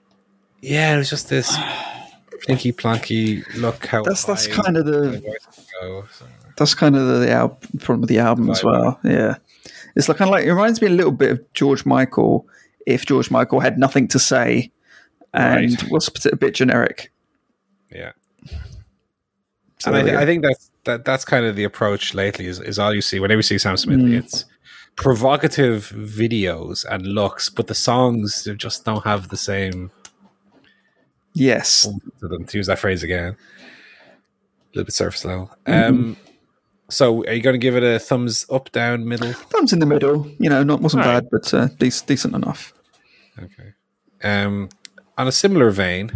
[0.62, 1.54] yeah, it was just this
[2.46, 3.86] plinky plonky look.
[3.86, 6.24] How That's that's kind of the the voice can go, so.
[6.56, 8.98] that's kind of the, the al- problem with the album as well.
[9.04, 9.36] Yeah,
[9.96, 12.46] it's like kind of like it reminds me a little bit of George Michael
[12.86, 14.70] if George Michael had nothing to say
[15.34, 15.90] and Right.
[15.90, 17.10] was a bit generic.
[17.92, 18.12] Yeah,
[19.84, 22.46] So, and I, th- I think that's that that's kind of the approach lately.
[22.46, 24.18] Is, is all you see whenever you see Sam Smith, Mm.
[24.18, 24.44] it's
[24.96, 29.90] provocative videos and looks, but the songs just don't have the same.
[31.34, 31.88] yes,
[32.20, 35.50] To, them, to use that phrase again, a little bit surface level.
[35.66, 35.94] Mm-hmm.
[35.94, 36.16] Um,
[36.88, 39.32] so are you going to give it a thumbs up, down, middle?
[39.32, 40.28] thumbs in the middle.
[40.38, 41.20] You know, not wasn't right.
[41.22, 42.72] bad, but uh, dec- decent enough.
[43.42, 43.72] Okay.
[44.22, 44.68] Um,
[45.18, 46.12] on a similar vein,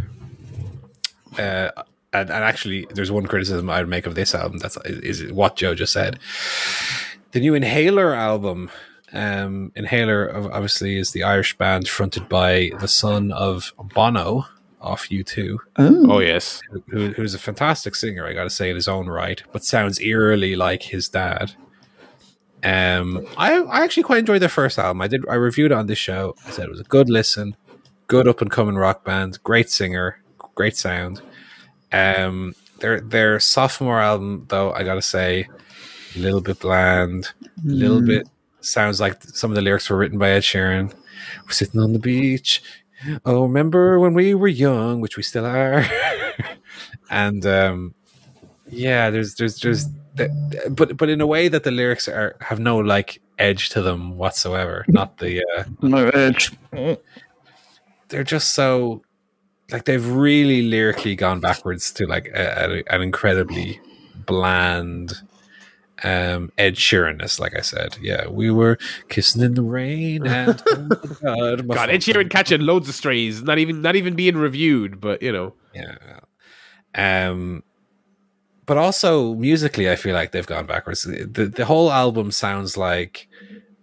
[1.39, 1.71] uh,
[2.13, 4.59] and, and actually, there's one criticism I'd make of this album.
[4.59, 6.19] That's is, is what Joe just said.
[7.33, 8.71] The new Inhaler album.
[9.13, 14.47] Um, Inhaler obviously is the Irish band fronted by the son of Bono
[14.81, 18.77] off U2, Oh, Oh yes, who, who's a fantastic singer, I got to say, in
[18.77, 21.55] his own right, but sounds eerily like his dad.
[22.63, 25.01] Um, I I actually quite enjoyed their first album.
[25.01, 26.35] I did I reviewed it on this show.
[26.47, 27.57] I said it was a good listen,
[28.09, 30.21] good up and coming rock band, great singer,
[30.55, 31.23] great sound.
[31.93, 35.49] Um, their their sophomore album though, I gotta say,
[36.17, 37.29] a little bit bland,
[37.65, 38.29] a little bit
[38.61, 40.95] sounds like some of the lyrics were written by Ed Sheeran.
[41.45, 42.63] We're sitting on the beach.
[43.25, 45.85] Oh, remember when we were young, which we still are.
[47.11, 47.95] and um,
[48.69, 49.91] yeah, there's there's just
[50.71, 54.17] but but in a way that the lyrics are have no like edge to them
[54.17, 54.85] whatsoever.
[54.89, 56.53] Not the uh, no edge.
[58.09, 59.03] they're just so
[59.71, 63.81] like they've really lyrically gone backwards to like a, a, an incredibly
[64.27, 65.15] bland
[66.05, 67.97] um Ed Sheeranness, like I said.
[68.01, 70.87] Yeah, we were kissing in the rain and oh
[71.23, 75.23] God, God, Ed Sheeran catching loads of strays, not even not even being reviewed, but
[75.23, 76.21] you know, Yeah.
[76.95, 77.63] Um
[78.65, 81.03] but also musically, I feel like they've gone backwards.
[81.03, 83.27] The the whole album sounds like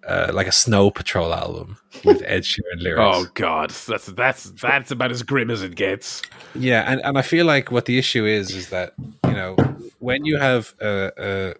[0.08, 3.18] uh, like a Snow Patrol album with Ed Sheeran lyrics.
[3.18, 6.22] Oh God, that's that's that's about as grim as it gets.
[6.54, 8.94] Yeah, and, and I feel like what the issue is is that
[9.26, 9.56] you know
[10.00, 11.54] when you have a, a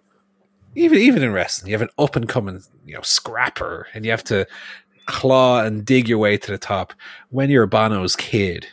[0.74, 4.10] even even in wrestling, you have an up and coming you know scrapper, and you
[4.10, 4.46] have to
[5.06, 6.92] claw and dig your way to the top.
[7.30, 8.66] When you're Bono's kid,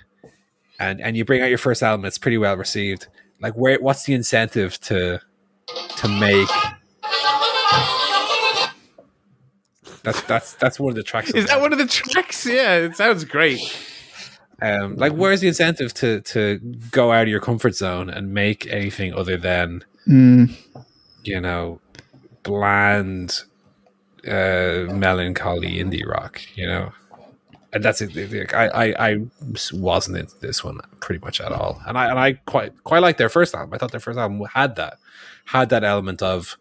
[0.79, 3.07] and and you bring out your first album, it's pretty well received.
[3.41, 5.19] Like, where what's the incentive to
[5.97, 6.49] to make?
[10.03, 11.31] That's that's that's one of the tracks.
[11.31, 12.45] Is that one of the tracks?
[12.45, 13.59] Yeah, it sounds great.
[14.61, 16.59] Um, like, where's the incentive to to
[16.91, 20.53] go out of your comfort zone and make anything other than Mm.
[21.23, 21.79] you know
[22.43, 23.43] bland,
[24.27, 26.41] uh, melancholy indie rock?
[26.55, 26.91] You know,
[27.71, 28.53] and that's it.
[28.53, 29.17] I, I I
[29.71, 33.17] wasn't into this one pretty much at all, and I and I quite quite liked
[33.17, 33.73] their first album.
[33.73, 34.97] I thought their first album had that
[35.45, 36.57] had that element of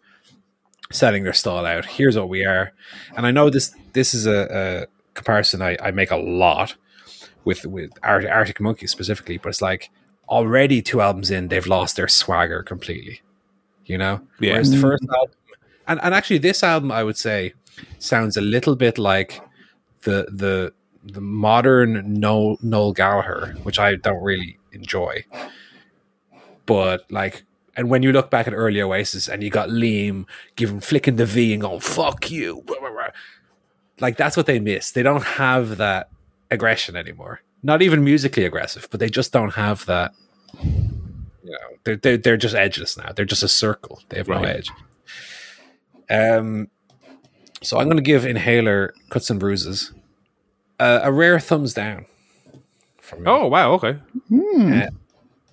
[0.93, 1.85] setting their stall out.
[1.85, 2.71] Here's what we are,
[3.17, 6.75] and I know this this is a, a comparison I, I make a lot
[7.43, 9.89] with with Art, Arctic Monkeys specifically, but it's like
[10.29, 13.21] already two albums in, they've lost their swagger completely.
[13.85, 14.53] You know, Yeah.
[14.53, 14.81] Whereas the mm.
[14.81, 15.35] first album,
[15.87, 17.53] and, and actually this album, I would say,
[17.99, 19.41] sounds a little bit like
[20.03, 20.73] the the
[21.03, 25.25] the modern Noel, Noel Gallagher, which I don't really enjoy.
[26.65, 27.43] But like,
[27.75, 31.25] and when you look back at early Oasis, and you got Liam giving flicking the
[31.25, 32.63] V and going "fuck you,"
[33.99, 34.91] like that's what they miss.
[34.91, 36.09] They don't have that
[36.51, 37.41] aggression anymore.
[37.63, 40.13] Not even musically aggressive, but they just don't have that.
[40.63, 43.11] You know, they're they're, they're just edgeless now.
[43.13, 44.01] They're just a circle.
[44.09, 44.69] They have no edge.
[46.09, 46.69] Um,
[47.61, 49.93] so I'm going to give Inhaler Cuts and Bruises
[50.79, 52.05] uh, a rare thumbs down.
[52.99, 53.29] From me.
[53.29, 53.97] Oh wow, okay.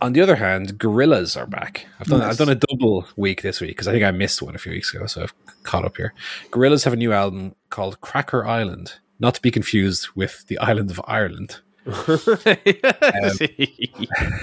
[0.02, 1.86] On the other hand, Gorillaz are back.
[1.98, 2.30] I've done Nice.
[2.30, 4.72] I've done a double week this week because I think I missed one a few
[4.72, 6.14] weeks ago, so I've caught up here.
[6.50, 10.90] Gorillaz have a new album called Cracker Island, not to be confused with the island
[10.90, 11.60] of Ireland.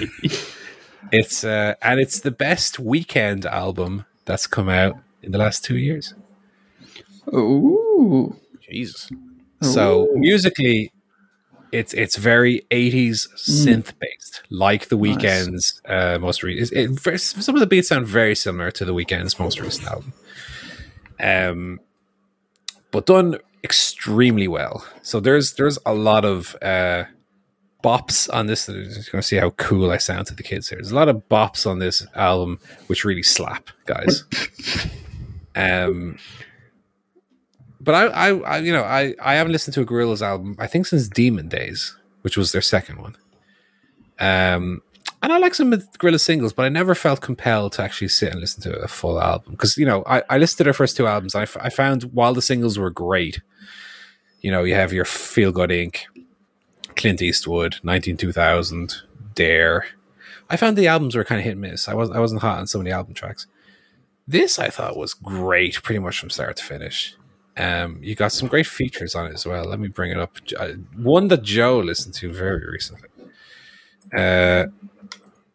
[1.11, 5.77] It's uh, and it's the best Weeknd album that's come out in the last two
[5.77, 6.13] years.
[7.33, 8.35] Ooh.
[8.61, 9.09] Jesus.
[9.61, 10.91] So musically,
[11.71, 16.77] it's it's very eighties synth based, like the Weeknd's uh, most recent.
[16.77, 20.13] It, it, some of the beats sound very similar to the Weeknd's most recent album,
[21.19, 21.79] um,
[22.91, 24.85] but done extremely well.
[25.01, 27.05] So there's there's a lot of uh,
[27.83, 28.67] bops on this.
[28.67, 30.77] You're going to see how cool I sound to the kids here.
[30.77, 34.23] There's a lot of bops on this album which really slap, guys.
[35.55, 36.17] um,
[37.87, 40.67] but I, I, I, you know, I, I haven't listened to a Gorillaz album I
[40.67, 43.15] think since Demon Days, which was their second one.
[44.19, 44.81] Um,
[45.23, 48.09] and I like some of the Gorillaz singles, but I never felt compelled to actually
[48.09, 50.73] sit and listen to a full album because you know I, I listened to their
[50.73, 51.33] first two albums.
[51.33, 53.39] I, f- I found while the singles were great,
[54.41, 55.99] you know, you have your Feel Good Inc.,
[56.97, 58.95] Clint Eastwood, 19 2000,
[59.33, 59.85] Dare.
[60.49, 61.87] I found the albums were kind of hit and miss.
[61.87, 63.47] I wasn't I wasn't hot on so many album tracks.
[64.27, 67.15] This I thought was great, pretty much from start to finish.
[67.57, 69.65] Um, you got some great features on it as well.
[69.65, 70.35] Let me bring it up.
[70.57, 73.09] Uh, One that Joe listened to very recently.
[74.15, 74.65] Uh,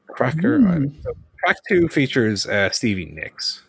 [0.09, 0.59] Cracker.
[0.59, 1.03] Mm.
[1.03, 1.13] so
[1.45, 3.63] track two features uh, Stevie Nicks.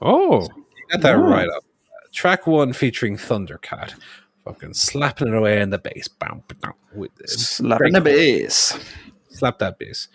[0.00, 1.22] Oh, You got that Oh.
[1.28, 1.64] right up.
[2.12, 3.94] Track one featuring Thundercat.
[4.44, 6.08] Fucking slapping it away in the bass.
[6.08, 8.78] Bam, bam, with, Slapping the bass.
[9.30, 10.08] slap that bass.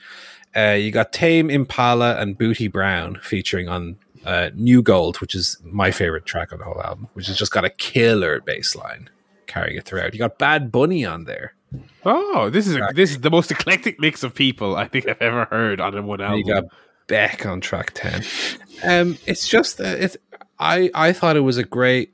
[0.56, 3.98] Uh, you got Tame Impala and Booty Brown featuring on
[4.28, 7.52] uh, New Gold, which is my favorite track on the whole album, which has just
[7.52, 9.10] got a killer bass line
[9.48, 10.14] carrying it throughout.
[10.14, 11.54] You got Bad Bunny on there.
[12.06, 15.22] oh, this is a, this is the most eclectic mix of people I think I've
[15.22, 16.40] ever heard on one And album.
[16.46, 16.64] you got
[17.08, 18.22] Beck on track ten.
[18.84, 20.18] Um, it's just uh, it's
[20.60, 22.12] I I thought it was a great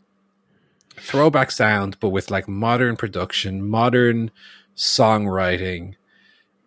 [0.98, 4.30] throwback sound, but with like modern production, modern
[4.76, 5.96] songwriting,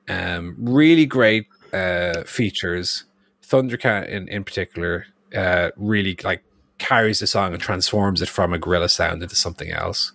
[0.08, 3.04] um, really great uh, features.
[3.44, 6.44] Thundercat in in particular uh, really like
[6.78, 10.12] carries the song and transforms it from a gorilla sound into something else.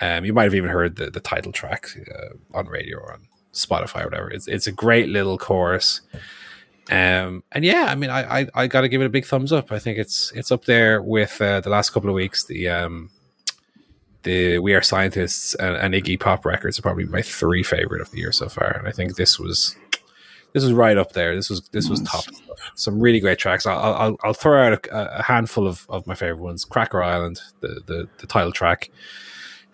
[0.00, 3.28] Um, you might have even heard the, the title track uh, on radio or on
[3.52, 4.30] Spotify or whatever.
[4.30, 6.02] It's it's a great little chorus.
[6.90, 9.52] Um, and yeah, I mean, I I, I got to give it a big thumbs
[9.52, 9.72] up.
[9.72, 12.44] I think it's it's up there with uh, the last couple of weeks.
[12.44, 13.10] The um,
[14.22, 18.10] the We Are Scientists and, and Iggy Pop records are probably my three favorite of
[18.10, 18.70] the year so far.
[18.70, 19.76] And I think this was
[20.52, 21.34] this was right up there.
[21.34, 22.58] This was this was top stuff.
[22.74, 23.66] Some really great tracks.
[23.66, 26.64] I'll I'll, I'll throw out a, a handful of, of my favorite ones.
[26.64, 28.90] Cracker Island, the the, the title track.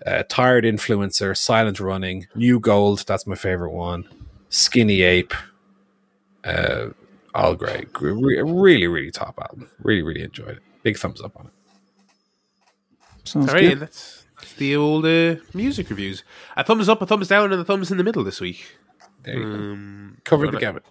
[0.04, 3.04] Uh, Tired Influencer, Silent Running, New Gold.
[3.06, 4.04] That's my favorite one.
[4.50, 5.32] Skinny Ape.
[6.44, 6.88] Uh,
[7.34, 7.88] all great.
[8.00, 9.68] Re- Really, really top album.
[9.82, 10.62] Really, really enjoyed it.
[10.82, 11.52] Big thumbs up on it.
[13.26, 13.72] Sounds All right, good.
[13.72, 16.22] and that's, that's the old uh, music reviews.
[16.56, 18.76] A thumbs up, a thumbs down, and a thumbs in the middle this week.
[19.24, 19.50] There you go.
[19.50, 20.84] Um, Covered the well, gamut.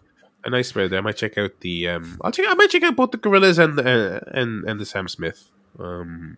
[0.44, 1.00] a nice spread there.
[1.00, 1.88] I might check out the.
[1.90, 2.46] Um, I'll check.
[2.50, 5.50] I might check out both the Gorillaz and the, uh, and and the Sam Smith.
[5.80, 6.38] Um,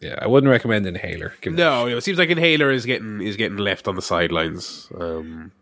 [0.00, 1.34] Yeah, I wouldn't recommend Inhaler.
[1.44, 4.88] No, it seems like Inhaler is getting is getting left on the sidelines.
[4.98, 5.52] Um,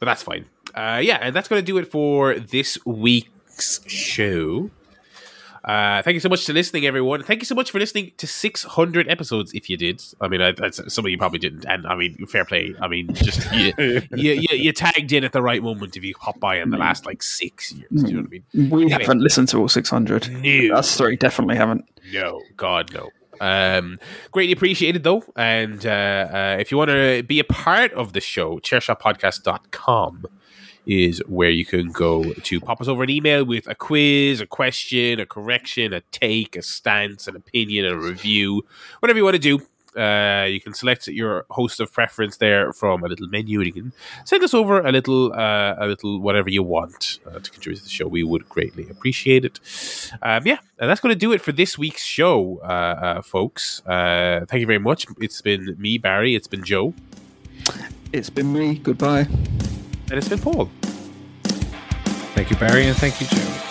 [0.00, 0.46] but that's fine.
[0.74, 4.70] Uh, yeah, and that's going to do it for this week's show.
[5.66, 7.24] Uh, thank you so much for listening, everyone.
[7.24, 9.52] Thank you so much for listening to 600 episodes.
[9.52, 12.24] If you did, I mean, I, that's, some of you probably didn't, and I mean,
[12.28, 12.72] fair play.
[12.80, 16.14] I mean, just you, you, you, you tagged in at the right moment if you
[16.20, 17.90] hop by in the last like six years.
[17.90, 18.70] Do you know what I mean?
[18.70, 19.02] We Anyway.
[19.02, 20.30] haven't listened to all 600.
[20.40, 20.76] No.
[20.76, 21.84] Us three definitely haven't.
[22.12, 23.10] No, God, no.
[23.40, 23.98] Um,
[24.30, 25.24] greatly appreciated though.
[25.34, 30.26] And uh, uh, if you want to be a part of the show, chairshotpodcast.com
[30.86, 34.46] is where you can go to pop us over an email with a quiz, a
[34.46, 38.64] question, a correction, a take, a stance, an opinion, a review,
[39.00, 39.60] whatever you want to do.
[40.00, 43.72] Uh, you can select your host of preference there from a little menu, and you
[43.72, 43.92] can
[44.26, 47.84] send us over a little, uh, a little whatever you want uh, to contribute to
[47.84, 48.06] the show.
[48.06, 49.58] We would greatly appreciate it.
[50.20, 53.80] Um, yeah, and that's going to do it for this week's show, uh, uh, folks.
[53.86, 55.06] Uh, thank you very much.
[55.18, 56.34] It's been me, Barry.
[56.34, 56.92] It's been Joe,
[58.12, 58.74] It's been me.
[58.78, 59.26] Goodbye.
[60.10, 60.68] And it's been Paul.
[62.34, 63.65] Thank you, Barry, and thank you, Joe.